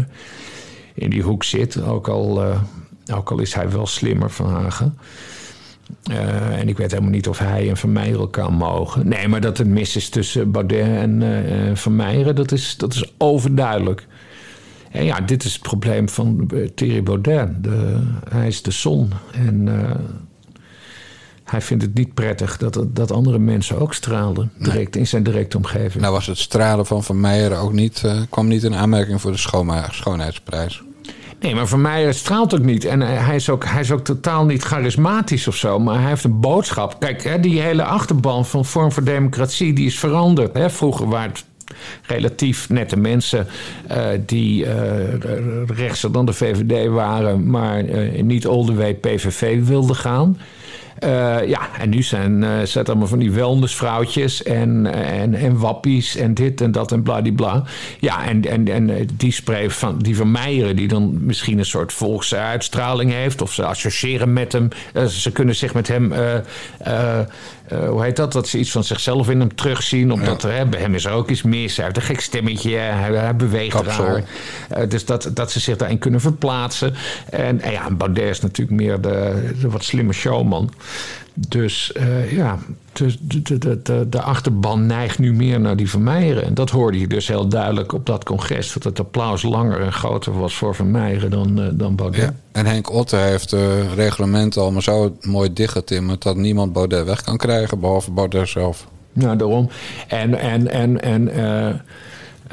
in 0.93 1.09
die 1.09 1.21
hoek 1.21 1.43
zit. 1.43 1.83
Ook 1.83 2.07
al, 2.07 2.47
uh, 2.47 2.61
ook 3.13 3.31
al 3.31 3.39
is 3.39 3.53
hij 3.53 3.69
wel 3.69 3.87
slimmer, 3.87 4.29
Van 4.29 4.49
Haga. 4.49 4.93
Uh, 6.11 6.59
en 6.59 6.67
ik 6.69 6.77
weet 6.77 6.91
helemaal 6.91 7.11
niet 7.11 7.27
of 7.27 7.37
hij 7.37 7.69
en 7.69 7.77
Van 7.77 7.91
Meijeren 7.91 8.19
elkaar 8.19 8.53
mogen. 8.53 9.07
Nee, 9.07 9.27
maar 9.27 9.41
dat 9.41 9.57
het 9.57 9.67
mis 9.67 9.95
is 9.95 10.09
tussen 10.09 10.51
Baudet 10.51 10.87
en 10.87 11.21
uh, 11.21 11.75
Van 11.75 11.95
Meijeren, 11.95 12.35
dat 12.35 12.51
is, 12.51 12.77
dat 12.77 12.93
is 12.93 13.13
overduidelijk. 13.17 14.07
En 14.91 15.05
ja, 15.05 15.21
dit 15.21 15.43
is 15.43 15.53
het 15.53 15.61
probleem 15.61 16.09
van 16.09 16.49
uh, 16.53 16.69
Thierry 16.75 17.03
Baudet. 17.03 17.63
De, 17.63 18.03
hij 18.29 18.47
is 18.47 18.61
de 18.61 18.71
zon. 18.71 19.11
En 19.31 19.67
uh, 19.67 19.91
hij 21.43 21.61
vindt 21.61 21.83
het 21.83 21.93
niet 21.93 22.13
prettig 22.13 22.57
dat, 22.57 22.85
dat 22.87 23.11
andere 23.11 23.39
mensen 23.39 23.79
ook 23.79 23.93
straalden. 23.93 24.51
Direct, 24.57 24.93
nee. 24.93 25.03
In 25.03 25.07
zijn 25.07 25.23
directe 25.23 25.57
omgeving. 25.57 26.01
Nou 26.01 26.13
was 26.13 26.25
het 26.25 26.37
stralen 26.37 26.85
van 26.85 27.03
Van 27.03 27.19
Meijeren 27.19 27.57
ook 27.57 27.73
niet... 27.73 28.01
Uh, 28.05 28.21
kwam 28.29 28.47
niet 28.47 28.63
in 28.63 28.75
aanmerking 28.75 29.21
voor 29.21 29.31
de 29.31 29.37
schoonheidsprijs. 29.91 30.83
Nee, 31.39 31.55
maar 31.55 31.67
voor 31.67 31.79
mij 31.79 32.13
straalt 32.13 32.53
ook 32.53 32.63
niet. 32.63 32.85
En 32.85 33.01
hij 33.01 33.35
is 33.35 33.49
ook, 33.49 33.65
hij 33.65 33.81
is 33.81 33.91
ook 33.91 34.03
totaal 34.03 34.45
niet 34.45 34.63
charismatisch 34.63 35.47
of 35.47 35.55
zo. 35.55 35.79
Maar 35.79 35.99
hij 35.99 36.09
heeft 36.09 36.23
een 36.23 36.39
boodschap. 36.39 36.99
Kijk, 36.99 37.23
hè, 37.23 37.39
die 37.39 37.61
hele 37.61 37.83
achterban 37.83 38.45
van 38.45 38.65
Vorm 38.65 38.91
voor 38.91 39.03
Democratie... 39.03 39.73
die 39.73 39.85
is 39.85 39.99
veranderd. 39.99 40.53
Hè. 40.53 40.69
Vroeger 40.69 41.07
waren 41.09 41.29
het 41.29 41.45
relatief 42.05 42.69
nette 42.69 42.97
mensen 42.97 43.47
uh, 43.91 44.07
die 44.25 44.65
uh, 44.65 44.71
rechtser 45.67 46.11
dan 46.11 46.25
de 46.25 46.33
VVD 46.33 46.87
waren, 46.87 47.49
maar 47.49 47.83
uh, 47.83 48.21
niet 48.21 48.47
all 48.47 48.65
the 48.65 48.73
way 48.73 48.93
PVV 48.93 49.65
wilden 49.65 49.95
gaan. 49.95 50.37
Ja, 51.45 51.79
en 51.79 51.89
nu 51.89 52.03
zijn, 52.03 52.67
zijn 52.67 52.85
allemaal 52.85 53.07
van 53.07 53.19
die 53.19 53.31
wellnessvrouwtjes 53.31 54.43
en, 54.43 54.93
en, 54.93 55.33
en 55.33 55.57
wappies 55.57 56.15
en 56.15 56.33
dit 56.33 56.61
en 56.61 56.71
dat 56.71 56.91
en 56.91 57.03
bladibla. 57.03 57.63
Ja, 57.99 58.25
en, 58.27 58.45
en, 58.45 58.67
en 58.67 59.07
die 59.17 59.31
spray 59.31 59.69
van, 59.69 59.99
die 59.99 60.15
van 60.15 60.31
Meijeren, 60.31 60.75
die 60.75 60.87
dan 60.87 61.25
misschien 61.25 61.57
een 61.57 61.65
soort 61.65 61.93
volkse 61.93 62.37
uitstraling 62.37 63.11
heeft, 63.11 63.41
of 63.41 63.53
ze 63.53 63.65
associëren 63.65 64.33
met 64.33 64.51
hem, 64.51 64.67
ze 65.07 65.31
kunnen 65.31 65.55
zich 65.55 65.73
met 65.73 65.87
hem, 65.87 66.13
hoe 67.87 68.03
heet 68.03 68.15
dat, 68.15 68.31
dat 68.31 68.47
ze 68.47 68.57
iets 68.57 68.71
van 68.71 68.83
zichzelf 68.83 69.29
in 69.29 69.39
hem 69.39 69.55
terugzien, 69.55 70.11
omdat 70.11 70.41
ja. 70.41 70.49
er, 70.49 70.55
hè, 70.55 70.65
bij 70.65 70.79
hem 70.79 70.95
is 70.95 71.05
er 71.05 71.11
ook 71.11 71.29
iets 71.29 71.41
mis, 71.41 71.75
hij 71.75 71.85
heeft 71.85 71.97
een 71.97 72.03
gek 72.03 72.21
stemmetje, 72.21 72.75
hij, 72.75 73.11
hij 73.11 73.35
beweegt 73.35 73.81
raar. 73.81 74.23
dus 74.87 75.05
dat, 75.05 75.31
dat 75.33 75.51
ze 75.51 75.59
zich 75.59 75.77
daarin 75.77 75.97
kunnen 75.97 76.21
verplaatsen. 76.21 76.93
En, 77.29 77.61
en 77.61 77.71
ja, 77.71 77.91
Baudet 77.91 78.29
is 78.29 78.41
natuurlijk 78.41 78.81
meer 78.81 79.01
de, 79.01 79.49
de 79.61 79.69
wat 79.69 79.83
slimme 79.83 80.13
showman. 80.13 80.69
Dus 81.47 81.93
uh, 81.97 82.31
ja, 82.31 82.59
de, 82.93 83.15
de, 83.21 83.81
de, 83.81 84.09
de, 84.09 84.21
achterban 84.21 84.85
neigt 84.85 85.19
nu 85.19 85.33
meer 85.33 85.59
naar 85.59 85.75
die 85.75 85.89
Vermeijeren. 85.89 86.43
En 86.43 86.53
dat 86.53 86.69
hoorde 86.69 86.99
je 86.99 87.07
dus 87.07 87.27
heel 87.27 87.47
duidelijk 87.47 87.93
op 87.93 88.05
dat 88.05 88.23
congres. 88.23 88.73
Dat 88.73 88.83
het 88.83 88.99
applaus 88.99 89.41
langer 89.41 89.81
en 89.81 89.93
groter 89.93 90.39
was 90.39 90.55
voor 90.55 90.75
Vermeijeren 90.75 91.29
dan, 91.29 91.59
uh, 91.59 91.67
dan 91.71 91.95
Baudet. 91.95 92.21
Ja. 92.21 92.33
En 92.51 92.65
Henk 92.65 92.91
Otte 92.91 93.15
heeft 93.15 93.49
de 93.49 93.93
reglementen 93.95 94.61
allemaal 94.61 94.81
zo 94.81 95.15
mooi 95.21 95.53
dichtgetimmerd... 95.53 96.21
dat 96.21 96.35
niemand 96.35 96.73
Baudet 96.73 97.05
weg 97.05 97.21
kan 97.21 97.37
krijgen, 97.37 97.79
behalve 97.79 98.11
Baudet 98.11 98.49
zelf. 98.49 98.87
Nou, 99.13 99.37
daarom. 99.37 99.69
En, 100.07 100.39
en, 100.39 100.67
en, 100.71 101.01
en 101.01 101.31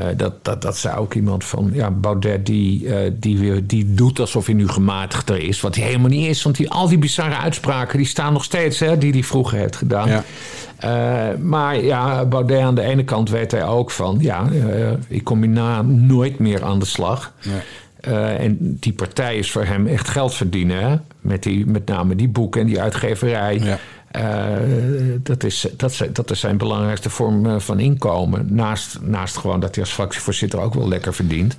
uh, 0.01 0.09
Eh, 0.09 0.17
dat, 0.17 0.45
dat, 0.45 0.63
dat 0.63 0.77
zei 0.77 0.97
ook 0.97 1.15
iemand 1.15 1.45
van, 1.45 1.71
ja, 1.73 1.91
Baudet 1.91 2.47
die, 2.47 2.95
eh, 2.95 3.11
die, 3.15 3.39
weer, 3.39 3.67
die 3.67 3.95
doet 3.95 4.21
alsof 4.21 4.47
hij 4.47 4.55
nu 4.55 4.69
gematigder 4.69 5.39
is. 5.39 5.61
Wat 5.61 5.75
hij 5.75 5.85
helemaal 5.85 6.09
niet 6.09 6.27
is, 6.27 6.43
want 6.43 6.57
die, 6.57 6.71
al 6.71 6.89
die 6.89 6.99
bizarre 6.99 7.37
uitspraken 7.37 7.99
die 7.99 8.07
staan 8.07 8.33
nog 8.33 8.45
steeds, 8.45 8.79
hè, 8.79 8.99
die 8.99 9.13
hij 9.13 9.23
vroeger 9.23 9.59
heeft 9.59 9.77
gedaan. 9.77 10.09
Ja. 10.09 10.25
Eh, 10.79 11.37
maar 11.39 11.83
ja, 11.85 12.25
Baudet 12.25 12.61
aan 12.61 12.75
de 12.75 12.83
ene 12.83 13.05
kant 13.05 13.31
weet 13.31 13.51
hij 13.51 13.67
ook 13.67 13.91
van, 13.91 14.19
ja, 14.21 14.49
ik 15.09 15.25
kom 15.25 15.43
hierna 15.43 15.83
nooit 15.83 16.39
meer 16.39 16.65
aan 16.65 16.79
de 16.79 16.87
slag. 16.87 17.33
Ja. 17.41 17.53
En 18.37 18.57
die 18.61 18.93
partij 18.93 19.37
is 19.37 19.51
voor 19.51 19.65
hem 19.65 19.87
echt 19.87 20.09
geld 20.09 20.35
verdienen. 20.35 20.91
Hè? 20.91 20.97
Met, 21.21 21.43
die, 21.43 21.67
met 21.67 21.87
name 21.87 22.15
die 22.15 22.29
boeken 22.29 22.61
en 22.61 22.67
die 22.67 22.81
uitgeverij. 22.81 23.59
Ja. 23.59 23.79
Eh, 24.11 24.57
dat, 25.23 25.45
is, 25.45 25.67
dat, 25.77 25.91
is, 25.91 26.03
dat 26.13 26.31
is 26.31 26.41
zijn 26.41 26.57
belangrijkste 26.57 27.11
vorm 27.11 27.47
eh, 27.47 27.59
van 27.59 27.81
inkomen. 27.81 28.47
Naast, 28.55 28.99
naast 29.01 29.37
gewoon 29.37 29.61
dat 29.61 29.75
hij 29.75 29.85
als 29.85 29.93
fractievoorzitter 29.93 30.61
ook 30.61 30.75
wel 30.75 30.89
lekker 30.89 31.15
verdient. 31.15 31.57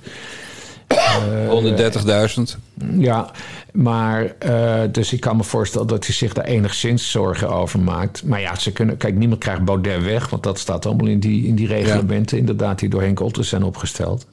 130.000. 1.48 2.58
Ja, 2.98 3.30
maar 3.72 4.34
eh, 4.38 4.80
dus 4.92 5.12
ik 5.12 5.20
kan 5.20 5.36
me 5.36 5.44
voorstellen 5.44 5.86
dat 5.86 6.06
hij 6.06 6.14
zich 6.14 6.32
daar 6.32 6.44
enigszins 6.44 7.10
zorgen 7.10 7.50
over 7.50 7.80
maakt. 7.80 8.24
Maar 8.24 8.40
ja, 8.40 8.56
ze 8.56 8.72
kunnen. 8.72 8.96
Kijk, 8.96 9.14
niemand 9.14 9.40
krijgt 9.40 9.64
Baudet 9.64 10.02
weg, 10.02 10.28
want 10.28 10.42
dat 10.42 10.58
staat 10.58 10.86
allemaal 10.86 11.06
in 11.06 11.20
die, 11.20 11.46
in 11.46 11.54
die 11.54 11.66
reglementen, 11.66 12.38
inderdaad, 12.38 12.78
die 12.78 12.88
door 12.88 13.02
Henk 13.02 13.20
Otters 13.20 13.48
zijn 13.48 13.62
opgesteld. 13.62 14.26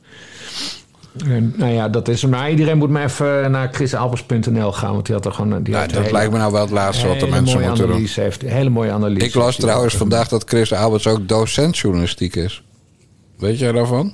En, 1.26 1.53
nou 1.57 1.72
ja, 1.72 1.89
dat 1.89 2.07
is. 2.07 2.26
Maar 2.26 2.49
iedereen 2.49 2.78
moet 2.78 2.89
maar 2.89 3.03
even 3.03 3.51
naar 3.51 3.70
chrisalbers.nl 3.72 4.72
gaan, 4.72 4.93
want 4.93 5.05
die 5.05 5.15
had 5.15 5.26
er 5.26 5.32
gewoon. 5.32 5.63
Die 5.63 5.74
Nou, 5.74 5.86
had 5.86 6.03
dat 6.03 6.11
lijkt 6.11 6.32
me 6.32 6.38
nou 6.38 6.51
wel 6.51 6.61
het 6.61 6.72
laatste 6.72 7.07
wat 7.07 7.20
de 7.20 7.28
mensen 7.28 7.61
moeten 7.61 7.88
doen. 7.88 8.07
heeft. 8.15 8.41
Hele 8.41 8.70
mooie 8.70 8.91
analyse. 8.91 9.26
Ik 9.26 9.34
las 9.34 9.55
trouwens 9.55 9.95
vandaag 9.95 10.28
dat 10.28 10.43
Chris 10.47 10.74
Alberts 10.74 11.07
ook 11.07 11.28
docent 11.28 11.78
journalistiek 11.78 12.36
is. 12.36 12.63
Weet 13.38 13.59
jij 13.59 13.72
daarvan? 13.72 14.13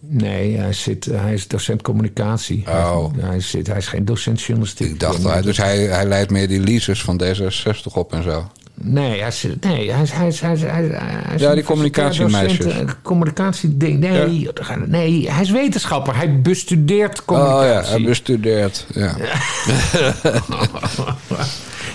Nee, 0.00 0.56
hij, 0.56 0.72
zit, 0.72 1.04
hij 1.04 1.32
is 1.32 1.48
docent 1.48 1.82
communicatie. 1.82 2.64
Oh. 2.68 3.04
Hij, 3.18 3.40
zit, 3.40 3.66
hij 3.66 3.76
is 3.76 3.86
geen 3.86 4.04
docent 4.04 4.40
journalistiek. 4.40 4.86
Ik 4.90 5.00
dacht 5.00 5.24
al, 5.24 5.42
dus 5.42 5.56
hij, 5.56 5.78
hij 5.78 6.06
leidt 6.06 6.30
meer 6.30 6.48
die 6.48 6.60
leases 6.60 7.02
van 7.02 7.22
D66 7.24 7.92
op 7.92 8.12
en 8.12 8.22
zo. 8.22 8.50
Nee, 8.82 9.20
hij 9.20 9.30
zit, 9.30 9.64
nee, 9.64 9.90
hij 9.92 10.02
is, 10.02 10.12
hij 10.12 10.26
is, 10.26 10.40
hij 10.40 10.52
is, 10.52 10.60
hij 10.62 10.84
is, 10.84 10.90
is 11.34 11.40
Ja, 11.40 11.54
die 11.54 11.64
communicatiemeisjes. 11.64 12.66
eh, 12.66 12.76
Communicatieding. 13.02 13.98
Nee, 13.98 14.48
nee, 14.86 15.30
hij 15.30 15.42
is 15.42 15.50
wetenschapper. 15.50 16.16
Hij 16.16 16.40
bestudeert 16.40 17.24
communicatie. 17.24 17.68
Oh 17.78 17.82
ja, 17.84 17.90
hij 17.90 18.02
bestudeert. 18.02 18.86
Ja. 18.94 19.14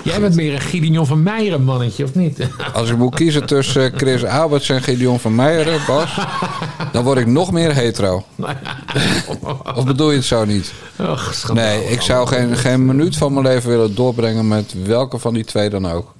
Jij 0.04 0.20
bent 0.20 0.36
meer 0.36 0.54
een 0.54 0.62
Gideon 0.62 1.06
van 1.06 1.24
Meijeren 1.24 1.64
mannetje, 1.64 2.04
of 2.04 2.14
niet? 2.16 2.48
Als 2.74 2.90
ik 2.90 2.98
moet 2.98 3.16
kiezen 3.16 3.46
tussen 3.46 3.94
Chris 3.98 4.24
Alberts 4.24 4.70
en 4.70 4.82
Gideon 4.84 5.20
van 5.20 5.36
Meijeren, 5.36 5.80
Bas, 5.88 6.18
dan 6.92 7.04
word 7.04 7.18
ik 7.18 7.28
nog 7.28 7.52
meer 7.52 7.76
hetero. 7.76 8.24
Of 9.76 9.86
bedoel 9.86 10.10
je 10.12 10.18
het 10.18 10.26
zo 10.26 10.46
niet? 10.46 10.74
Och. 11.00 11.54
Nee, 11.54 11.86
ik 11.86 12.02
zou 12.02 12.28
geen, 12.28 12.58
geen 12.58 12.86
minuut 12.86 13.18
van 13.18 13.34
mijn 13.34 13.46
leven 13.46 13.70
willen 13.70 13.96
doorbrengen 13.96 14.48
met 14.48 14.74
welke 14.86 15.18
van 15.20 15.34
die 15.34 15.44
twee 15.46 15.70
dan 15.70 15.88
ook. 15.92 16.15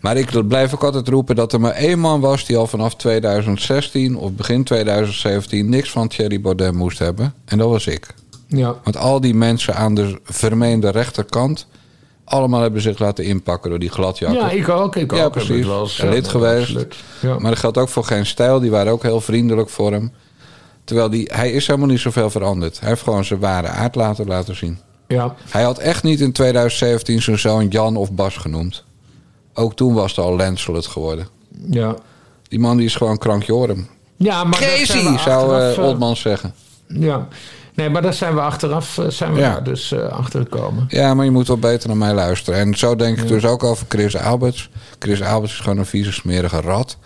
Maar 0.00 0.16
ik 0.16 0.48
blijf 0.48 0.74
ook 0.74 0.84
altijd 0.84 1.08
roepen 1.08 1.36
dat 1.36 1.52
er 1.52 1.60
maar 1.60 1.72
één 1.72 1.98
man 1.98 2.20
was 2.20 2.46
die 2.46 2.56
al 2.56 2.66
vanaf 2.66 2.94
2016 2.96 4.16
of 4.16 4.32
begin 4.32 4.64
2017 4.64 5.68
niks 5.68 5.90
van 5.90 6.08
Thierry 6.08 6.40
Baudet 6.40 6.72
moest 6.72 6.98
hebben. 6.98 7.34
En 7.44 7.58
dat 7.58 7.68
was 7.68 7.86
ik. 7.86 8.14
Ja, 8.46 8.74
Want 8.84 8.96
al 8.96 9.20
die 9.20 9.34
mensen 9.34 9.74
aan 9.74 9.94
de 9.94 10.20
vermeende 10.24 10.88
rechterkant, 10.90 11.66
allemaal 12.24 12.60
hebben 12.60 12.80
zich 12.80 12.98
laten 12.98 13.24
inpakken 13.24 13.70
door 13.70 13.78
die 13.78 13.90
gladjakken. 13.90 14.40
ja 14.40 14.50
ik 14.50 14.68
ook. 14.68 14.96
Ik 14.96 15.12
ook. 15.12 15.18
Ja, 15.18 15.24
ik 15.24 15.30
precies. 15.30 15.66
ja, 15.96 16.08
lid 16.08 16.28
geweest. 16.28 16.60
absoluut. 16.62 16.94
Ja. 17.20 17.38
Maar 17.38 17.50
dat 17.50 17.60
geldt 17.60 17.78
ook 17.78 17.88
voor 17.88 18.04
geen 18.04 18.26
stijl. 18.26 18.60
Die 18.60 18.70
waren 18.70 18.92
ook 18.92 19.02
heel 19.02 19.20
vriendelijk 19.20 19.68
voor 19.68 19.92
hem. 19.92 20.12
Terwijl 20.84 21.10
die, 21.10 21.30
hij 21.32 21.50
is 21.52 21.66
helemaal 21.66 21.88
niet 21.88 22.00
zoveel 22.00 22.30
veranderd. 22.30 22.80
Hij 22.80 22.88
heeft 22.88 23.02
gewoon 23.02 23.24
zijn 23.24 23.40
ware 23.40 23.66
aard 23.68 23.94
laten, 23.94 24.26
laten 24.26 24.56
zien. 24.56 24.78
ja. 25.08 25.34
Hij 25.48 25.62
had 25.62 25.78
echt 25.78 26.02
niet 26.02 26.20
in 26.20 26.32
2017 26.32 27.22
zijn 27.22 27.38
zoon 27.38 27.68
Jan 27.68 27.96
of 27.96 28.12
Bas 28.12 28.36
genoemd. 28.36 28.83
Ook 29.54 29.74
toen 29.76 29.94
was 29.94 30.16
het 30.16 30.24
al 30.24 30.36
Lensel 30.36 30.74
het 30.74 30.86
geworden. 30.86 31.26
ja. 31.70 31.94
Die 32.48 32.58
man 32.58 32.76
die 32.76 32.86
is 32.86 32.94
gewoon 32.96 33.18
krankjorum. 33.18 33.88
Ja, 34.16 34.44
maar 34.44 34.58
Crazy, 34.58 35.18
zou 35.18 35.76
Oldman 35.80 36.16
zeggen. 36.16 36.54
Ja. 36.88 37.28
Nee, 37.74 37.90
maar 37.90 38.02
daar 38.02 38.14
zijn 38.14 38.34
we 38.34 38.40
achteraf 38.40 38.98
eh, 38.98 39.08
zijn 39.08 39.32
we 39.34 39.40
Ja. 39.40 39.52
daar 39.52 39.64
dus 39.64 39.92
eh, 39.92 40.00
achter 40.08 40.40
gekomen. 40.40 40.84
Ja, 40.88 41.14
maar 41.14 41.24
je 41.24 41.30
moet 41.30 41.46
wel 41.46 41.58
beter 41.58 41.88
naar 41.88 41.96
mij 41.96 42.12
luisteren. 42.14 42.60
En 42.60 42.74
zo 42.74 42.96
denk 42.96 43.18
ik 43.18 43.28
dus 43.28 43.44
ook 43.44 43.62
over 43.64 43.86
Chris 43.88 44.16
Alberts. 44.16 44.70
Chris 44.98 45.22
Alberts 45.22 45.52
is 45.54 45.60
gewoon 45.60 45.78
een 45.78 45.86
vieze, 45.86 46.12
smerige 46.12 46.60
rat. 46.60 46.96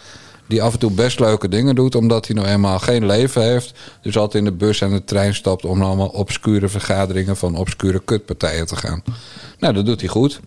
Die 0.48 0.62
af 0.62 0.72
en 0.72 0.78
toe 0.78 0.90
best 0.90 1.20
leuke 1.20 1.48
dingen 1.48 1.74
doet, 1.74 1.94
omdat 1.94 2.26
hij 2.26 2.36
nou 2.36 2.48
eenmaal 2.48 2.78
geen 2.78 3.06
leven 3.06 3.42
heeft. 3.42 3.72
Dus 4.02 4.16
altijd 4.16 4.44
in 4.44 4.50
de 4.50 4.56
bus 4.56 4.80
en 4.80 4.90
de 4.90 5.04
trein 5.04 5.34
stapt 5.34 5.64
om 5.64 5.82
allemaal 5.82 6.06
obscure 6.08 6.68
vergaderingen 6.68 7.36
van 7.36 7.56
obscure 7.56 8.00
kutpartijen 8.04 8.66
te 8.66 8.76
gaan. 8.76 9.02
Nou, 9.58 9.74
dat 9.74 9.86
doet 9.86 10.00
hij 10.00 10.08
goed. 10.08 10.40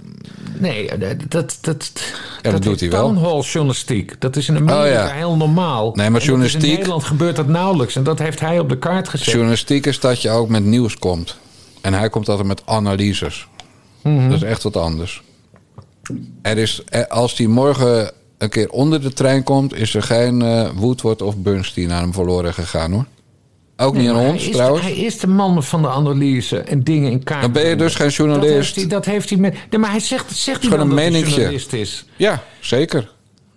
Nee, 0.60 0.90
eh, 0.90 1.00
dat, 1.00 1.18
dat, 1.30 1.58
dat, 1.62 1.92
dat 2.42 2.64
doet 2.64 2.74
is 2.76 2.82
hij 2.82 2.90
wel. 2.90 3.08
townhall 3.08 3.40
journalistiek. 3.42 4.22
Dat 4.22 4.36
is 4.36 4.50
in 4.50 4.56
Amerika 4.56 4.84
Oh, 4.84 4.90
ja. 4.90 5.08
heel 5.08 5.36
normaal. 5.36 5.92
Nee, 5.96 6.10
maar 6.10 6.22
journalistiek- 6.22 6.64
In 6.64 6.70
Nederland 6.76 7.04
gebeurt 7.04 7.36
dat 7.36 7.48
nauwelijks. 7.48 7.96
En 7.96 8.04
dat 8.04 8.20
heeft 8.20 8.40
hij 8.40 8.60
op 8.60 8.70
de 8.70 8.78
kaart 8.78 9.10
gezet. 9.10 9.26
Journalistiek 9.34 9.86
is 9.86 10.00
dat 10.00 10.22
je 10.22 10.30
ook 10.30 10.50
met 10.50 10.64
nieuws 10.64 10.98
komt. 11.00 11.38
En 11.82 11.94
hij 11.94 12.10
komt 12.10 12.30
altijd 12.30 12.48
met 12.48 12.62
analyses. 12.66 13.48
Mhm. 14.04 14.28
Dat 14.30 14.38
is 14.38 14.44
echt 14.44 14.64
wat 14.64 14.78
anders. 14.78 15.22
Er 16.42 16.58
is, 16.58 16.82
er- 16.86 17.08
als 17.08 17.38
hij 17.38 17.48
morgen 17.48 18.12
een 18.42 18.50
keer 18.50 18.70
onder 18.70 19.02
de 19.02 19.14
trein 19.14 19.44
komt, 19.44 19.74
is 19.76 19.94
er 19.96 20.04
geen 20.04 20.42
eh 20.42 20.70
Woodward 20.76 21.22
of 21.22 21.38
Bernstein 21.38 21.92
aan 21.92 22.02
hem 22.02 22.14
verloren 22.14 22.54
gegaan 22.54 22.92
hoor. 22.92 23.06
Ook 23.78 23.94
Nee, 23.94 24.02
niet 24.02 24.12
aan 24.12 24.18
hij 24.18 24.30
ons 24.30 24.48
is, 24.48 24.56
trouwens. 24.56 24.82
Hij 24.84 24.96
is 24.96 25.20
de 25.20 25.28
man 25.28 25.64
van 25.64 25.82
de 25.82 25.88
analyse 25.90 26.58
en 26.60 26.84
dingen 26.84 27.12
in 27.12 27.24
kaart. 27.24 27.42
Dan 27.42 27.52
ben 27.52 27.68
je 27.68 27.76
dus 27.76 27.96
geen 27.96 28.06
Dat 28.08 28.16
journalist. 28.16 28.54
heeft 28.54 28.76
hij, 28.76 28.88
dat 28.88 29.06
heeft 29.06 29.30
hij 29.30 29.38
met. 29.40 29.54
Nee, 29.70 29.80
maar 29.80 29.90
hij 29.92 30.00
zegt, 30.00 30.32
zegt 30.36 30.62
hij 30.62 30.70
gewoon 30.72 30.90
een 30.90 30.96
dat 30.96 31.22
hij 31.22 31.22
journalist 31.22 31.74
is. 31.74 32.06
Ja, 32.16 32.44
zeker. 32.60 33.12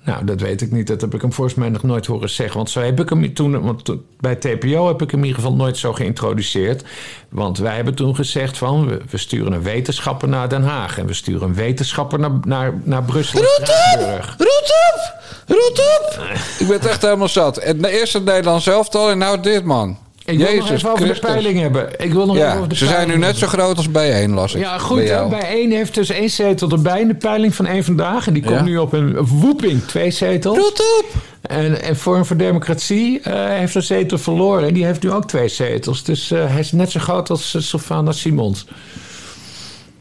Nou, 0.04 0.24
dat 0.24 0.40
weet 0.40 0.60
ik 0.60 0.72
niet. 0.72 0.86
Dat 0.86 1.00
heb 1.00 1.14
ik 1.14 1.20
hem 1.20 1.32
volgens 1.32 1.56
mij 1.56 1.68
nog 1.68 1.82
nooit 1.82 2.06
horen 2.06 2.30
zeggen. 2.30 2.56
Want 2.56 2.70
zo 2.70 2.80
heb 2.80 3.00
ik 3.00 3.08
hem 3.08 3.34
toen, 3.34 3.60
want 3.62 3.90
bij 4.20 4.34
TPO 4.34 4.86
heb 4.86 5.02
ik 5.02 5.10
hem 5.10 5.20
in 5.20 5.26
ieder 5.26 5.42
geval 5.42 5.56
nooit 5.56 5.76
zo 5.76 5.92
geïntroduceerd. 5.92 6.84
Want 7.28 7.58
wij 7.58 7.74
hebben 7.74 7.94
toen 7.94 8.14
gezegd 8.14 8.58
van, 8.58 8.88
we, 8.88 9.00
we 9.10 9.18
sturen 9.18 9.52
een 9.52 9.62
wetenschapper 9.62 10.28
naar 10.28 10.48
Den 10.48 10.62
Haag. 10.62 10.98
En 10.98 11.06
we 11.06 11.14
sturen 11.14 11.48
een 11.48 11.54
wetenschapper 11.54 12.18
naar, 12.18 12.30
naar, 12.44 12.80
naar 12.82 13.02
Brussel 13.02 13.40
en 13.40 13.46
Straatsburg. 13.46 14.34
Roet 14.38 14.72
op! 14.92 15.14
Roet 15.46 15.98
op! 15.98 16.22
Ik 16.58 16.66
ben 16.66 16.76
het 16.76 16.86
echt 16.86 17.02
helemaal 17.02 17.28
zat. 17.28 17.64
Het 17.64 17.86
eerste 17.86 18.20
Nederlands 18.20 18.66
elftal 18.66 19.10
en 19.10 19.18
nou 19.18 19.40
dit 19.40 19.64
man. 19.64 19.98
Ik 20.26 20.38
wil 20.38 20.54
nog 20.56 20.70
even 20.70 20.90
over 20.90 21.04
Christus. 21.04 21.20
de 21.20 21.26
peiling 21.26 21.60
hebben. 21.60 21.88
Ik 21.96 22.12
wil 22.12 22.26
nog 22.26 22.36
even 22.36 22.54
over 22.56 22.68
de 22.68 22.76
ze 22.76 22.86
zijn 22.86 23.08
nu 23.08 23.16
net 23.16 23.36
zo 23.36 23.46
groot 23.46 23.76
als 23.76 23.90
bijeen, 23.90 24.32
las 24.32 24.54
ik. 24.54 24.60
Ja, 24.60 24.78
goed. 24.78 25.04
Bij 25.04 25.48
één 25.48 25.70
heeft 25.70 25.94
dus 25.94 26.10
één 26.10 26.30
zetel 26.30 26.70
erbij 26.70 27.00
in 27.00 27.08
de 27.08 27.14
peiling 27.14 27.54
van 27.54 27.66
één 27.66 27.84
vandaag. 27.84 28.26
En 28.26 28.32
die 28.34 28.42
komt 28.42 28.54
Ja. 28.56 28.62
nu 28.62 28.78
op 28.78 28.92
een 28.92 29.26
woeping, 29.26 29.84
twee 29.84 30.10
zetels. 30.10 30.58
Roet 30.58 30.98
op! 30.98 31.06
En, 31.42 31.82
en 31.82 31.96
Vorm 31.96 32.24
voor 32.24 32.36
Democratie 32.36 33.20
eh, 33.20 33.58
heeft 33.58 33.74
een 33.74 33.82
zetel 33.82 34.18
verloren. 34.18 34.68
En 34.68 34.74
die 34.74 34.84
heeft 34.84 35.02
nu 35.02 35.10
ook 35.10 35.28
twee 35.28 35.48
zetels. 35.48 36.04
Dus 36.04 36.30
eh, 36.30 36.46
hij 36.46 36.60
is 36.60 36.72
net 36.72 36.90
zo 36.90 37.00
groot 37.00 37.30
als 37.30 37.54
uh, 37.54 37.62
Sylvana 37.62 38.12
Simons. 38.12 38.66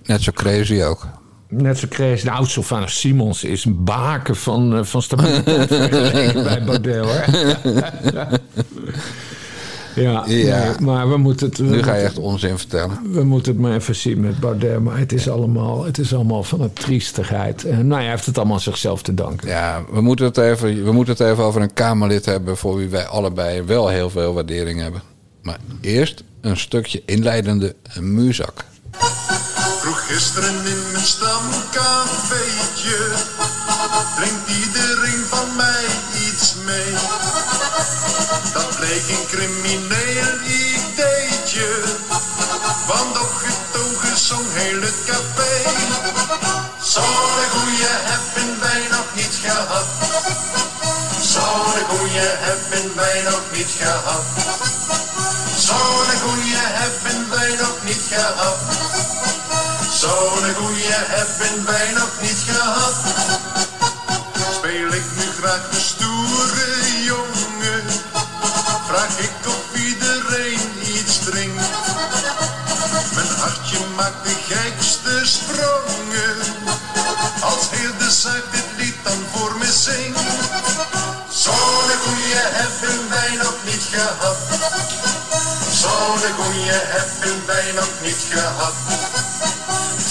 Net 0.04 0.22
zo 0.24 0.32
crazy 0.32 0.82
ook. 0.82 1.08
Net 1.50 1.78
zo 1.80 1.88
crazy. 1.90 2.26
Nou, 2.26 2.46
Sylvana 2.46 2.88
Simons 2.88 3.44
is 3.44 3.66
een 3.66 3.84
baken 3.84 4.36
van, 4.36 4.86
van 4.86 5.02
stabiliteit 5.02 5.70
bij 6.44 6.64
Baudet, 6.64 7.04
hoor. 7.06 7.24
ja, 9.96 10.24
Ja. 10.28 10.64
nee, 10.64 10.80
maar 10.80 11.10
we 11.10 11.18
moeten 11.18 11.48
het... 11.48 11.58
we 11.58 11.64
Nu 11.64 11.84
ga 11.84 11.96
je 11.96 12.04
echt 12.04 12.18
onzin 12.18 12.58
vertellen. 12.58 13.00
We 13.12 13.24
moeten 13.24 13.52
het 13.52 13.62
maar 13.62 13.74
even 13.74 13.96
zien 13.96 14.20
met 14.20 14.40
Baudet. 14.40 14.80
Maar 14.80 14.98
het 14.98 15.14
is 15.14 15.30
allemaal, 15.30 15.86
het 15.86 15.98
is 15.98 16.14
allemaal 16.14 16.44
van 16.44 16.62
een 16.62 16.74
triestigheid. 16.74 17.64
En 17.64 17.88
nou, 17.88 18.02
hij 18.02 18.10
heeft 18.10 18.26
het 18.26 18.38
allemaal 18.38 18.60
zichzelf 18.60 19.02
te 19.02 19.14
danken. 19.14 19.48
Ja, 19.48 19.84
we 19.92 20.02
moeten, 20.02 20.26
het 20.26 20.38
even, 20.38 20.84
we 20.84 20.92
moeten 20.92 21.14
het 21.14 21.28
even 21.32 21.44
over 21.44 21.62
een 21.62 21.74
Kamerlid 21.74 22.26
hebben... 22.26 22.58
voor 22.58 22.78
wie 22.78 22.90
wij 22.90 23.06
allebei 23.06 23.62
wel 23.62 23.88
heel 23.88 24.10
veel 24.10 24.34
waardering 24.34 24.82
hebben. 24.82 25.02
Maar 25.42 25.58
eerst 25.82 26.24
een 26.42 26.58
stukje 26.58 27.02
inleidende 27.06 27.76
muzak. 28.00 28.66
Vroeg 29.80 30.08
gisteren 30.08 30.50
in 30.50 30.92
mijn 30.92 31.06
stamcafeetje 31.06 32.72
Drinkt 34.16 34.48
iedereen 34.66 35.24
van 35.26 35.56
mij 35.56 35.86
iets 36.26 36.33
Dat 38.54 38.76
bleek 38.78 39.08
een 39.10 39.26
crimineel 39.28 40.34
ideetje. 40.46 41.84
Want 42.88 43.20
opgetogen 43.20 44.18
zong 44.18 44.46
heel 44.52 44.82
het 44.82 44.96
café. 45.06 45.70
Zo'n 46.82 47.50
goeie 47.54 47.88
hebben 47.88 48.60
wij 48.60 48.88
nog 48.92 49.06
niet 49.16 49.36
gehad. 49.44 49.86
Zo'n 51.22 51.98
goeie 51.98 52.20
hebben 52.20 52.96
wij 52.96 53.22
nog 53.22 53.42
niet 53.52 53.72
gehad. 53.80 54.24
Zo'n 55.58 56.20
goeie 56.24 56.56
hebben 56.56 57.30
wij 57.30 57.56
nog 57.56 57.76
niet 57.84 58.02
gehad. 58.10 58.58
Zo'n 60.00 60.56
goeie 60.56 60.94
hebben 60.94 61.66
wij 61.66 61.92
nog 61.94 62.10
niet 62.22 62.44
gehad. 62.48 63.73
Speel 64.74 64.94
ik 64.94 65.04
nu 65.16 65.32
graag 65.40 65.70
de 65.70 65.80
stoere 65.80 67.04
jongen. 67.04 67.84
vraag 68.88 69.18
ik 69.20 69.48
of 69.48 69.76
iedereen 69.76 70.60
iets 70.82 71.20
drinkt. 71.20 71.70
Mijn 73.14 73.28
hartje 73.28 73.78
maakt 73.96 74.24
de 74.24 74.36
gekste 74.48 75.22
sprongen. 75.24 76.38
Als 77.42 77.70
heel 77.70 77.98
de 77.98 78.12
zaak 78.12 78.44
dit 78.52 78.83
dan 79.04 79.20
voor 79.32 79.58
me 79.58 79.66
zingt. 79.66 80.20
Zo'n 81.30 81.90
goeie 82.04 82.36
hebben 82.60 83.10
wij 83.10 83.32
nog 83.44 83.56
niet 83.66 83.86
gehad. 83.92 84.38
Zo'n 85.82 86.34
goeie 86.38 86.72
hebben 86.72 87.46
wij 87.46 87.72
nog 87.76 87.92
niet 88.04 88.22
gehad. 88.30 88.74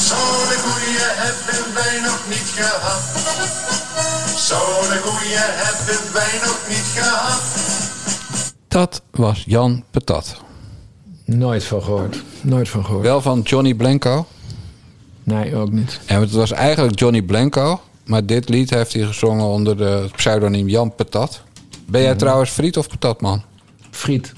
Zo'n 0.09 0.59
goeie 0.65 0.99
hebben 1.23 1.75
wij 1.75 2.01
nog 2.01 2.21
niet 2.29 2.51
gehad. 2.55 3.03
Zo'n 4.37 4.99
goeie 5.05 5.37
hebben 5.37 6.13
wij 6.13 6.41
nog 6.45 6.59
niet 6.69 6.89
gehad. 6.95 7.43
Dat 8.69 9.03
was 9.11 9.43
Jan 9.47 9.85
Patat. 9.91 10.37
Nooit 11.25 11.65
van 11.65 11.83
gehoord. 11.83 12.23
Nooit 12.41 12.69
van 12.69 12.85
gehoord. 12.85 13.03
Wel 13.03 13.21
van 13.21 13.41
Johnny 13.41 13.75
Blanco. 13.75 14.27
Nee, 15.23 15.57
ook 15.57 15.71
niet. 15.71 16.01
En 16.07 16.21
het 16.21 16.33
was 16.33 16.51
eigenlijk 16.51 16.99
Johnny 16.99 17.23
Blanco. 17.23 17.81
Maar 18.05 18.27
dit 18.27 18.49
lied 18.49 18.71
heeft 18.71 18.93
hij 18.93 19.03
gezongen 19.07 19.45
onder 19.45 19.77
de 19.77 20.09
pseudoniem 20.17 20.69
Jan 20.69 20.95
Patat. 20.95 21.43
Ben 21.87 22.03
jij 22.03 22.15
trouwens 22.15 22.51
friet 22.51 22.77
of 22.77 22.89
patatman? 22.89 23.43
Friet. 23.91 24.33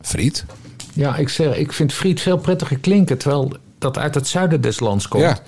Friet? 0.00 0.44
Ja, 0.92 1.16
ik, 1.16 1.28
zeg, 1.28 1.56
ik 1.56 1.72
vind 1.72 1.92
friet 1.92 2.20
veel 2.20 2.38
prettiger 2.38 2.78
klinken, 2.78 3.18
terwijl 3.18 3.52
dat 3.78 3.98
uit 3.98 4.14
het 4.14 4.28
zuiden 4.28 4.60
des 4.60 4.80
lands 4.80 5.08
komt. 5.08 5.22
Ja. 5.22 5.38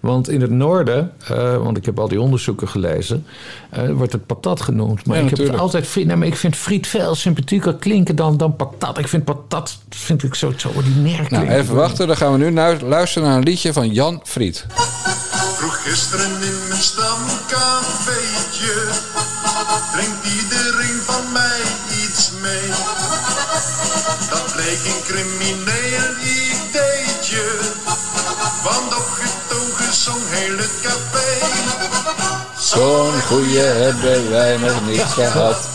Want 0.00 0.28
in 0.28 0.40
het 0.40 0.50
noorden, 0.50 1.12
eh, 1.28 1.56
want 1.62 1.76
ik 1.76 1.84
heb 1.84 1.98
al 1.98 2.08
die 2.08 2.20
onderzoeken 2.20 2.68
gelezen, 2.68 3.26
eh, 3.70 3.90
wordt 3.90 4.12
het 4.12 4.26
patat 4.26 4.60
genoemd. 4.60 5.06
Maar 5.06 5.16
Ja, 5.16 5.22
ik 5.22 5.30
heb 5.36 5.46
het 5.46 5.58
altijd 5.58 5.86
friet. 5.86 6.06
Maar 6.06 6.26
ik 6.26 6.36
vind 6.36 6.56
friet 6.56 6.86
veel 6.86 7.14
sympathieker 7.14 7.74
klinken 7.74 8.16
dan, 8.16 8.36
dan 8.36 8.56
patat. 8.56 8.98
Ik 8.98 9.08
vind 9.08 9.24
patat 9.24 9.78
vind 9.88 10.22
ik 10.22 10.34
zo, 10.34 10.52
zo 10.56 10.68
ordinair 10.76 11.16
klinken. 11.16 11.48
Nou, 11.48 11.60
even 11.60 11.74
wachten. 11.74 12.06
Dan 12.06 12.16
gaan 12.16 12.32
we 12.32 12.38
nu 12.38 12.50
nu- 12.50 12.76
luisteren 12.88 13.28
naar 13.28 13.36
een 13.36 13.44
liedje 13.44 13.72
van 13.72 13.90
Jan 13.92 14.20
Friet. 14.24 14.66
Gisteren 15.84 16.42
in 16.42 16.68
mijn 16.68 16.82
stamcafeetje 16.82 18.74
Drinkt 19.92 20.26
iedereen 20.26 21.00
van 21.06 21.32
mij 21.32 21.60
iets 22.04 22.30
mee 22.40 22.68
Dat 24.30 24.52
bleek 24.52 24.84
een 24.84 25.02
crimineel 25.04 26.10
ideetje 26.22 27.44
Want 28.64 28.96
opgetogen 28.96 29.94
zong 29.94 30.22
heel 30.28 30.56
het 30.56 30.72
café 30.82 31.40
Zo'n 32.58 33.22
goeie 33.22 33.58
hebben 33.58 34.30
wij 34.30 34.56
nog 34.56 34.86
niet 34.86 35.02
gehad. 35.02 35.68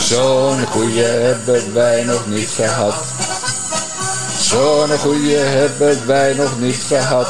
Zo'n 0.00 0.66
goeie 0.66 1.02
hebben 1.02 1.72
wij 1.74 2.04
nog 2.04 2.26
niet 2.26 2.48
gehad. 2.48 2.94
Zo'n 4.40 4.98
goeie 4.98 5.36
hebben 5.36 6.06
wij 6.06 6.34
nog 6.34 6.58
niet 6.58 6.82
gehad. 6.88 7.28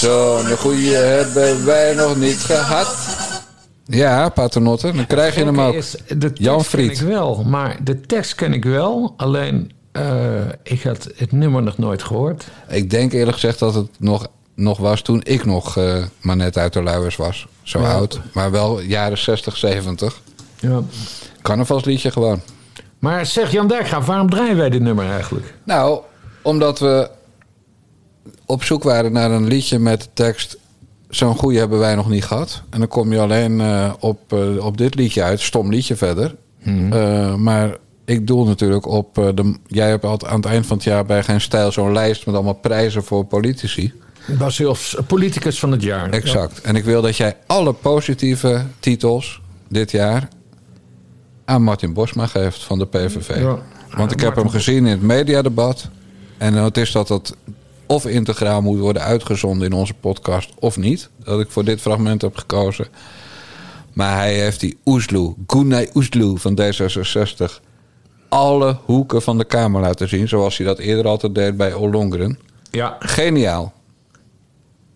Zo'n 0.00 0.56
goeie 0.56 0.94
hebben 0.94 1.64
wij 1.64 1.94
nog 1.94 2.16
niet 2.16 2.36
gehad. 2.38 2.96
Ja, 3.84 4.28
paternotte, 4.28 4.92
dan 4.92 5.06
krijg 5.06 5.34
je 5.34 5.44
hem 5.44 5.60
ook. 5.60 5.74
is- 5.74 5.96
de 6.08 6.16
tekst 6.18 6.42
Jan 6.42 6.56
ken 6.56 6.64
Friet. 6.64 7.00
ik 7.00 7.06
wel, 7.06 7.42
maar 7.46 7.76
de 7.84 8.00
tekst 8.00 8.34
ken 8.34 8.52
ik 8.52 8.64
wel. 8.64 9.14
Alleen, 9.16 9.72
eh, 9.92 10.02
ik 10.62 10.82
had 10.82 11.08
het 11.16 11.32
nummer 11.32 11.62
nog 11.62 11.78
nooit 11.78 12.02
gehoord. 12.02 12.44
Ik 12.68 12.90
denk 12.90 13.12
eerlijk 13.12 13.32
gezegd 13.36 13.58
dat 13.58 13.74
het 13.74 13.88
nog, 13.98 14.26
nog 14.54 14.78
was 14.78 15.00
toen 15.02 15.20
ik 15.24 15.44
nog 15.44 15.76
eh, 15.76 16.02
maar 16.20 16.36
net 16.36 16.56
uit 16.58 16.72
de 16.72 16.82
luiers 16.82 17.16
was. 17.16 17.46
Zo 17.62 17.80
Ja. 17.80 17.92
oud. 17.92 18.20
Maar 18.32 18.50
wel 18.50 18.80
jaren 18.80 19.18
60, 19.18 19.56
70. 19.56 20.20
Ja. 20.60 20.80
Carnavalsliedje 21.42 22.10
gewoon. 22.10 22.40
Maar 22.98 23.26
zeg 23.26 23.52
Jan 23.52 23.66
Dijkgraaf, 23.68 24.06
waarom 24.06 24.30
draaien 24.30 24.56
wij 24.56 24.70
dit 24.70 24.80
nummer 24.82 25.10
eigenlijk? 25.10 25.54
Nou, 25.64 26.00
omdat 26.42 26.78
we 26.78 27.10
op 28.46 28.64
zoek 28.64 28.82
waren 28.82 29.12
naar 29.12 29.30
een 29.30 29.46
liedje 29.46 29.78
met 29.78 30.00
de 30.00 30.08
tekst... 30.14 30.58
Zo'n 31.08 31.36
goeie 31.36 31.58
hebben 31.58 31.78
wij 31.78 31.94
nog 31.94 32.08
niet 32.08 32.24
gehad. 32.24 32.62
En 32.70 32.78
dan 32.78 32.88
kom 32.88 33.12
je 33.12 33.18
alleen 33.18 33.60
eh, 33.60 33.92
op, 33.98 34.32
eh, 34.32 34.64
op 34.64 34.78
dit 34.78 34.94
liedje 34.94 35.22
uit. 35.22 35.40
Stom 35.40 35.70
liedje 35.70 35.96
verder. 35.96 36.36
Eh, 36.90 37.34
maar 37.34 37.76
ik 38.04 38.26
doel 38.26 38.44
natuurlijk 38.44 38.86
op... 38.86 39.14
de, 39.14 39.56
jij 39.66 39.88
hebt 39.88 40.04
altijd 40.04 40.30
aan 40.30 40.40
het 40.40 40.46
eind 40.46 40.66
van 40.66 40.76
het 40.76 40.86
jaar 40.86 41.06
bij 41.06 41.22
Geen 41.22 41.40
Stijl... 41.40 41.72
zo'n 41.72 41.92
lijst 41.92 42.26
met 42.26 42.34
allemaal 42.34 42.52
prijzen 42.52 43.04
voor 43.04 43.24
politici. 43.24 43.92
Bas 44.38 44.58
Hilfs, 44.58 44.96
politicus 45.06 45.58
van 45.58 45.70
het 45.70 45.82
jaar. 45.82 46.10
Exact. 46.10 46.60
En 46.60 46.76
ik 46.76 46.84
wil 46.84 47.02
dat 47.02 47.16
jij 47.16 47.36
alle 47.46 47.72
positieve 47.72 48.64
titels 48.80 49.40
dit 49.68 49.90
jaar... 49.90 50.28
aan 51.44 51.62
Martin 51.62 51.92
Bosma 51.92 52.26
geeft 52.26 52.62
van 52.62 52.78
de 52.78 52.86
PVV. 52.86 53.40
Ja. 53.40 53.58
Want 53.96 54.12
ik 54.12 54.20
heb 54.20 54.36
hem 54.36 54.48
gezien 54.48 54.76
in 54.76 54.86
het 54.86 55.02
mediadebat. 55.02 55.88
En 56.38 56.54
het 56.54 56.76
is 56.76 56.92
dat 56.92 57.08
dat 57.08 57.36
of 57.86 58.06
integraal 58.06 58.62
moet 58.62 58.78
worden 58.78 59.02
uitgezonden 59.02 59.66
in 59.66 59.72
onze 59.72 59.94
podcast 59.94 60.50
of 60.58 60.76
niet. 60.76 61.10
Dat 61.24 61.40
ik 61.40 61.50
voor 61.50 61.64
dit 61.64 61.80
fragment 61.80 62.22
heb 62.22 62.36
gekozen. 62.36 62.86
Maar 63.92 64.16
hij 64.16 64.34
heeft 64.34 64.60
die 64.60 64.78
Oesloe, 64.84 65.34
Gunay 65.46 65.90
Oesloe 65.94 66.38
van 66.38 66.58
D66... 66.60 67.62
alle 68.28 68.76
hoeken 68.84 69.22
van 69.22 69.38
de 69.38 69.44
Kamer 69.44 69.80
laten 69.80 70.08
zien. 70.08 70.28
Zoals 70.28 70.56
hij 70.56 70.66
dat 70.66 70.78
eerder 70.78 71.06
altijd 71.06 71.34
deed 71.34 71.56
bij 71.56 71.72
Ollongren. 71.72 72.38
Ja. 72.70 72.96
Geniaal. 72.98 73.72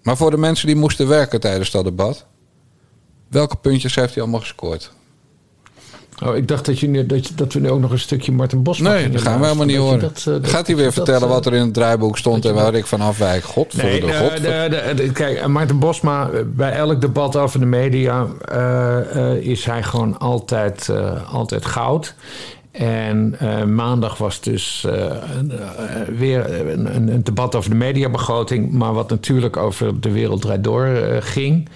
Maar 0.02 0.16
voor 0.16 0.30
de 0.30 0.36
mensen 0.36 0.66
die 0.66 0.76
moesten 0.76 1.08
werken 1.08 1.40
tijdens 1.40 1.70
dat 1.70 1.84
debat... 1.84 2.26
welke 3.28 3.56
puntjes 3.56 3.94
heeft 3.94 4.14
hij 4.14 4.22
allemaal 4.22 4.40
gescoord? 4.40 4.92
Oh, 6.24 6.36
ik 6.36 6.48
dacht 6.48 6.66
dat, 6.66 6.78
je 6.78 6.88
nu, 6.88 7.06
dat, 7.06 7.30
dat 7.34 7.52
we 7.52 7.60
nu 7.60 7.70
ook 7.70 7.80
nog 7.80 7.90
een 7.90 7.98
stukje 7.98 8.32
Martin 8.32 8.62
Bosma 8.62 8.90
Nee, 8.92 9.08
dat 9.10 9.22
gaan 9.22 9.38
we 9.40 9.44
helemaal 9.44 9.66
niet 9.66 9.76
horen. 9.76 10.00
Dat 10.00 10.26
eh, 10.28 10.50
Gaat 10.50 10.66
hij 10.66 10.76
weer 10.76 10.92
vertellen 10.92 11.28
wat 11.28 11.46
er 11.46 11.54
in 11.54 11.60
het 11.64 11.74
draaiboek 11.74 12.18
stond 12.18 12.44
en 12.44 12.54
waar 12.54 12.74
ik 12.74 12.86
van 12.86 13.00
afwijk? 13.00 13.42
God 13.44 13.72
voor 13.74 13.84
Nee, 13.84 14.00
de 14.00 14.06
de, 14.06 14.12
god. 14.12 14.36
de, 14.36 14.66
de- 14.70 14.94
de- 14.94 15.12
kijk, 15.12 15.38
eh, 15.38 15.46
Maarten 15.46 15.78
Bosma, 15.78 16.30
eh, 16.30 16.40
bij 16.46 16.72
elk 16.72 17.00
debat 17.00 17.36
over 17.36 17.60
de 17.60 17.66
media 17.66 18.26
eh, 18.48 19.30
eh, 19.32 19.36
is 19.46 19.64
hij 19.64 19.82
gewoon 19.82 20.18
altijd, 20.18 20.88
eh, 20.88 21.34
altijd 21.34 21.66
goud. 21.66 22.14
En 22.70 23.34
eh, 23.38 23.64
maandag 23.64 24.18
was 24.18 24.40
dus 24.40 24.84
eh, 24.88 25.04
eh, 25.10 25.16
weer 26.16 26.68
een, 26.70 26.96
een- 26.96 27.20
debat 27.24 27.54
over 27.54 27.70
de 27.70 27.76
mediabegroting, 27.76 28.72
maar 28.72 28.92
wat 28.92 29.10
natuurlijk 29.10 29.56
over 29.56 30.00
de 30.00 30.10
wereld 30.10 30.40
draait 30.42 30.64
door 30.64 30.84
eh, 30.86 31.16
ging. 31.20 31.68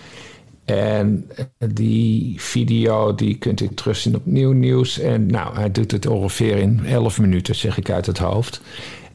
En 0.64 1.30
die 1.58 2.34
video 2.40 3.14
die 3.14 3.36
kunt 3.38 3.60
u 3.60 3.68
terugzien 3.74 4.14
op 4.14 4.26
Nieuw 4.26 4.52
Nieuws. 4.52 4.98
En 4.98 5.26
nou, 5.26 5.56
hij 5.56 5.70
doet 5.72 5.90
het 5.90 6.06
ongeveer 6.06 6.56
in 6.56 6.80
11 6.86 7.18
minuten, 7.18 7.54
zeg 7.54 7.78
ik 7.78 7.90
uit 7.90 8.06
het 8.06 8.18
hoofd. 8.18 8.60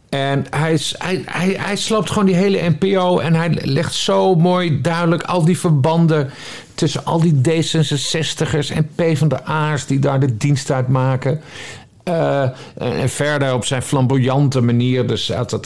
En 0.09 0.45
hij, 0.49 0.79
hij, 0.97 1.21
hij, 1.25 1.55
hij 1.59 1.75
sloopt 1.75 2.09
gewoon 2.09 2.25
die 2.25 2.35
hele 2.35 2.69
NPO 2.79 3.19
en 3.19 3.33
hij 3.33 3.57
legt 3.61 3.93
zo 3.93 4.35
mooi 4.35 4.81
duidelijk 4.81 5.23
al 5.23 5.45
die 5.45 5.59
verbanden 5.59 6.29
tussen 6.73 7.05
al 7.05 7.19
die 7.19 7.33
D66'ers 7.33 8.75
en 8.75 8.89
PvdA'ers 8.95 9.85
die 9.85 9.99
daar 9.99 10.19
de 10.19 10.37
dienst 10.37 10.71
uit 10.71 10.87
maken. 10.87 11.41
Eh, 12.09 13.01
en 13.01 13.09
verder 13.09 13.53
op 13.53 13.65
zijn 13.65 13.81
flamboyante 13.81 14.61
manier, 14.61 15.07
dus 15.07 15.27
hij 15.27 15.37
had 15.37 15.51
het, 15.51 15.65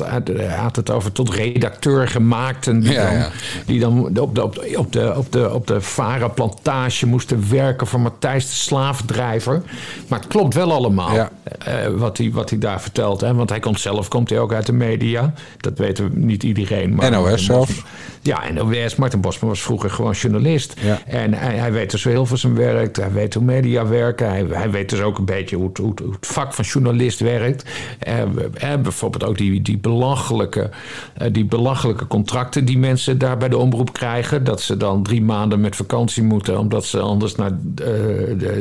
had 0.55 0.75
het 0.75 0.89
over 0.89 1.11
tot 1.11 1.29
redacteur 1.29 2.07
gemaakten 2.07 2.79
die, 2.79 2.91
Ja, 2.91 3.03
dan, 3.03 3.13
ja. 3.13 3.29
die 3.65 3.79
dan 3.79 4.19
op 4.19 4.35
de, 4.35 4.43
op 4.43 4.55
de, 4.55 4.73
op 4.77 4.91
de, 4.91 5.13
op 5.15 5.31
de, 5.31 5.53
op 5.53 5.67
de 5.67 5.81
Vara-plantage 5.81 7.07
moesten 7.07 7.49
werken 7.49 7.87
voor 7.87 7.99
Matthijs 7.99 8.45
de 8.45 8.55
slaafdrijver. 8.55 9.61
Maar 10.07 10.19
het 10.19 10.27
klopt 10.27 10.53
wel 10.53 10.71
allemaal 10.73 11.13
Ja. 11.13 11.29
Eh, 11.57 11.87
wat, 11.87 12.17
hij, 12.17 12.31
wat 12.31 12.49
hij 12.49 12.59
daar 12.59 12.81
vertelt. 12.81 13.21
Hè? 13.21 13.33
Want 13.33 13.49
hij 13.49 13.59
komt 13.59 13.79
zelf 13.79 14.07
komt 14.07 14.29
hij 14.29 14.39
ook 14.39 14.53
uit 14.53 14.65
de 14.65 14.73
media. 14.73 15.33
Dat 15.57 15.77
weten 15.77 16.09
we 16.09 16.19
niet 16.19 16.43
iedereen. 16.43 16.95
Maar 16.95 17.11
NOS 17.11 17.45
zelfs. 17.45 17.83
Ja, 18.23 18.51
NOS. 18.53 18.95
Martin 18.95 19.21
Bosman 19.21 19.49
was 19.49 19.61
vroeger 19.61 19.89
gewoon 19.89 20.11
journalist. 20.11 20.73
Ja. 20.79 20.99
En 21.05 21.33
hij, 21.33 21.55
hij 21.55 21.71
weet 21.71 21.91
dus 21.91 22.03
heel 22.03 22.25
veel 22.25 22.37
zijn 22.37 22.55
werkt. 22.55 22.97
Hij 22.97 23.11
weet 23.11 23.33
hoe 23.33 23.43
media 23.43 23.87
werken. 23.87 24.29
Hij, 24.29 24.45
hij 24.49 24.71
weet 24.71 24.89
dus 24.89 25.01
ook 25.01 25.17
een 25.17 25.25
beetje 25.25 25.55
hoe 25.55 25.67
het, 25.67 25.77
hoe 25.77 25.89
het, 25.89 25.99
hoe 25.99 26.11
het 26.11 26.27
vak 26.27 26.53
van 26.53 26.65
journalist 26.65 27.19
werkt. 27.19 27.65
Eh, 27.99 28.21
eh, 28.21 28.81
bijvoorbeeld 28.81 29.23
ook 29.23 29.37
die, 29.37 29.61
die, 29.61 29.77
belachelijke, 29.77 30.69
eh, 31.13 31.27
die 31.31 31.45
belachelijke 31.45 32.07
contracten 32.07 32.65
die 32.65 32.77
mensen 32.77 33.17
daar 33.17 33.37
bij 33.37 33.49
de 33.49 33.57
omroep 33.57 33.93
krijgen. 33.93 34.43
Dat 34.43 34.61
ze 34.61 34.77
dan 34.77 35.03
drie 35.03 35.21
maanden 35.21 35.61
met 35.61 35.75
vakantie 35.75 36.23
moeten, 36.23 36.59
omdat 36.59 36.85
ze 36.85 36.99
anders 36.99 37.35
naar 37.35 37.51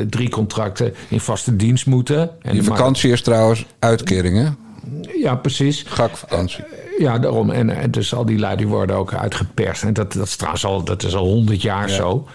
drie 0.09 0.29
contracten 0.29 0.93
in 1.07 1.19
vaste 1.19 1.55
dienst 1.55 1.85
moeten. 1.85 2.29
En 2.41 2.51
Die 2.51 2.63
vakantie 2.83 3.11
is 3.11 3.21
trouwens 3.21 3.65
uitkeringen. 3.79 4.57
Ja, 5.15 5.35
precies. 5.35 5.83
Gakvakantie. 5.87 6.63
Ja, 6.97 7.19
daarom. 7.19 7.49
En, 7.49 7.69
en 7.69 7.91
dus 7.91 8.13
al 8.13 8.25
die 8.25 8.39
lui 8.39 8.57
die 8.57 8.67
worden 8.67 8.95
ook 8.95 9.13
uitgeperst. 9.13 9.83
En 9.83 9.93
dat, 9.93 10.13
dat 10.13 10.25
is 10.25 10.35
trouwens 10.35 10.65
al, 10.65 10.83
dat 10.83 11.03
is 11.03 11.15
al 11.15 11.25
honderd 11.25 11.61
jaar 11.61 11.89
zo. 11.89 12.27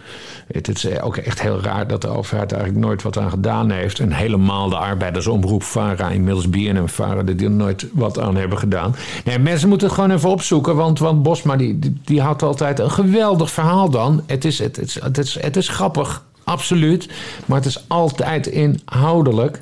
Het 0.52 0.68
is 0.68 0.84
eh, 0.84 1.06
ook 1.06 1.16
echt 1.16 1.40
heel 1.42 1.60
raar 1.60 1.86
dat 1.86 2.00
de 2.02 2.08
overheid 2.08 2.52
eigenlijk 2.52 2.84
nooit 2.84 3.02
wat 3.02 3.18
aan 3.18 3.30
gedaan 3.30 3.70
heeft. 3.70 3.98
En 3.98 4.12
helemaal 4.12 4.68
de 4.68 4.76
arbeidersomroep 4.76 5.62
VARA, 5.62 6.08
inmiddels 6.08 6.48
BNM 6.48 6.88
VARA, 6.88 7.22
die 7.22 7.44
er 7.44 7.50
nooit 7.50 7.86
wat 7.92 8.18
aan 8.18 8.36
hebben 8.36 8.58
gedaan. 8.58 8.94
Nee, 9.24 9.38
mensen 9.38 9.68
moeten 9.68 9.86
het 9.86 9.96
gewoon 9.96 10.10
even 10.10 10.30
opzoeken. 10.30 10.76
Want, 10.76 10.98
want 10.98 11.22
Bosma 11.22 11.56
die, 11.56 11.78
die, 11.78 12.00
die 12.04 12.20
houdt 12.20 12.42
altijd 12.42 12.78
een 12.78 12.90
geweldig 12.90 13.50
verhaal 13.50 13.90
dan. 13.90 14.22
Het 14.26 14.44
is, 14.44 14.58
het, 14.58 14.76
het, 14.76 15.18
is, 15.18 15.40
het 15.40 15.56
is 15.56 15.68
grappig 15.68 16.22
absoluut. 16.44 17.08
Maar 17.46 17.56
het 17.56 17.66
is 17.66 17.84
altijd 17.88 18.46
inhoudelijk. 18.46 19.60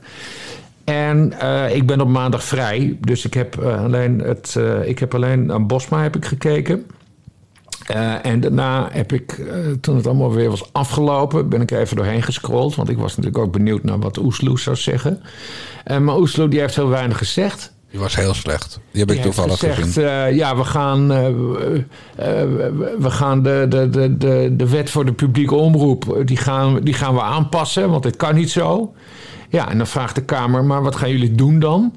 En 0.86 1.40
eh, 1.40 1.74
ik 1.74 1.86
ben 1.86 2.00
op 2.00 2.08
maandag 2.08 2.44
vrij. 2.44 2.96
Dus 3.00 3.24
ik 3.24 3.34
heb 3.34 3.58
eh, 3.62 3.82
alleen, 3.84 4.18
het, 4.20 4.54
eh, 4.58 4.88
ik 4.88 4.98
heb 4.98 5.14
alleen 5.14 5.52
aan 5.52 5.66
Bosma 5.66 6.02
heb 6.02 6.16
ik 6.16 6.24
gekeken. 6.24 6.86
En 8.22 8.40
daarna 8.40 8.88
heb 8.92 9.12
ik, 9.12 9.40
toen 9.80 9.96
het 9.96 10.06
allemaal 10.06 10.32
weer 10.32 10.50
was 10.50 10.72
afgelopen, 10.72 11.48
ben 11.48 11.60
ik 11.60 11.70
even 11.70 11.96
doorheen 11.96 12.22
gescrolld. 12.22 12.74
Want 12.74 12.88
ik 12.88 12.98
was 12.98 13.16
natuurlijk 13.16 13.44
ook 13.44 13.52
benieuwd 13.52 13.82
naar 13.82 13.98
wat 13.98 14.18
Oesloe 14.18 14.58
zou 14.60 14.76
zeggen. 14.76 15.20
En 15.84 16.04
maar 16.04 16.16
Oesloe 16.18 16.48
die 16.48 16.60
heeft 16.60 16.76
heel 16.76 16.88
weinig 16.88 17.18
gezegd. 17.18 17.72
Die 17.90 18.00
was 18.00 18.16
heel 18.16 18.34
slecht. 18.34 18.80
Die 18.90 19.00
heb 19.00 19.08
ik 19.10 19.14
Die 19.16 19.24
toevallig 19.24 19.58
gezegd, 19.58 19.82
gezien. 19.82 20.04
eh, 20.04 20.36
ja, 20.36 20.56
we 20.56 20.64
gaan, 20.64 21.08
we- 22.98 23.10
gaan 23.10 23.42
de, 23.42 23.66
de, 23.68 23.88
de, 23.90 24.16
de, 24.16 24.52
de 24.56 24.68
wet 24.68 24.90
voor 24.90 25.04
de 25.04 25.12
publieke 25.12 25.54
omroep, 25.54 26.22
die 26.24 26.36
gaan, 26.36 26.80
die 26.80 26.94
gaan 26.94 27.14
we 27.14 27.20
aanpassen, 27.22 27.90
want 27.90 28.02
dit 28.02 28.16
kan 28.16 28.34
niet 28.34 28.50
zo. 28.50 28.94
Ja, 29.48 29.70
en 29.70 29.78
dan 29.78 29.86
vraagt 29.86 30.14
de 30.14 30.24
Kamer, 30.24 30.64
maar 30.64 30.82
wat 30.82 30.96
gaan 30.96 31.10
jullie 31.10 31.34
doen 31.34 31.58
dan? 31.58 31.94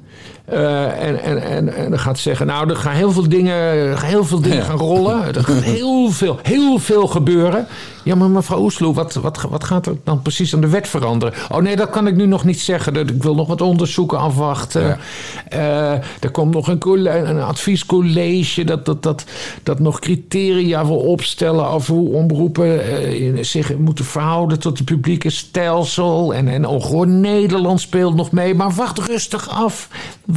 Eh, 0.50 1.02
en, 1.06 1.22
en, 1.22 1.42
en, 1.42 1.74
en 1.74 1.90
dan 1.90 1.98
gaat 1.98 2.16
ze 2.16 2.22
zeggen, 2.22 2.46
nou, 2.46 2.70
er 2.70 2.76
gaan 2.76 2.94
heel 2.94 3.12
veel 3.12 3.28
dingen, 3.28 3.98
heel 4.04 4.24
veel 4.24 4.40
dingen 4.40 4.56
Ja. 4.56 4.64
gaan 4.64 4.76
rollen. 4.78 5.18
Er 5.34 5.44
gaat 5.44 5.62
heel 5.62 6.10
veel, 6.10 6.38
heel 6.42 6.78
veel 6.78 7.06
gebeuren. 7.06 7.66
Ja, 8.04 8.14
maar 8.14 8.28
mevrouw 8.30 8.60
Oesloe, 8.62 8.94
wat, 8.94 9.14
wat, 9.14 9.46
wat 9.50 9.64
gaat 9.64 9.86
er 9.86 9.94
dan 10.04 10.22
precies 10.22 10.54
aan 10.54 10.60
de 10.60 10.68
wet 10.68 10.88
veranderen? 10.88 11.34
Oh 11.50 11.58
nee, 11.58 11.76
dat 11.76 11.90
kan 11.90 12.06
ik 12.06 12.16
nu 12.16 12.26
nog 12.26 12.44
niet 12.44 12.60
zeggen. 12.60 12.94
Dat- 12.94 13.10
Ik 13.10 13.22
wil 13.22 13.34
nog 13.34 13.48
wat 13.48 13.60
onderzoeken 13.60 14.18
afwachten. 14.18 14.82
Ja. 14.86 14.98
Eh, 15.48 15.92
er 16.20 16.30
komt 16.32 16.54
nog 16.54 16.68
een, 16.68 17.28
een 17.28 17.42
adviescollege 17.42 18.64
dat, 18.64 18.84
dat, 18.86 19.02
dat, 19.02 19.24
dat 19.62 19.78
nog 19.78 19.98
criteria 19.98 20.86
wil 20.86 20.96
opstellen 20.96 21.66
over 21.68 21.94
hoe 21.94 22.12
omroepen 22.14 22.80
eh, 22.88 23.42
zich 23.42 23.76
moeten 23.76 24.04
verhouden 24.04 24.58
tot 24.60 24.76
het 24.78 24.86
publieke 24.86 25.30
stelsel. 25.30 26.34
En, 26.34 26.48
en 26.48 26.82
gewoon 26.82 27.20
Nederland 27.20 27.80
speelt 27.80 28.14
nog 28.14 28.30
mee. 28.32 28.54
Maar 28.54 28.70
wacht 28.72 28.98
rustig 28.98 29.48
af. 29.48 29.88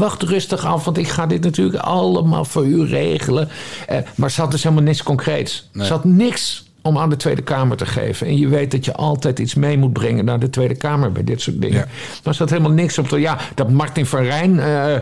Wacht 0.04 0.24
rustig 0.24 0.66
af, 0.66 0.86
want 0.86 0.98
ik 0.98 1.08
ga 1.08 1.26
dit 1.26 1.44
natuurlijk 1.44 1.84
allemaal 1.84 2.46
voor 2.46 2.66
u 2.66 2.86
regelen. 2.86 3.50
Eh, 3.88 3.98
maar 4.16 4.32
ze 4.32 4.42
had 4.42 4.52
dus 4.52 4.64
helemaal 4.64 4.84
niks 4.84 5.04
concreets. 5.04 5.70
Nee. 5.72 5.86
Ze 5.86 5.94
had 5.94 6.04
niks 6.04 6.63
om 6.86 6.98
aan 6.98 7.10
de 7.10 7.16
Tweede 7.16 7.42
Kamer 7.42 7.78
te 7.78 7.86
geven. 7.86 8.28
En 8.28 8.38
je 8.38 8.48
weet 8.48 8.72
dat 8.72 8.86
je 8.86 8.94
altijd 8.94 9.40
iets 9.40 9.54
mee 9.56 9.78
moet 9.78 9.94
brengen 9.94 10.26
naar 10.26 10.40
de 10.40 10.50
Tweede 10.50 10.76
Kamer 10.76 11.12
bij 11.12 11.24
dit 11.24 11.42
soort 11.42 11.62
dingen. 11.62 11.78
Ja. 11.78 11.86
Er 12.30 12.34
zat 12.34 12.50
helemaal 12.50 12.72
niks 12.72 12.98
op. 12.98 13.08
Ja, 13.08 13.38
dat 13.56 13.70
Martin 13.70 14.06
van 14.06 14.22
Rijn. 14.24 14.60
eh, 14.60 14.96
eh, 14.96 15.02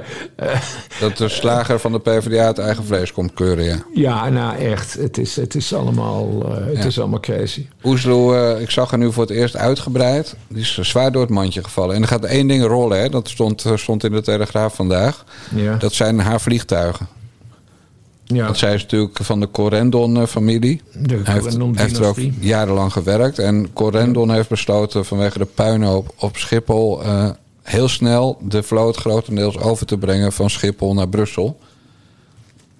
Dat 0.99 1.17
de 1.17 1.29
slager 1.29 1.79
van 1.79 1.91
de 1.91 1.99
PvdA 1.99 2.47
het 2.47 2.57
eigen 2.57 2.83
vlees 2.85 3.11
komt 3.13 3.33
keuren, 3.33 3.63
ja. 3.63 3.77
ja, 3.93 4.29
nou 4.29 4.57
echt. 4.57 4.93
Het 4.93 5.17
is, 5.17 5.35
het 5.35 5.55
is, 5.55 5.73
allemaal, 5.73 6.27
eh, 6.45 6.65
het 6.65 6.77
Ja. 6.77 6.85
is 6.85 6.99
allemaal 6.99 7.19
crazy. 7.19 7.65
Oesloe, 7.83 8.57
ik 8.61 8.69
zag 8.69 8.89
haar 8.89 8.99
nu 8.99 9.11
voor 9.11 9.23
het 9.23 9.31
eerst 9.31 9.55
uitgebreid. 9.55 10.35
Die 10.47 10.61
is 10.61 10.77
zwaar 10.77 11.11
door 11.11 11.21
het 11.21 11.29
mandje 11.31 11.63
gevallen. 11.63 11.95
En 11.95 12.01
er 12.01 12.07
gaat 12.07 12.25
één 12.25 12.47
ding 12.47 12.63
rollen, 12.65 12.99
hè. 13.01 13.09
dat 13.09 13.29
stond, 13.29 13.65
stond 13.75 14.03
in 14.03 14.11
de 14.11 14.21
Telegraaf 14.21 14.75
vandaag. 14.75 15.23
Ja. 15.55 15.75
Dat 15.75 15.93
zijn 15.93 16.19
haar 16.19 16.41
vliegtuigen. 16.41 17.07
Ja. 18.33 18.43
Want 18.45 18.57
zij 18.57 18.73
is 18.73 18.81
natuurlijk 18.81 19.17
van 19.21 19.39
de 19.39 19.51
Corendon-familie. 19.51 20.81
De 20.93 21.19
Hij 21.23 21.33
heeft, 21.33 21.57
heeft 21.73 21.97
er 21.97 22.05
ook 22.05 22.17
jarenlang 22.39 22.91
gewerkt. 22.91 23.39
En 23.39 23.73
Corendon 23.73 24.31
heeft 24.31 24.49
besloten 24.49 25.05
vanwege 25.05 25.37
de 25.37 25.45
puinhoop 25.45 26.13
op 26.19 26.37
Schiphol... 26.37 27.03
eh, 27.03 27.29
heel 27.61 27.87
snel 27.87 28.37
de 28.43 28.63
vloot 28.63 28.95
grotendeels 28.97 29.57
over 29.57 29.85
te 29.85 29.97
brengen 29.97 30.31
van 30.31 30.49
Schiphol 30.49 30.93
naar 30.93 31.07
Brussel. 31.09 31.59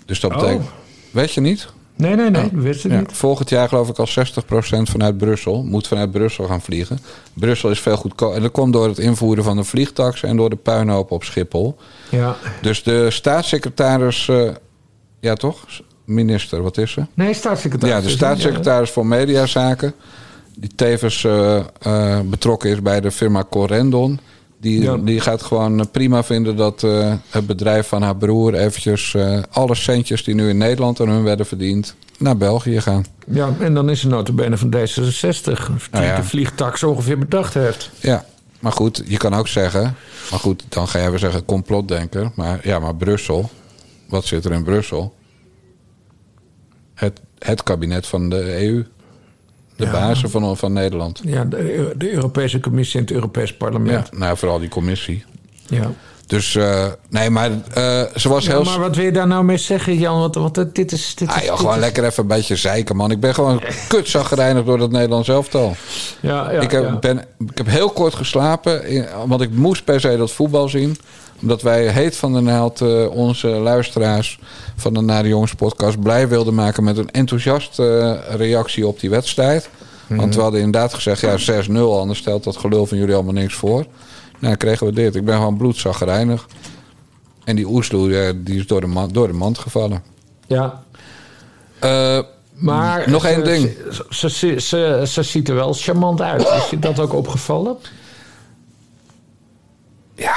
Dus 0.06 0.20
dat 0.20 0.32
Oh. 0.32 0.38
betekent... 0.40 0.66
Weet 1.12 1.32
je 1.34 1.42
niet? 1.42 1.68
Nee, 1.96 2.16
nee, 2.16 2.30
nee. 2.30 2.42
Dat 2.52 2.62
wist 2.64 2.86
ik 2.86 2.92
Ja, 2.92 3.00
niet. 3.00 3.12
volgend 3.12 3.50
jaar 3.50 3.68
geloof 3.68 3.90
ik 3.90 3.98
al 4.00 4.08
60% 4.08 4.90
vanuit 4.90 5.18
Brussel. 5.18 5.64
Moet 5.64 5.88
vanuit 5.88 6.12
Brussel 6.12 6.46
gaan 6.46 6.62
vliegen. 6.62 7.00
Brussel 7.34 7.70
is 7.70 7.80
veel 7.80 7.98
goedkoper. 7.98 8.36
En 8.36 8.42
dat 8.42 8.52
komt 8.52 8.74
door 8.74 8.88
het 8.88 8.98
invoeren 9.00 9.44
van 9.44 9.56
de 9.56 9.64
vliegtax... 9.64 10.24
en 10.24 10.36
door 10.38 10.50
de 10.50 10.56
puinhoop 10.56 11.12
op 11.12 11.24
Schiphol. 11.24 11.78
Ja. 12.10 12.36
Dus 12.62 12.84
de 12.84 13.12
staatssecretaris... 13.12 14.30
ja 15.22 15.34
toch? 15.36 15.66
Minister, 16.06 16.62
wat 16.62 16.78
is 16.78 16.92
ze? 16.92 17.06
Nee, 17.14 17.34
staatssecretaris. 17.34 17.96
Ja, 17.96 18.02
de 18.02 18.10
staatssecretaris 18.10 18.90
voor 18.90 19.06
Mediazaken. 19.06 19.94
Die 20.56 20.72
tevens 20.76 21.24
eh, 21.24 21.58
eh, 21.82 22.20
betrokken 22.26 22.70
is 22.70 22.82
bij 22.82 23.02
de 23.02 23.12
firma 23.12 23.44
Corendon. 23.50 24.20
Die, 24.60 24.82
Ja. 24.82 24.98
die 24.98 25.20
gaat 25.20 25.42
gewoon 25.42 25.80
eh, 25.80 25.86
prima 25.92 26.24
vinden 26.24 26.56
dat 26.56 26.82
het 27.30 27.48
bedrijf 27.48 27.88
van 27.88 28.02
haar 28.02 28.16
broer 28.16 28.54
eventjes 28.54 29.16
alle 29.52 29.76
centjes 29.76 30.24
die 30.24 30.36
nu 30.36 30.50
in 30.50 30.58
Nederland 30.58 31.02
aan 31.02 31.10
hun 31.10 31.24
werden 31.24 31.46
verdiend, 31.46 31.96
naar 32.18 32.38
België 32.38 32.82
gaan. 32.82 33.06
Ja, 33.28 33.50
en 33.60 33.74
dan 33.74 33.90
is 33.90 34.04
er 34.04 34.10
notabene 34.10 34.58
van 34.58 34.74
D66. 34.76 35.44
Die 35.44 35.56
Nou 35.92 36.06
ja. 36.06 36.16
de 36.16 36.24
vliegtax 36.24 36.84
ongeveer 36.84 37.18
bedacht 37.18 37.54
heeft. 37.54 37.90
Ja, 38.00 38.26
maar 38.60 38.72
goed, 38.72 39.04
je 39.06 39.18
kan 39.18 39.34
ook 39.34 39.48
zeggen. 39.48 39.96
Maar 40.32 40.40
goed, 40.40 40.64
dan 40.70 40.88
ga 40.88 41.00
jij 41.00 41.10
weer 41.10 41.20
zeggen 41.20 41.46
complotdenker. 41.46 42.32
Maar 42.36 42.60
ja, 42.64 42.80
maar 42.80 42.96
Brussel. 42.96 43.50
Wat 44.12 44.26
zit 44.26 44.46
er 44.46 44.52
in 44.52 44.64
Brussel? 44.64 45.14
Het, 46.94 47.22
het 47.40 47.64
kabinet 47.64 48.08
van 48.08 48.30
de 48.30 48.64
EU. 48.66 48.86
De 49.76 49.86
Ja. 49.86 49.92
bazen 49.92 50.30
van, 50.30 50.58
van 50.58 50.74
Nederland. 50.74 51.22
Ja, 51.24 51.46
de, 51.46 51.94
de 51.98 52.12
Europese 52.14 52.60
Commissie 52.60 53.00
en 53.00 53.06
het 53.06 53.14
Europees 53.16 53.50
Ja, 53.50 53.56
Parlement. 53.58 54.12
nou, 54.18 54.38
vooral 54.38 54.60
die 54.60 54.70
commissie. 54.70 55.24
Ja. 55.68 55.92
Dus 56.28 56.56
eh, 56.56 56.88
nee, 57.10 57.30
maar 57.30 57.52
eh, 57.74 58.04
ze 58.16 58.30
was 58.30 58.46
Ja, 58.46 58.52
heel. 58.52 58.64
maar 58.64 58.80
wat 58.80 58.96
wil 58.96 59.06
je 59.06 59.12
daar 59.12 59.28
nou 59.28 59.44
mee 59.44 59.58
zeggen, 59.58 59.98
Jan? 59.98 60.20
Want, 60.20 60.36
want 60.36 60.76
dit 60.76 60.92
is... 60.92 61.16
Dit 61.16 61.28
is 61.30 61.34
Ah, 61.36 61.42
joh, 61.42 61.50
dit 61.50 61.60
gewoon 61.60 61.74
is- 61.74 61.80
lekker 61.80 62.04
even 62.06 62.22
een 62.24 62.30
beetje 62.30 62.56
zeiken, 62.56 62.96
man. 62.96 63.12
Ik 63.12 63.20
ben 63.20 63.34
gewoon 63.34 63.62
kutzaggerijnigd 63.88 64.66
door 64.66 64.78
dat 64.78 64.92
Nederlands 64.92 65.28
elftal. 65.28 65.76
Ja, 66.22 66.52
ja, 66.52 66.62
ik, 66.62 66.72
heb, 66.72 66.84
ja. 66.84 66.98
ben, 67.00 67.18
ik 67.40 67.58
heb 67.58 67.68
heel 67.68 67.90
kort 67.90 68.16
geslapen, 68.16 68.84
want 69.28 69.42
ik 69.42 69.52
moest 69.52 69.84
per 69.84 70.00
se 70.00 70.18
dat 70.18 70.32
voetbal 70.32 70.70
zien. 70.70 70.98
Omdat 71.42 71.62
wij 71.62 71.88
heet 71.88 72.16
van 72.16 72.34
de 72.34 72.40
naald 72.40 72.82
eh, 72.82 73.10
onze 73.12 73.48
luisteraars 73.48 74.40
van 74.76 74.94
de 74.94 75.02
Nare 75.02 75.28
Jongens 75.28 75.54
podcast 75.54 76.00
blij 76.02 76.28
wilden 76.28 76.54
maken 76.54 76.84
met 76.84 76.98
een 76.98 77.12
enthousiaste 77.12 77.98
eh, 78.28 78.36
reactie 78.36 78.88
op 78.88 79.00
die 79.00 79.10
wedstrijd. 79.10 79.70
Want 80.08 80.36
we 80.36 80.42
hadden 80.42 80.60
inderdaad 80.62 80.94
gezegd, 80.94 81.22
ja 81.48 81.64
6-0, 81.68 81.72
anders 81.74 82.20
stelt 82.20 82.44
dat 82.44 82.58
gelul 82.58 82.86
van 82.86 82.98
jullie 82.98 83.14
allemaal 83.16 83.34
niks 83.34 83.54
voor. 83.54 83.86
Nou, 84.40 84.56
kregen 84.56 84.86
we 84.88 84.94
dit. 84.94 85.16
Ik 85.16 85.26
ben 85.26 85.36
gewoon 85.36 85.58
bloedzaggerijnig. 85.58 86.48
En 87.44 87.56
die 87.56 87.68
Oesloe, 87.68 88.42
die 88.44 88.60
is 88.60 88.68
door 88.68 88.82
de, 88.82 88.88
man, 88.88 89.10
door 89.12 89.28
de 89.28 89.34
mand 89.34 89.58
gevallen. 89.58 90.04
ja. 90.48 90.84
Eh, 91.80 92.20
Maar 92.54 93.10
Nog 93.10 93.22
ze- 93.22 93.28
één 93.28 93.44
ding. 93.44 93.70
Ze, 94.10 94.30
ze, 94.30 94.60
ze, 94.60 95.04
ze 95.08 95.24
ziet 95.24 95.50
er 95.50 95.56
wel 95.56 95.74
charmant 95.74 96.22
uit. 96.22 96.42
Is 96.48 96.70
je 96.70 96.80
dat 96.80 97.00
ook 97.00 97.14
opgevallen? 97.14 97.78
ja. 100.16 100.36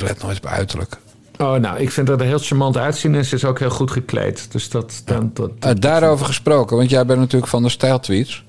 Ik 0.00 0.08
let 0.08 0.22
nooit 0.22 0.36
op 0.36 0.46
uiterlijk. 0.46 0.96
Oh, 1.38 1.54
nou, 1.54 1.78
ik 1.78 1.90
vind 1.90 2.06
dat 2.06 2.20
er 2.20 2.26
heel 2.26 2.38
charmant 2.38 2.76
uitzien 2.76 3.14
en 3.14 3.24
ze 3.24 3.34
is 3.34 3.44
ook 3.44 3.58
heel 3.58 3.70
goed 3.70 3.90
gekleed. 3.90 4.46
Dus 4.52 4.68
dat... 4.68 5.02
Dan, 5.04 5.30
dat, 5.34 5.50
Eh, 5.60 5.70
daarover 5.78 6.26
gesproken, 6.26 6.76
want 6.76 6.90
jij 6.90 7.06
bent 7.06 7.18
natuurlijk 7.18 7.50
van 7.50 7.62
de 7.62 7.68
stijltweets. 7.68 8.44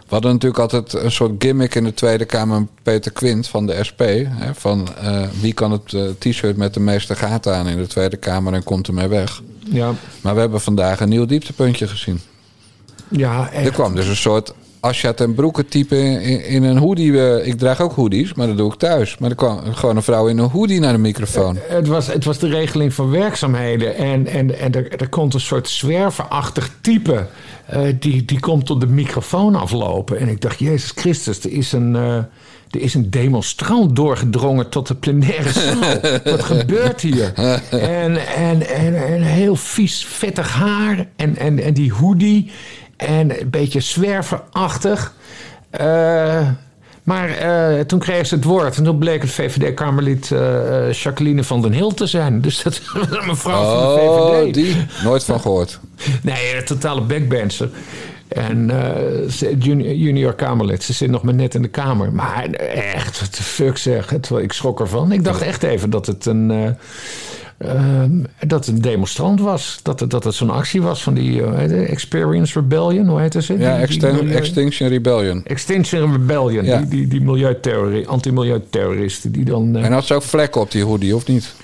We 0.00 0.16
hadden 0.16 0.32
natuurlijk 0.32 0.60
altijd 0.60 0.92
een 0.92 1.10
soort 1.10 1.32
gimmick 1.38 1.74
in 1.74 1.84
de 1.84 1.94
Tweede 1.94 2.24
Kamer. 2.24 2.66
Peter 2.82 3.12
Quint 3.12 3.48
van 3.48 3.66
de 3.66 3.84
SP. 3.88 4.00
Hè, 4.28 4.54
van 4.54 4.88
eh, 5.02 5.22
wie 5.40 5.52
kan 5.52 5.70
het 5.72 5.92
eh, 5.94 6.02
t-shirt 6.18 6.56
met 6.56 6.74
de 6.74 6.80
meeste 6.80 7.14
gaten 7.14 7.54
aan 7.56 7.68
in 7.68 7.76
de 7.76 7.86
Tweede 7.86 8.16
Kamer 8.16 8.52
en 8.52 8.62
komt 8.64 8.86
ermee 8.88 9.08
weg. 9.08 9.42
ja, 9.58 9.92
Maar 10.20 10.34
we 10.34 10.40
hebben 10.40 10.60
vandaag 10.60 11.00
een 11.00 11.08
nieuw 11.08 11.26
dieptepuntje 11.26 11.88
gezien. 11.88 12.20
ja, 13.08 13.48
Er 13.52 13.52
echt. 13.64 13.70
kwam 13.72 13.94
dus 13.94 14.06
een 14.06 14.16
soort 14.16 14.54
Asja 14.80 15.12
ten 15.12 15.34
Broeke 15.34 15.64
type 15.68 15.96
in, 15.98 16.44
in, 16.44 16.62
een 16.62 16.76
hoodie. 16.78 17.20
eh, 17.20 17.46
ik 17.46 17.58
draag 17.58 17.80
ook 17.80 17.92
hoodies, 17.92 18.34
maar 18.34 18.46
dat 18.46 18.56
doe 18.56 18.72
ik 18.72 18.78
thuis. 18.78 19.18
Maar 19.18 19.30
er 19.30 19.36
kwam 19.36 19.60
gewoon 19.74 19.96
een 19.96 20.02
vrouw 20.02 20.26
in 20.28 20.38
een 20.38 20.48
hoodie 20.50 20.80
naar 20.80 20.92
de 20.92 20.98
microfoon. 20.98 21.58
Het 21.68 21.86
was, 21.86 22.06
het 22.06 22.24
was 22.24 22.38
de 22.38 22.48
regeling 22.48 22.94
van 22.94 23.10
werkzaamheden. 23.10 23.96
En, 23.96 24.26
en, 24.26 24.58
en 24.58 24.72
er, 24.72 25.00
er 25.00 25.08
komt 25.08 25.34
een 25.34 25.40
soort 25.40 25.68
zwerverachtig 25.68 26.70
type. 26.80 27.26
eh, 27.66 27.80
die, 28.00 28.24
die 28.24 28.40
komt 28.40 28.70
op 28.70 28.80
de 28.80 28.86
microfoon 28.86 29.54
aflopen. 29.54 30.18
En 30.18 30.28
ik 30.28 30.40
dacht, 30.40 30.58
Jezus 30.58 30.92
Christus, 30.94 31.44
er 31.44 31.52
is 31.52 31.72
een, 31.72 31.96
eh, 31.96 32.14
er 32.70 32.80
is 32.80 32.94
een 32.94 33.10
demonstrant 33.10 33.96
doorgedrongen 33.96 34.68
tot 34.68 34.86
de 34.88 34.94
plenaire 34.94 35.50
zaal. 35.52 36.00
Wat 36.32 36.42
gebeurt 36.42 37.00
hier? 37.00 37.32
En, 37.70 38.26
en, 38.36 38.68
en, 38.68 39.06
en 39.06 39.22
heel 39.22 39.56
vies, 39.56 40.04
vettig 40.04 40.52
haar. 40.52 41.06
En, 41.16 41.36
en, 41.36 41.58
en 41.58 41.74
die 41.74 41.92
hoodie. 41.92 42.50
En 43.00 43.40
een 43.40 43.50
beetje 43.50 43.80
zwerverachtig. 43.80 45.12
Eh, 45.70 46.48
maar 47.02 47.28
eh, 47.28 47.80
toen 47.84 47.98
kreeg 47.98 48.26
ze 48.26 48.34
het 48.34 48.44
woord. 48.44 48.76
En 48.76 48.84
toen 48.84 48.98
bleek 48.98 49.22
het 49.22 49.30
VVD-Kamerlid 49.30 50.30
eh, 50.30 50.92
Jacqueline 50.92 51.44
van 51.44 51.62
den 51.62 51.72
Hill 51.72 51.92
te 51.94 52.06
zijn. 52.06 52.40
Dus 52.40 52.62
dat 52.62 52.80
was 52.94 53.06
een 53.10 53.26
mevrouw 53.26 53.62
van 53.64 53.78
de 53.94 54.00
Oh, 54.00 54.38
VVD. 54.38 54.54
die? 54.54 54.76
Nooit 55.04 55.24
van 55.24 55.40
gehoord. 55.40 55.78
Nee, 56.22 56.56
een 56.56 56.64
totale 56.64 57.00
backbencher. 57.00 57.68
En 58.28 58.70
junior, 59.58 59.94
junior 59.94 60.34
Kamerlid. 60.34 60.82
Ze 60.82 60.92
zit 60.92 61.10
nog 61.10 61.22
maar 61.22 61.34
net 61.34 61.54
in 61.54 61.62
de 61.62 61.68
Kamer. 61.68 62.12
Maar 62.12 62.44
echt, 62.94 63.20
wat 63.20 63.34
de 63.34 63.42
fuck 63.42 63.76
zeg. 63.76 64.10
Het, 64.10 64.30
ik 64.30 64.52
schrok 64.52 64.80
ervan. 64.80 65.12
Ik 65.12 65.24
dacht 65.24 65.42
echt 65.42 65.62
even 65.62 65.90
dat 65.90 66.06
het 66.06 66.26
een... 66.26 66.76
ehm, 67.64 68.10
dat 68.46 68.66
het 68.66 68.74
een 68.76 68.80
demonstrant 68.82 69.40
was. 69.40 69.80
Dat 69.82 70.00
het, 70.00 70.10
dat 70.10 70.24
het 70.24 70.34
zo'n 70.34 70.50
actie 70.50 70.82
was 70.82 71.02
van 71.02 71.14
die 71.14 71.42
eh? 71.42 71.90
Experience 71.90 72.60
Rebellion, 72.60 73.06
hoe 73.08 73.20
heet 73.20 73.36
ze? 73.44 73.58
Ja, 73.58 73.74
Die- 73.74 73.82
Extin- 73.86 74.30
Extinction 74.32 74.88
Rebellion. 74.88 75.44
Extinction 75.44 76.12
Rebellion, 76.12 76.64
Ja. 76.64 76.78
die, 76.78 76.88
die, 76.88 77.08
die 77.08 77.20
milieuterrori- 77.20 78.06
anti-milieuterroristen 78.06 79.32
die 79.32 79.44
dan... 79.44 79.76
eh, 79.76 79.84
En 79.84 79.92
had 79.92 80.04
ze 80.04 80.14
ook 80.14 80.22
vlekken 80.22 80.60
op 80.60 80.70
die 80.70 80.84
hoodie, 80.84 81.14
of 81.16 81.26
niet? 81.26 81.54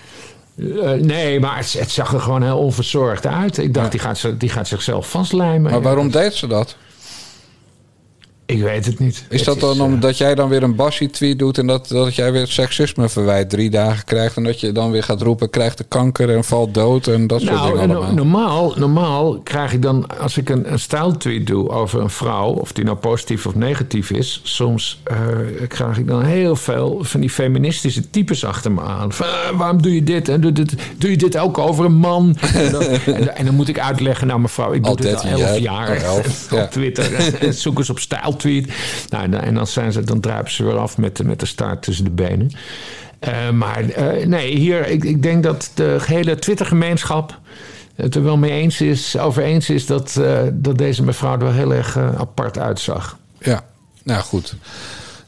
eh, 0.83 0.91
nee, 0.93 1.41
maar 1.41 1.57
het, 1.57 1.73
het 1.73 1.91
zag 1.91 2.13
er 2.13 2.21
gewoon 2.21 2.43
heel 2.43 2.59
onverzorgd 2.59 3.27
uit. 3.27 3.59
Ik 3.59 3.75
dacht, 3.75 3.91
die, 3.91 4.01
gaat, 4.01 4.29
die 4.39 4.49
gaat 4.49 4.69
zichzelf 4.69 5.11
vastlijmen. 5.11 5.71
Maar 5.71 5.83
waarom 5.83 6.11
deed 6.11 6.35
ze 6.35 6.47
dat? 6.47 6.77
Ik 8.47 8.63
weet 8.63 8.87
het 8.87 8.99
niet. 8.99 9.25
Is 9.29 9.47
Het 9.47 9.49
dat 9.49 9.61
dan 9.61 9.77
eh, 9.87 9.93
omdat 9.93 10.19
jij 10.19 10.35
dan 10.35 10.49
weer 10.49 10.63
een 10.63 10.75
Bassie-tweet 10.75 11.39
doet... 11.39 11.59
en 11.59 11.67
dat, 11.67 11.89
dat 11.89 12.15
jij 12.15 12.33
weer 12.33 12.47
seksisme 12.47 13.09
verwijt 13.09 13.51
drie 13.51 13.71
dagen 13.71 14.05
krijgt... 14.05 14.37
en 14.37 14.45
dat 14.45 14.61
je 14.61 14.73
dan 14.73 14.91
weer 14.91 15.03
gaat 15.03 15.23
roepen, 15.23 15.51
krijgt 15.51 15.79
de 15.79 15.85
kanker 15.89 16.31
en 16.37 16.45
valt 16.45 16.75
dood... 16.75 17.07
en 17.07 17.27
dat 17.27 17.41
soort 17.41 17.53
Nou, 17.53 17.73
dingen 17.79 17.97
allemaal? 17.97 18.13
normaal, 18.15 18.73
normaal 18.77 19.39
krijg 19.41 19.73
ik 19.73 19.83
dan, 19.83 20.19
als 20.19 20.37
ik 20.37 20.49
een, 20.49 20.73
een 20.73 20.79
stijltweet 20.79 21.47
doe 21.47 21.69
over 21.71 22.01
een 22.01 22.11
vrouw, 22.11 22.49
of 22.53 22.73
die 22.73 22.85
nou 22.85 22.97
positief 22.97 23.47
of 23.47 23.55
negatief 23.55 24.11
is, 24.11 24.41
soms 24.43 25.01
eh, 25.05 25.17
krijg 25.69 25.99
ik 25.99 26.07
dan 26.07 26.23
heel 26.25 26.57
veel 26.57 26.99
van 27.03 27.21
die 27.21 27.31
feministische 27.31 28.11
types 28.11 28.45
achter 28.45 28.73
me 28.73 28.81
aan. 28.81 29.13
Van, 29.13 29.27
eh, 29.27 29.33
waarom 29.59 29.83
doe 29.83 29.95
je 29.95 30.03
dit? 30.03 30.29
En 30.29 30.41
doe, 30.41 30.53
dit? 30.53 30.75
doe 30.99 31.11
je 31.11 31.17
dit 31.17 31.39
ook 31.39 31.59
over 31.59 31.85
een 31.85 31.95
man? 31.97 32.37
En 32.55 32.73
dan, 32.73 32.83
en, 32.83 33.01
dan- 33.07 33.29
en 33.29 33.45
dan 33.45 33.55
moet 33.55 33.69
ik 33.69 33.79
uitleggen, 33.79 34.27
nou 34.27 34.41
mevrouw, 34.41 34.73
ik 34.73 34.85
doe 34.85 34.97
dit 34.97 35.15
al 35.15 35.23
13 35.23 35.31
elf 35.31 35.59
jaar. 35.59 35.61
jaar 35.61 35.97
elf, 36.03 36.45
op 36.53 36.59
ja. 36.59 36.67
Twitter. 36.67 37.15
En 37.41 37.55
zoek 37.55 37.79
eens 37.79 37.91
op 37.91 38.01
stijltweet. 38.41 38.73
Nou, 39.11 39.33
en 39.33 39.55
dan, 39.55 39.67
zijn 39.67 39.93
ze, 39.93 40.05
dan 40.05 40.21
druipen 40.21 40.53
ze 40.53 40.65
weer 40.65 40.79
af 40.79 40.99
met, 40.99 41.17
de- 41.17 41.25
met 41.25 41.41
de 41.41 41.47
staart 41.47 41.83
tussen 41.83 42.05
de 42.05 42.11
benen. 42.11 42.51
Eh, 43.19 43.51
maar 43.51 43.89
eh, 43.89 44.27
nee, 44.27 44.57
hier, 44.57 44.87
ik, 44.87 45.05
ik 45.05 45.23
denk 45.23 45.43
dat 45.43 45.71
de 45.75 45.97
gehele 45.99 46.37
Twitter-gemeenschap 46.39 47.39
het 47.95 48.15
er 48.15 48.23
wel 48.23 48.37
mee 48.37 48.51
eens 48.51 48.81
is, 48.81 49.19
over 49.19 49.43
eens 49.43 49.71
is 49.71 49.87
dat, 49.87 50.17
eh, 50.17 50.39
dat 50.53 50.79
deze 50.79 51.03
mevrouw 51.03 51.33
er 51.33 51.39
wel 51.39 51.53
heel 51.53 51.75
erg 51.75 51.97
apart 51.97 52.59
uitzag. 52.59 53.19
Ja, 53.39 53.65
nou 54.03 54.23
goed. 54.23 54.55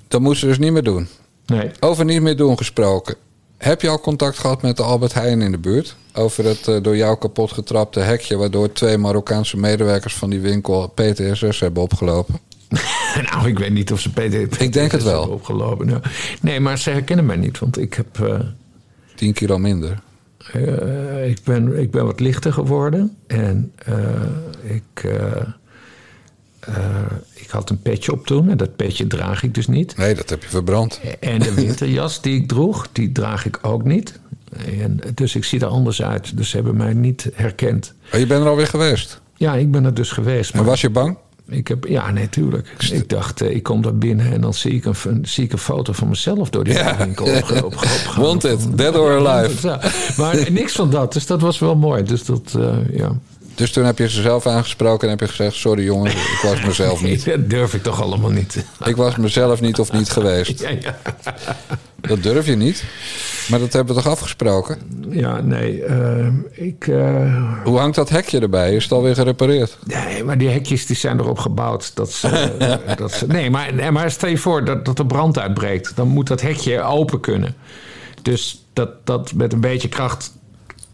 Dat 0.09 0.20
moest 0.20 0.40
ze 0.40 0.46
dus 0.46 0.59
niet 0.59 0.72
meer 0.72 0.82
doen. 0.82 1.09
Nee. 1.46 1.70
Over 1.80 2.04
niet 2.04 2.22
meer 2.22 2.36
doen 2.36 2.56
gesproken. 2.56 3.14
Heb 3.56 3.80
je 3.82 3.88
al 3.88 4.00
contact 4.00 4.38
gehad 4.38 4.62
met 4.62 4.76
de 4.76 4.82
Albert 4.82 5.14
Heijn 5.14 5.42
in 5.42 5.50
de 5.50 5.59
buurt? 5.59 5.96
Over 6.14 6.44
het 6.44 6.84
door 6.84 6.96
jou 6.96 7.18
kapot 7.18 7.52
getrapte 7.52 8.00
hekje... 8.00 8.36
waardoor 8.36 8.72
twee 8.72 8.98
Marokkaanse 8.98 9.56
medewerkers 9.56 10.14
van 10.14 10.30
die 10.30 10.40
winkel 10.40 10.92
PTSS 10.94 11.61
hebben 11.61 11.82
opgelopen? 11.82 12.40
nou, 13.32 13.48
ik 13.48 13.58
weet 13.58 13.72
niet 13.72 13.92
of 13.92 14.00
ze 14.00 14.10
PT. 14.12 14.60
Ik 14.60 14.72
denk 14.72 14.92
het 14.92 15.02
wel. 15.02 15.26
Opgelopen. 15.28 15.86
Nou, 15.86 16.00
nee, 16.40 16.60
maar 16.60 16.78
ze 16.78 16.90
herkennen 16.90 17.26
mij 17.26 17.36
niet, 17.36 17.58
want 17.58 17.78
ik 17.78 17.94
heb. 17.94 18.20
eh, 18.20 18.40
10 19.14 19.32
kilo 19.32 19.58
minder. 19.58 20.00
eh, 20.52 21.28
ik, 21.28 21.38
ben, 21.44 21.80
ik 21.80 21.90
ben 21.90 22.04
wat 22.04 22.20
lichter 22.20 22.52
geworden. 22.52 23.16
En 23.26 23.72
eh, 23.84 23.94
ik, 24.62 25.04
ik 27.34 27.50
had 27.50 27.70
een 27.70 27.82
petje 27.82 28.12
op 28.12 28.26
toen. 28.26 28.50
En 28.50 28.56
dat 28.56 28.76
petje 28.76 29.06
draag 29.06 29.42
ik 29.42 29.54
dus 29.54 29.66
niet. 29.66 29.96
Nee, 29.96 30.14
dat 30.14 30.30
heb 30.30 30.42
je 30.42 30.48
verbrand. 30.48 31.00
En 31.20 31.38
de 31.38 31.54
winterjas 31.54 32.22
die 32.22 32.34
ik 32.40 32.48
droeg, 32.48 32.88
die 32.92 33.12
draag 33.12 33.46
ik 33.46 33.58
ook 33.62 33.84
niet. 33.84 34.18
En, 34.80 35.00
dus 35.14 35.36
ik 35.36 35.44
zie 35.44 35.60
er 35.60 35.66
anders 35.66 36.02
uit. 36.02 36.36
Dus 36.36 36.50
ze 36.50 36.56
hebben 36.56 36.76
mij 36.76 36.92
niet 36.94 37.30
herkend. 37.34 37.94
Oh, 38.12 38.18
je 38.20 38.26
bent 38.26 38.42
er 38.42 38.48
alweer 38.48 38.66
geweest. 38.66 39.20
Ja, 39.36 39.54
ik 39.54 39.70
ben 39.70 39.84
er 39.84 39.94
dus 39.94 40.10
geweest. 40.10 40.52
Maar 40.52 40.62
Maar 40.62 40.70
was 40.70 40.80
je 40.80 40.90
bang? 40.90 41.16
Ik 41.49 41.68
heb, 41.68 41.84
ja, 41.86 42.11
nee, 42.11 42.28
tuurlijk. 42.28 42.74
Ik 42.92 43.09
dacht, 43.09 43.40
eh, 43.40 43.55
ik 43.55 43.62
kom 43.62 43.82
daar 43.82 43.94
binnen 43.96 44.32
en 44.32 44.40
dan 44.40 44.55
zie 44.55 44.72
ik 44.72 44.84
een, 44.84 45.18
zie 45.22 45.44
ik 45.44 45.53
een 45.53 45.59
foto 45.59 45.92
van 45.92 46.09
mezelf 46.09 46.51
door 46.51 46.64
die 46.64 46.72
Ja. 46.74 46.96
winkel 46.96 47.26
opge- 47.26 47.64
opge- 47.64 47.64
opgegaan. 47.66 48.22
Wanted, 48.22 48.78
dead 48.78 48.96
or 48.96 49.26
alive. 49.26 49.66
Ja, 49.68 49.80
maar 50.16 50.46
niks 50.51 50.72
van 50.72 50.90
dat, 50.90 51.12
dus 51.12 51.26
dat 51.26 51.40
was 51.40 51.59
wel 51.59 51.76
mooi. 51.76 52.03
Dus 52.03 52.24
dat, 52.24 52.55
eh, 52.59 52.96
ja. 52.96 53.18
Dus 53.59 53.72
toen 53.72 53.84
heb 53.84 53.98
je 53.98 54.11
ze 54.11 54.22
zelf 54.22 54.46
aangesproken 54.46 55.02
en 55.04 55.11
heb 55.11 55.20
je 55.20 55.28
gezegd... 55.28 55.54
sorry 55.56 55.84
jongens, 55.84 56.14
ik 56.14 56.40
was 56.42 56.62
mezelf 56.64 57.02
niet. 57.09 57.24
Dat 57.24 57.50
durf 57.50 57.74
ik 57.74 57.82
toch 57.82 58.02
allemaal 58.02 58.30
niet. 58.30 58.64
Ik 58.84 58.96
was 58.96 59.16
mezelf 59.16 59.61
niet 59.61 59.78
of 59.78 59.92
niet 59.92 60.11
geweest. 60.11 60.61
Ja, 60.62 60.68
ja. 60.80 60.98
Dat 62.00 62.22
durf 62.22 62.46
je 62.46 62.56
niet. 62.56 62.84
Maar 63.48 63.59
dat 63.59 63.72
hebben 63.72 63.94
we 63.94 64.02
toch 64.02 64.12
afgesproken? 64.12 64.78
ja 65.11 65.40
nee, 65.40 65.82
eh, 65.84 66.26
ik... 66.50 66.86
eh, 66.86 67.62
Hoe 67.64 67.78
hangt 67.78 67.96
dat 67.96 68.09
hekje 68.09 68.40
erbij? 68.40 68.74
Is 68.74 68.82
het 68.82 68.92
alweer 68.92 69.14
gerepareerd? 69.14 69.78
Nee, 69.86 70.24
maar 70.24 70.38
die 70.38 70.48
hekjes 70.48 70.86
die 70.86 70.96
zijn 70.96 71.18
erop 71.18 71.38
gebouwd. 71.38 71.90
Dat 71.94 72.12
ze, 72.12 72.52
dat 72.96 73.12
ze, 73.12 73.26
nee, 73.26 73.50
maar, 73.50 73.74
nee, 73.74 73.90
maar 73.90 74.11
stel 74.11 74.28
je 74.28 74.38
voor 74.38 74.64
dat, 74.64 74.84
dat 74.84 74.98
er 74.98 75.06
brand 75.06 75.38
uitbreekt. 75.38 75.92
Dan 75.96 76.09
moet 76.09 76.26
dat 76.26 76.40
hekje 76.40 76.82
open 76.82 77.20
kunnen. 77.20 77.54
Dus 78.22 78.64
dat, 78.72 78.90
dat 79.06 79.32
met 79.34 79.52
een 79.52 79.61
beetje 79.61 79.88
kracht 79.88 80.32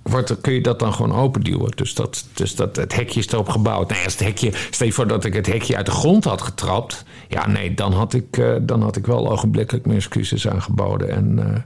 wordt, 0.05 0.41
kun 0.41 0.53
je 0.53 0.61
dat 0.61 0.79
dan 0.79 0.95
gewoon 0.95 1.15
openduwen. 1.15 1.71
Dus, 1.75 1.95
dat, 1.95 2.25
dus 2.33 2.55
dat, 2.55 2.77
het 2.77 2.95
hekje 2.95 3.21
is 3.21 3.29
erop 3.29 3.49
gebouwd. 3.49 3.91
Nee, 3.91 4.05
als 4.05 4.13
het 4.13 4.23
hekje, 4.23 4.53
stel 4.71 4.87
je 4.87 4.93
voor 4.93 5.07
dat 5.07 5.25
ik 5.25 5.35
het 5.35 5.47
hekje 5.47 5.77
uit 5.77 5.87
de 5.87 5.93
grond 5.93 6.25
had 6.25 6.43
getrapt. 6.43 7.05
Ja, 7.29 7.49
nee, 7.49 7.75
dan 7.75 7.93
had 7.93 8.15
ik, 8.15 8.37
eh, 8.37 8.55
dan 8.63 8.83
had 8.83 8.97
ik 8.97 9.07
wel 9.07 9.31
ogenblikkelijk 9.31 9.87
mijn 9.87 9.99
excuses 9.99 10.49
aangeboden. 10.49 11.11
En, 11.11 11.39
eh, 11.39 11.61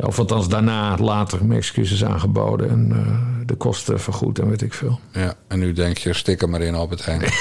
of 0.00 0.18
althans 0.18 0.48
daarna, 0.48 0.96
later, 0.96 1.44
mijn 1.44 1.58
excuses 1.58 2.04
aangeboden. 2.04 2.70
En 2.70 2.92
eh, 2.92 3.46
de 3.46 3.54
kosten 3.54 4.00
vergoed 4.00 4.38
en 4.38 4.48
weet 4.48 4.62
ik 4.62 4.74
veel. 4.74 5.00
Ja, 5.12 5.34
en 5.48 5.58
nu 5.58 5.72
denk 5.72 5.98
je, 5.98 6.12
stik 6.12 6.42
er 6.42 6.48
maar 6.48 6.60
in 6.60 6.74
Albert 6.74 7.04
Heijn. 7.04 7.20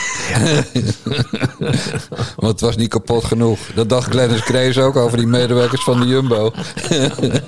Want 2.36 2.51
het 2.51 2.62
was 2.62 2.76
niet 2.76 2.89
kapot 2.89 3.24
genoeg. 3.24 3.60
Dat 3.76 3.89
dacht 3.89 4.10
Glennis 4.10 4.41
Grace 4.41 4.82
ook 4.82 4.95
over 4.95 5.18
die 5.18 5.28
medewerkers 5.28 5.84
van 5.84 5.99
de 5.99 6.08
Jumbo. 6.08 6.53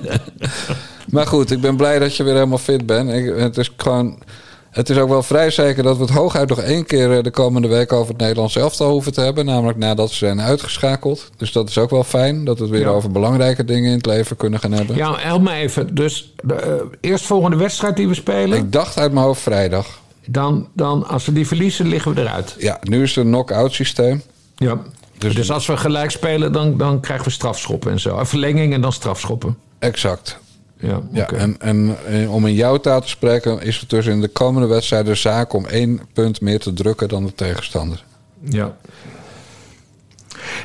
maar 1.13 1.27
goed, 1.27 1.51
ik 1.51 1.61
ben 1.61 1.75
blij 1.75 1.99
dat 1.99 2.15
je 2.15 2.23
weer 2.23 2.33
helemaal 2.33 2.57
fit 2.57 2.85
bent. 2.85 3.11
Ik, 3.11 3.35
het 3.35 3.57
is 3.57 3.73
gewoon... 3.77 4.19
Het 4.77 4.89
is 4.89 4.97
ook 4.97 5.09
wel 5.09 5.23
vrij 5.23 5.49
zeker 5.51 5.83
dat 5.83 5.97
we 5.97 6.03
het 6.03 6.13
hooguit 6.13 6.49
nog 6.49 6.59
één 6.59 6.85
keer 6.85 7.17
eh, 7.17 7.23
de 7.23 7.31
komende 7.31 7.67
week 7.67 7.93
over 7.93 8.07
het 8.11 8.21
Nederlands 8.21 8.55
elftal 8.55 8.91
hoeven 8.91 9.13
te 9.13 9.21
hebben. 9.21 9.45
Namelijk 9.45 9.77
nadat 9.77 10.09
ze 10.09 10.15
zijn 10.15 10.41
uitgeschakeld. 10.41 11.29
Dus 11.37 11.51
dat 11.51 11.69
is 11.69 11.77
ook 11.77 11.89
wel 11.89 12.03
fijn 12.03 12.45
dat 12.45 12.57
we 12.57 12.63
het 12.63 12.71
weer 12.73 12.81
Ja. 12.81 12.87
over 12.87 13.11
belangrijke 13.11 13.65
dingen 13.65 13.89
in 13.91 13.97
het 13.97 14.05
leven 14.05 14.37
kunnen 14.37 14.59
gaan 14.59 14.71
hebben. 14.71 14.95
Ja, 14.95 15.15
help 15.17 15.41
me 15.41 15.51
even. 15.53 15.95
Dus 15.95 16.33
de 16.43 16.53
eh, 16.53 16.73
eerstvolgende 17.01 17.57
wedstrijd 17.57 17.95
die 17.95 18.07
we 18.07 18.13
spelen, 18.13 18.57
Ik 18.57 18.71
dacht 18.71 18.97
uit 18.97 19.11
mijn 19.11 19.25
hoofd 19.25 19.41
vrijdag. 19.41 19.99
dan, 20.25 20.67
dan 20.73 21.07
als 21.07 21.25
we 21.25 21.33
die 21.33 21.47
verliezen, 21.47 21.87
liggen 21.87 22.13
we 22.13 22.21
eruit. 22.21 22.55
Ja, 22.59 22.77
nu 22.81 23.03
is 23.03 23.15
het 23.15 23.25
een 23.25 23.31
knock-out 23.31 23.73
systeem. 23.73 24.21
Ja. 24.55 24.77
Dus- 25.17 25.35
Dus, 25.35 25.51
als 25.51 25.65
we 25.65 25.77
gelijk 25.77 26.11
spelen, 26.11 26.51
dan, 26.51 26.77
dan 26.77 26.99
krijgen 26.99 27.25
we 27.25 27.31
strafschoppen 27.31 27.91
en 27.91 27.99
zo. 27.99 28.23
Verlenging 28.23 28.73
en 28.73 28.81
dan 28.81 28.93
strafschoppen. 28.93 29.57
Exact. 29.79 30.37
Ja, 30.79 31.01
Ja, 31.11 31.27
en, 31.27 31.55
en 31.59 31.97
eh, 32.07 32.33
om 32.33 32.45
in 32.45 32.53
jouw 32.53 32.77
taal 32.77 33.01
te 33.01 33.07
spreken, 33.07 33.61
is 33.61 33.79
het 33.79 33.89
dus 33.89 34.05
in 34.05 34.21
de 34.21 34.27
komende 34.27 34.67
wedstrijden 34.67 35.17
zaak 35.17 35.53
om 35.53 35.65
één 35.65 36.01
punt 36.13 36.41
meer 36.41 36.59
te 36.59 36.73
drukken 36.73 37.09
dan 37.09 37.25
de 37.25 37.35
tegenstander. 37.35 38.03
Ja. 38.39 38.75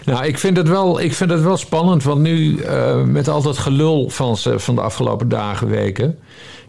Nou, 0.04 0.24
ik 0.26 0.38
vind 0.38 0.56
het 0.56 0.68
wel, 0.68 1.00
ik 1.00 1.14
vind 1.14 1.30
het 1.30 1.42
wel 1.42 1.56
spannend, 1.56 2.02
want 2.02 2.20
nu 2.20 2.58
eh, 2.58 3.02
met 3.02 3.28
al 3.28 3.42
dat 3.42 3.58
gelul 3.58 4.10
van, 4.10 4.36
ze, 4.36 4.58
van 4.58 4.74
de 4.74 4.80
afgelopen 4.80 5.28
dagen, 5.28 5.68
weken. 5.68 6.18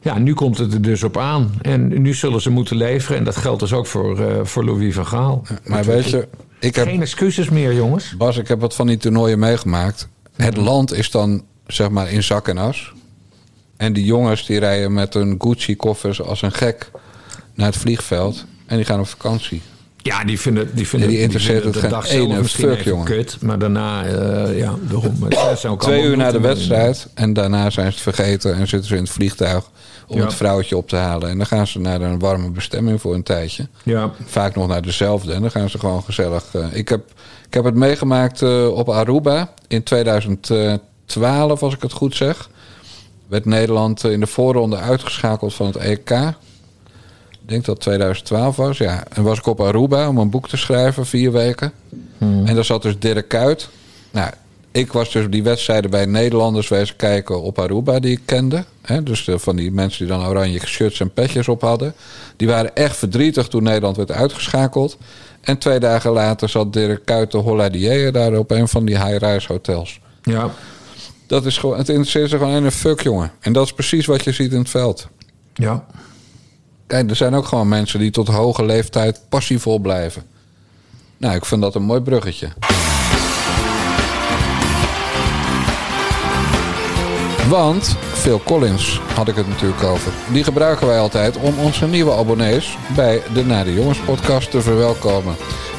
Ja, 0.02 0.18
nu 0.18 0.34
komt 0.34 0.58
het 0.58 0.74
er 0.74 0.82
dus 0.82 1.04
op 1.04 1.18
aan. 1.18 1.54
En 1.62 2.02
nu 2.02 2.14
zullen 2.14 2.42
ze 2.42 2.50
moeten 2.50 2.76
leveren. 2.76 3.18
En 3.18 3.24
dat 3.24 3.36
geldt 3.36 3.60
dus 3.60 3.74
ook 3.74 3.88
voor, 3.88 4.20
eh, 4.20 4.40
voor 4.44 4.66
Louis 4.66 4.94
van 4.96 5.06
Gaal. 5.06 5.42
Maar 5.66 5.84
weet 5.84 6.10
je, 6.10 6.28
ik 6.60 6.76
heb, 6.76 6.86
Geen 6.86 7.02
excuses 7.02 7.50
meer, 7.50 7.74
jongens. 7.74 8.16
Bas, 8.18 8.38
ik 8.38 8.48
heb 8.48 8.60
wat 8.60 8.76
van 8.76 8.88
die 8.88 8.98
toernooien 8.98 9.40
meegemaakt. 9.40 10.08
Het 10.36 10.58
land 10.58 10.94
is 10.94 11.12
dan 11.12 11.44
zeg 11.68 11.90
maar 11.90 12.12
in 12.12 12.24
zak 12.24 12.48
en 12.48 12.58
as. 12.58 12.94
En 13.78 13.94
die 13.94 14.06
jongens 14.06 14.46
die 14.46 14.60
rijden 14.60 14.94
met 14.94 15.14
hun 15.14 15.36
Gucci-koffers 15.38 16.22
als 16.22 16.42
een 16.42 16.52
gek 16.52 16.92
naar 17.54 17.68
het 17.68 17.78
vliegveld. 17.78 18.46
En 18.66 18.76
die 18.76 18.86
gaan 18.86 19.00
op 19.00 19.08
vakantie. 19.08 19.62
Ja, 19.98 20.24
die 20.24 20.40
vinden, 20.40 20.76
die 20.76 20.88
vinden, 20.88 21.10
Ja, 21.10 21.16
die 21.16 21.24
interesseert 21.24 21.64
het 21.64 21.78
geen 21.78 22.32
ene 22.32 22.44
fuck, 22.44 22.82
jongen. 22.82 23.06
Kut, 23.06 23.38
maar 23.42 23.60
daarna, 23.60 24.04
eh, 24.06 24.58
ja, 24.58 24.74
daarom. 24.82 25.18
Zijn 25.58 25.74
ook 25.74 25.82
Twee 25.82 26.04
uur 26.04 26.18
na 26.18 26.32
de 26.32 26.40
wedstrijd. 26.40 27.08
En 27.14 27.34
daarna 27.34 27.70
zijn 27.70 27.92
ze 27.92 27.94
het 27.94 28.16
vergeten 28.16 28.56
en 28.56 28.68
zitten 28.68 28.88
ze 28.90 28.96
in 28.96 29.02
het 29.04 29.12
vliegtuig 29.12 29.70
om 30.08 30.18
Ja. 30.18 30.24
het 30.24 30.34
vrouwtje 30.34 30.78
op 30.78 30.88
te 30.90 30.96
halen. 30.96 31.30
En 31.30 31.38
dan 31.38 31.46
gaan 31.46 31.68
ze 31.68 31.80
naar 31.80 32.02
een 32.02 32.20
warme 32.20 32.50
bestemming 32.50 33.02
voor 33.02 33.14
een 33.14 33.24
tijdje. 33.24 33.68
Ja, 33.84 34.12
Vaak 34.26 34.56
nog 34.56 34.68
naar 34.68 34.82
dezelfde. 34.82 35.34
En 35.34 35.42
dan 35.42 35.52
gaan 35.52 35.70
ze 35.70 35.80
gewoon 35.80 36.04
gezellig. 36.04 36.44
eh, 36.54 36.66
ik, 36.72 36.90
heb, 36.90 37.02
ik 37.48 37.54
heb 37.54 37.64
het 37.64 37.76
meegemaakt 37.76 38.42
eh, 38.42 38.68
op 38.68 38.90
Aruba 38.90 39.54
in 39.68 39.84
2012, 39.84 41.64
als 41.64 41.74
ik 41.74 41.82
het 41.82 41.92
goed 41.92 42.16
zeg. 42.16 42.50
Werd 43.28 43.46
Nederland 43.46 44.04
eh, 44.04 44.12
in 44.12 44.20
de 44.20 44.28
voorronde 44.28 44.78
uitgeschakeld 44.78 45.54
van 45.54 45.66
het 45.66 45.76
EK. 45.76 46.10
Ik 47.32 47.50
denk 47.50 47.66
dat 47.66 47.76
het 47.76 47.84
2012 47.84 48.56
was, 48.56 48.78
ja. 48.78 49.04
En 49.14 49.24
was 49.24 49.38
ik 49.38 49.46
op 49.46 49.62
Aruba 49.62 50.08
om 50.08 50.18
een 50.18 50.30
boek 50.30 50.48
te 50.50 50.58
schrijven, 50.58 51.06
vier 51.06 51.32
weken. 51.32 51.72
En 52.46 52.56
daar 52.56 52.66
zat 52.66 52.82
dus 52.82 53.00
Dirk 53.00 53.28
Kuyt. 53.28 53.70
Nou, 54.12 54.32
ik 54.72 54.94
was 54.94 55.12
dus 55.12 55.26
die 55.30 55.44
wedstrijden 55.44 55.90
bij 55.92 56.06
Nederlanders 56.06 56.68
wezen 56.68 56.96
kijken 56.96 57.42
op 57.42 57.60
Aruba 57.60 58.00
die 58.00 58.12
ik 58.12 58.22
kende. 58.26 58.64
Dus 59.04 59.24
de- 59.26 59.40
van 59.40 59.56
die 59.56 59.72
mensen 59.72 60.06
die 60.08 60.16
dan 60.18 60.26
oranje 60.28 60.60
shirts 60.66 61.00
en 61.00 61.14
petjes 61.14 61.48
op 61.48 61.62
hadden. 61.62 61.94
Die 62.36 62.48
waren 62.48 62.76
echt 62.76 62.96
verdrietig 62.98 63.48
toen 63.48 63.64
Nederland 63.64 63.98
werd 63.98 64.12
uitgeschakeld. 64.12 64.98
En 65.42 65.58
twee 65.58 65.80
dagen 65.80 66.12
later 66.12 66.50
zat 66.50 66.74
Dirk 66.74 67.06
Kuyt 67.06 67.32
de 67.32 67.38
Holladier 67.38 68.12
daar 68.12 68.38
op 68.38 68.52
een 68.52 68.68
van 68.68 68.86
die 68.86 68.98
high-rise 69.06 69.52
hotels. 69.52 70.00
ja. 70.24 70.50
Dat 71.28 71.46
is 71.46 71.58
gewoon, 71.58 71.78
het 71.78 71.90
interesseert 71.90 72.30
ze 72.30 72.38
gewoon 72.38 72.64
een 72.64 72.72
fuck, 72.72 73.02
jongen. 73.02 73.32
En 73.40 73.54
dat 73.54 73.66
is 73.66 73.74
precies 73.74 74.06
wat 74.06 74.24
je 74.24 74.32
ziet 74.32 74.52
in 74.52 74.60
het 74.60 74.70
veld. 74.70 75.08
Ja. 75.54 75.86
Kijk, 76.88 77.10
er 77.10 77.16
zijn 77.16 77.34
ook 77.34 77.46
gewoon 77.46 77.68
mensen 77.68 78.00
die 78.00 78.12
tot 78.12 78.28
hoge 78.28 78.66
leeftijd 78.66 79.22
passievol 79.30 79.80
blijven. 79.80 80.24
Nou, 81.18 81.36
ik 81.36 81.46
vind 81.46 81.62
dat 81.62 81.76
een 81.76 81.84
mooi 81.84 82.02
bruggetje. 82.02 82.50
Want 87.50 87.96
Phil 88.14 88.42
Collins 88.46 89.00
had 89.16 89.28
ik 89.28 89.36
het 89.36 89.48
natuurlijk 89.48 89.84
over. 89.84 90.12
Die 90.32 90.44
gebruiken 90.44 90.88
wij 90.88 91.00
altijd 91.00 91.38
om 91.38 91.60
onze 91.60 91.88
nieuwe 91.88 92.14
abonnees 92.14 92.78
bij 92.96 93.22
de 93.34 93.46
Naar 93.46 93.66
de 93.66 93.74
Jongens 93.74 94.00
podcast 94.00 94.52
te 94.52 94.62
verwelkomen. 94.62 95.36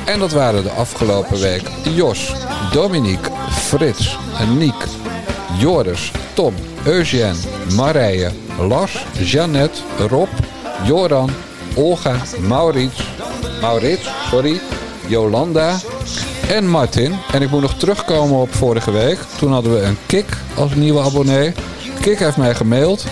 En 0.06 0.18
dat 0.18 0.32
waren 0.32 0.62
de 0.62 0.70
afgelopen 0.70 1.40
week 1.40 1.62
Jos, 1.94 2.34
Dominique, 2.72 3.30
Frits, 3.50 4.18
Niek, 4.56 4.84
Joris, 5.58 6.10
Tom, 6.32 6.54
Eugène, 6.86 7.36
Marije, 7.74 8.30
Lars, 8.68 9.04
Jeannette, 9.18 9.82
Rob, 10.08 10.28
Joran, 10.86 11.30
Olga, 11.74 12.16
Maurits, 12.38 13.02
Maurits, 13.60 14.08
sorry, 14.30 14.60
Jolanda 15.06 15.76
en 16.48 16.68
Martin. 16.68 17.14
En 17.32 17.42
ik 17.42 17.50
moet 17.50 17.60
nog 17.60 17.74
terugkomen 17.74 18.38
op 18.38 18.54
vorige 18.54 18.90
week. 18.90 19.18
Toen 19.38 19.52
hadden 19.52 19.74
we 19.74 19.82
een 19.82 19.98
Kik 20.06 20.36
als 20.56 20.74
nieuwe 20.74 21.00
abonnee. 21.00 21.52
Kik 22.00 22.18
heeft 22.18 22.36
mij 22.36 22.54
gemaild 22.54 23.04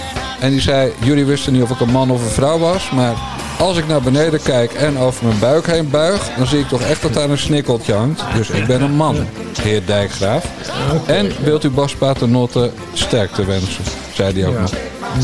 en 0.42 0.50
die 0.50 0.60
zei: 0.60 0.92
Jullie 1.04 1.24
wisten 1.24 1.52
niet 1.52 1.62
of 1.62 1.70
ik 1.70 1.80
een 1.80 1.90
man 1.90 2.10
of 2.10 2.22
een 2.22 2.30
vrouw 2.30 2.58
was, 2.58 2.90
maar 2.90 3.14
als 3.58 3.76
ik 3.76 3.86
naar 3.86 4.00
beneden 4.02 4.42
kijk 4.42 4.72
en 4.72 4.98
over 4.98 5.26
mijn 5.26 5.38
buik 5.38 5.66
heen 5.66 5.90
buig, 5.90 6.30
dan 6.36 6.46
zie 6.46 6.58
ik 6.58 6.68
toch 6.68 6.80
echt 6.82 7.02
dat 7.02 7.14
daar 7.14 7.30
een 7.30 7.38
snikkeltje 7.38 7.92
hangt. 7.94 8.22
Dus 8.34 8.50
ik 8.50 8.66
ben 8.66 8.82
een 8.82 8.94
man, 8.96 9.16
heer 9.60 9.82
Dijkgraaf. 9.86 10.44
En 11.06 11.30
wilt 11.42 11.64
u 11.64 11.70
Bas 11.70 11.94
Paternotte 11.94 12.70
sterkte 12.92 13.44
wensen, 13.44 13.84
zei 14.14 14.32
hij 14.40 14.46
ook 14.48 14.54
Ja. 14.54 14.60
nog. 14.60 14.72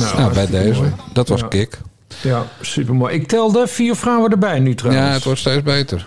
Nou, 0.00 0.16
Nou, 0.16 0.32
bij 0.34 0.46
deze. 0.46 0.80
mooi. 0.80 0.92
Dat 1.12 1.28
was 1.28 1.40
Ja. 1.40 1.46
Kik. 1.46 1.78
Ja, 2.20 2.44
supermooi. 2.60 3.14
Ik 3.14 3.28
telde 3.28 3.66
vier 3.66 3.96
vrouwen 3.96 4.30
erbij 4.30 4.58
nu 4.58 4.74
trouwens. 4.74 5.06
Ja, 5.06 5.12
het 5.12 5.24
wordt 5.24 5.40
steeds 5.40 5.62
beter. 5.62 6.06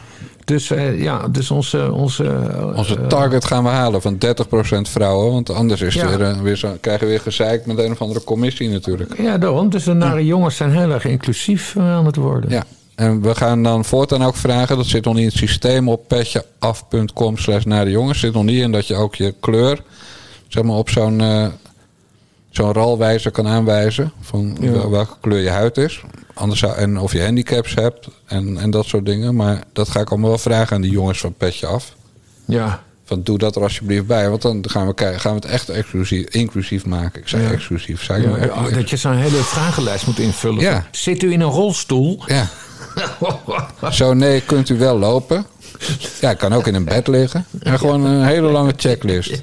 Dus 0.52 0.72
eh, 0.72 1.02
ja, 1.02 1.28
dus 1.28 1.52
onze... 1.52 1.92
onze, 1.92 2.24
eh, 2.24 2.78
Onze 2.78 3.08
target 3.08 3.46
gaan 3.46 3.64
we 3.64 3.70
halen 3.70 4.02
van 4.02 4.18
30% 4.18 4.90
vrouwen. 4.90 5.32
Want 5.32 5.50
anders 5.50 5.82
is 5.82 5.94
Ja. 5.94 6.08
weer, 6.08 6.22
eh, 6.22 6.40
weer 6.42 6.56
zo, 6.56 6.78
krijgen 6.82 7.04
we 7.06 7.12
weer 7.12 7.22
gezeik 7.22 7.66
met 7.66 7.78
een 7.78 7.92
of 7.92 8.02
andere 8.02 8.24
commissie 8.24 8.70
natuurlijk. 8.70 9.22
Ja, 9.22 9.38
daarom. 9.38 9.70
Dus 9.70 9.84
de 9.84 9.94
nare 9.94 10.26
jongens 10.26 10.56
zijn 10.56 10.72
heel 10.72 10.90
erg 10.92 11.06
inclusief 11.06 11.76
eh, 11.76 11.92
aan 11.94 12.06
het 12.06 12.16
worden. 12.16 12.50
Ja. 12.50 12.64
En 12.96 13.22
we 13.22 13.36
gaan 13.36 13.64
dan 13.64 13.86
voortaan 13.86 14.24
ook 14.24 14.36
vragen, 14.36 14.78
dat 14.78 14.86
zit 14.86 15.06
nog 15.06 15.14
niet 15.14 15.24
in 15.24 15.30
het 15.30 15.38
systeem 15.38 15.90
op 15.90 16.08
petjeaf.com 16.08 17.38
slash 17.38 17.64
naar 17.64 17.86
de 17.86 17.92
jongens. 17.92 18.20
Zit 18.20 18.34
nog 18.34 18.44
niet 18.44 18.62
in 18.62 18.72
dat 18.72 18.88
je 18.88 18.96
ook 18.96 19.16
je 19.16 19.34
kleur 19.40 19.82
zeg 20.48 20.64
maar, 20.64 20.76
op 20.76 20.90
zo'n 20.90 21.22
eh, 21.22 21.48
zo'n 22.50 22.74
ralwijzer 22.74 23.32
kan 23.32 23.48
aanwijzen. 23.48 24.12
Van 24.22 24.58
Ja. 24.62 24.90
welke 24.90 25.14
kleur 25.22 25.42
je 25.42 25.50
huid 25.50 25.78
is. 25.78 26.02
Anders 26.34 26.60
zou, 26.60 26.76
en 26.76 26.98
of 27.00 27.14
je 27.14 27.24
handicaps 27.24 27.74
hebt 27.74 28.08
en, 28.26 28.58
en 28.58 28.70
dat 28.72 28.86
soort 28.86 29.06
dingen. 29.06 29.36
Maar 29.36 29.64
dat 29.74 29.90
ga 29.90 30.00
ik 30.00 30.10
allemaal 30.10 30.30
wel 30.30 30.38
vragen 30.38 30.76
aan 30.76 30.82
die 30.82 30.92
jongens 30.92 31.20
van 31.20 31.34
Petje 31.34 31.68
Af. 31.68 31.94
Ja. 32.46 32.84
Van 33.06 33.22
doe 33.24 33.38
dat 33.38 33.56
er 33.56 33.62
alsjeblieft 33.62 34.06
bij. 34.08 34.30
Want 34.30 34.42
dan 34.42 34.64
gaan 34.70 34.88
we, 34.88 34.94
kijken, 34.94 35.20
gaan 35.20 35.34
we 35.36 35.40
het 35.42 35.50
echt 35.50 35.70
exclusief, 35.70 36.28
inclusief 36.28 36.86
maken. 36.86 37.22
Ik 37.22 37.28
zei 37.28 37.44
Ja. 37.44 37.52
exclusief. 37.52 38.04
Zei 38.04 38.22
Ja, 38.22 38.28
nou 38.30 38.42
echt 38.42 38.74
dat 38.74 38.90
je 38.90 38.98
zo'n 38.98 39.16
hele 39.16 39.38
vragenlijst 39.44 40.06
moet 40.08 40.20
invullen. 40.20 40.60
Ja. 40.62 40.86
Zit 40.92 41.24
u 41.24 41.32
in 41.32 41.42
een 41.42 41.50
rolstoel? 41.50 42.24
Ja. 42.26 42.48
Zo 43.92 44.14
nee, 44.14 44.42
kunt 44.42 44.70
u 44.70 44.78
wel 44.78 44.98
lopen. 44.98 45.46
Ja, 46.22 46.30
ik 46.30 46.38
kan 46.38 46.54
ook 46.54 46.68
in 46.68 46.76
een 46.76 46.84
bed 46.84 47.08
liggen. 47.08 47.46
En 47.60 47.80
gewoon 47.80 48.06
een 48.06 48.24
hele 48.26 48.48
lange 48.48 48.74
checklist. 48.78 49.42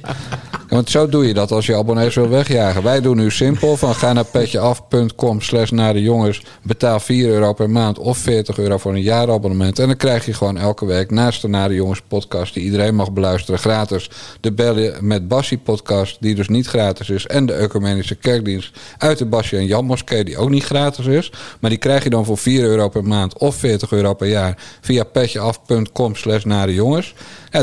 Want 0.68 0.90
zo 0.90 1.08
doe 1.08 1.26
je 1.26 1.34
dat 1.34 1.50
als 1.50 1.66
je 1.66 1.76
abonnees 1.76 2.14
wil 2.14 2.28
wegjagen. 2.28 2.82
Wij 2.82 3.00
doen 3.00 3.16
nu 3.16 3.30
simpel 3.30 3.76
van 3.76 3.94
ga 3.94 4.12
naar 4.12 4.24
petjeaf.com 4.24 5.40
slash 5.40 5.70
naar 5.70 5.92
de 5.92 6.02
jongens. 6.02 6.42
Betaal 6.62 7.00
4 7.00 7.28
euro 7.28 7.52
per 7.52 7.70
maand 7.70 7.98
of 7.98 8.18
40 8.18 8.58
euro 8.58 8.78
voor 8.78 8.92
een 8.92 9.02
jaarabonnement. 9.02 9.78
En 9.78 9.86
dan 9.86 9.96
krijg 9.96 10.26
je 10.26 10.32
gewoon 10.32 10.56
elke 10.56 10.86
week 10.86 11.10
naast 11.10 11.42
de 11.42 11.48
Naar 11.48 11.72
Jongens 11.72 12.02
podcast... 12.08 12.54
die 12.54 12.62
iedereen 12.62 12.94
mag 12.94 13.12
beluisteren 13.12 13.60
gratis. 13.60 14.10
De 14.40 14.52
Bellen 14.52 15.06
met 15.06 15.28
Bassie 15.28 15.58
podcast 15.58 16.16
die 16.20 16.34
dus 16.34 16.48
niet 16.48 16.66
gratis 16.66 17.10
is. 17.10 17.26
En 17.26 17.46
de 17.46 17.54
Ecumenische 17.54 18.14
Kerkdienst 18.14 18.78
uit 18.98 19.18
de 19.18 19.26
Bassie 19.26 19.58
en 19.58 19.66
Jan 19.66 19.84
Moskee 19.84 20.24
die 20.24 20.38
ook 20.38 20.50
niet 20.50 20.64
gratis 20.64 21.06
is. 21.06 21.32
Maar 21.60 21.70
die 21.70 21.78
krijg 21.78 22.04
je 22.04 22.10
dan 22.10 22.24
voor 22.24 22.38
4 22.38 22.64
euro 22.64 22.88
per 22.88 23.04
maand 23.04 23.38
of 23.38 23.56
40 23.56 23.92
euro 23.92 24.14
per 24.14 24.28
jaar... 24.28 24.56
via 24.80 25.04
petjeaf.com 25.04 26.14
slash 26.14 26.44
naar 26.44 26.70
jongens. 26.70 27.14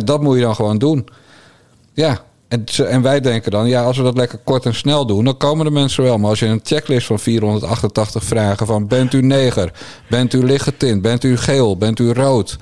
Dat 0.04 0.22
moet 0.22 0.36
je 0.36 0.42
dan 0.42 0.56
gewoon 0.56 0.78
doen. 0.78 1.08
Ja, 1.94 2.24
en, 2.88 3.02
wij 3.02 3.22
denken 3.22 3.52
dan, 3.52 3.68
ja, 3.68 3.84
als 3.84 3.98
we 3.98 4.04
dat 4.04 4.18
lekker 4.18 4.40
kort 4.44 4.66
en 4.66 4.76
snel 4.76 5.06
doen, 5.06 5.26
dan 5.26 5.38
komen 5.38 5.66
de 5.66 5.72
mensen 5.72 6.04
wel. 6.04 6.18
Maar 6.18 6.30
als 6.30 6.40
je 6.40 6.46
een 6.46 6.60
checklist 6.64 7.08
van 7.08 7.20
488 7.20 8.24
vragen 8.24 8.68
van 8.68 8.88
bent 8.88 9.14
u 9.14 9.22
neger, 9.22 9.72
bent 10.10 10.34
u 10.34 10.46
lichtgetint, 10.46 11.02
bent 11.02 11.24
u 11.24 11.38
geel, 11.38 11.78
bent 11.78 12.00
u 12.00 12.14
rood, 12.14 12.58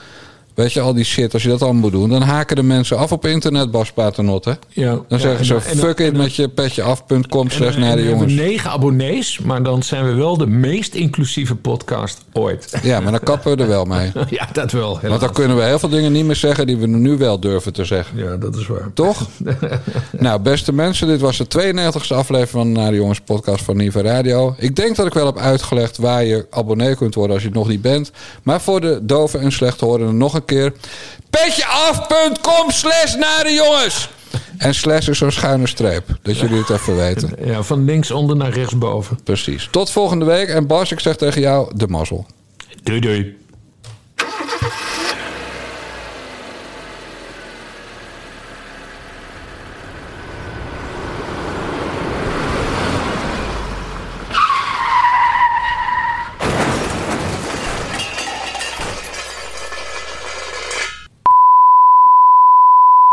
weet 0.56 0.74
je, 0.74 0.80
al 0.80 0.94
die 0.94 1.04
shit, 1.04 1.34
als 1.34 1.44
je 1.44 1.50
dat 1.50 1.62
allemaal 1.62 1.82
moet 1.82 1.92
doen, 1.92 2.10
dan 2.10 2.22
haken 2.22 2.56
de 2.56 2.64
mensen 2.64 2.98
af 2.98 3.12
op 3.12 3.26
internet, 3.26 3.72
Bas 3.72 3.92
Paternotte. 3.92 4.58
Ja. 4.70 4.92
Dan 4.92 5.06
Ja, 5.08 5.18
zeggen 5.18 5.40
en 5.40 5.46
ze, 5.46 5.54
en 5.56 5.78
fuck 5.78 6.00
it 6.00 6.18
met 6.18 6.36
je 6.36 6.48
petjeaf.com 6.48 7.50
slash 7.50 7.76
En 7.76 7.80
naar 7.82 7.96
de 7.96 8.04
jongens. 8.04 8.34
we 8.34 8.42
negen 8.42 8.72
abonnees, 8.72 9.40
maar 9.40 9.64
dan 9.64 9.84
zijn 9.84 10.06
we 10.06 10.14
wel 10.14 10.38
de 10.38 10.48
meest 10.48 10.94
inclusieve 10.94 11.56
podcast 11.56 12.26
ooit. 12.34 12.74
Ja, 12.84 13.00
maar 13.00 13.12
dan 13.12 13.22
kappen 13.24 13.58
we 13.58 13.62
er 13.64 13.70
wel 13.70 13.86
mee. 13.86 14.12
Ja, 14.30 14.48
dat 14.54 14.72
wel. 14.72 15.00
Want 15.02 15.20
dan 15.22 15.32
kunnen 15.32 15.58
we 15.58 15.64
heel 15.64 15.80
veel 15.80 15.90
dingen 15.90 16.12
niet 16.12 16.26
meer 16.26 16.36
zeggen 16.36 16.68
die 16.68 16.78
we 16.78 16.88
nu 16.88 17.18
wel 17.18 17.40
durven 17.40 17.74
te 17.74 17.86
zeggen. 17.86 18.18
Ja, 18.18 18.36
dat 18.38 18.56
is 18.56 18.68
waar. 18.68 18.92
Toch? 18.94 19.28
nou, 20.20 20.40
beste 20.40 20.74
mensen, 20.74 21.08
dit 21.08 21.22
was 21.22 21.38
de 21.38 21.46
92e 21.46 22.08
aflevering 22.08 22.50
van 22.50 22.74
de 22.74 22.80
Naar 22.80 22.92
de 22.92 22.98
Jongens 22.98 23.20
podcast 23.20 23.64
van 23.64 23.78
Niva 23.78 24.02
Radio. 24.02 24.56
Ik 24.58 24.76
denk 24.76 24.96
dat 24.96 25.06
ik 25.06 25.14
wel 25.14 25.26
heb 25.26 25.38
uitgelegd 25.38 25.98
waar 25.98 26.24
je 26.24 26.46
abonnee 26.50 26.96
kunt 26.96 27.16
worden 27.16 27.34
als 27.34 27.42
je 27.42 27.50
het 27.50 27.58
nog 27.58 27.68
niet 27.68 27.82
bent. 27.82 28.12
Maar 28.44 28.62
voor 28.62 28.82
de 28.82 29.00
doven 29.04 29.40
en 29.40 29.52
slechthorenden 29.52 30.18
nog 30.18 30.34
een 30.34 30.43
keer. 30.46 30.74
Petjeaf.com 31.30 32.72
slash 32.72 33.16
naar 33.16 33.44
de 33.44 33.54
jongens. 33.54 34.10
En 34.58 34.74
slash 34.76 35.08
is 35.08 35.18
zo'n 35.18 35.32
schuine 35.32 35.68
streep. 35.68 36.04
Dat 36.22 36.40
jullie 36.40 36.58
het 36.58 36.70
even 36.70 36.96
weten. 36.96 37.32
Ja, 37.46 37.62
van 37.64 37.86
linksonder 37.86 38.36
naar 38.36 38.52
rechtsboven. 38.52 39.20
Precies. 39.24 39.68
Tot 39.72 39.92
volgende 39.92 40.26
week. 40.26 40.48
En 40.48 40.68
Bas, 40.68 40.92
ik 40.92 41.00
zeg 41.00 41.16
tegen 41.16 41.42
jou 41.42 41.72
de 41.76 41.88
mazzel. 41.88 42.26
Doei 42.84 43.00
doei. 43.00 43.38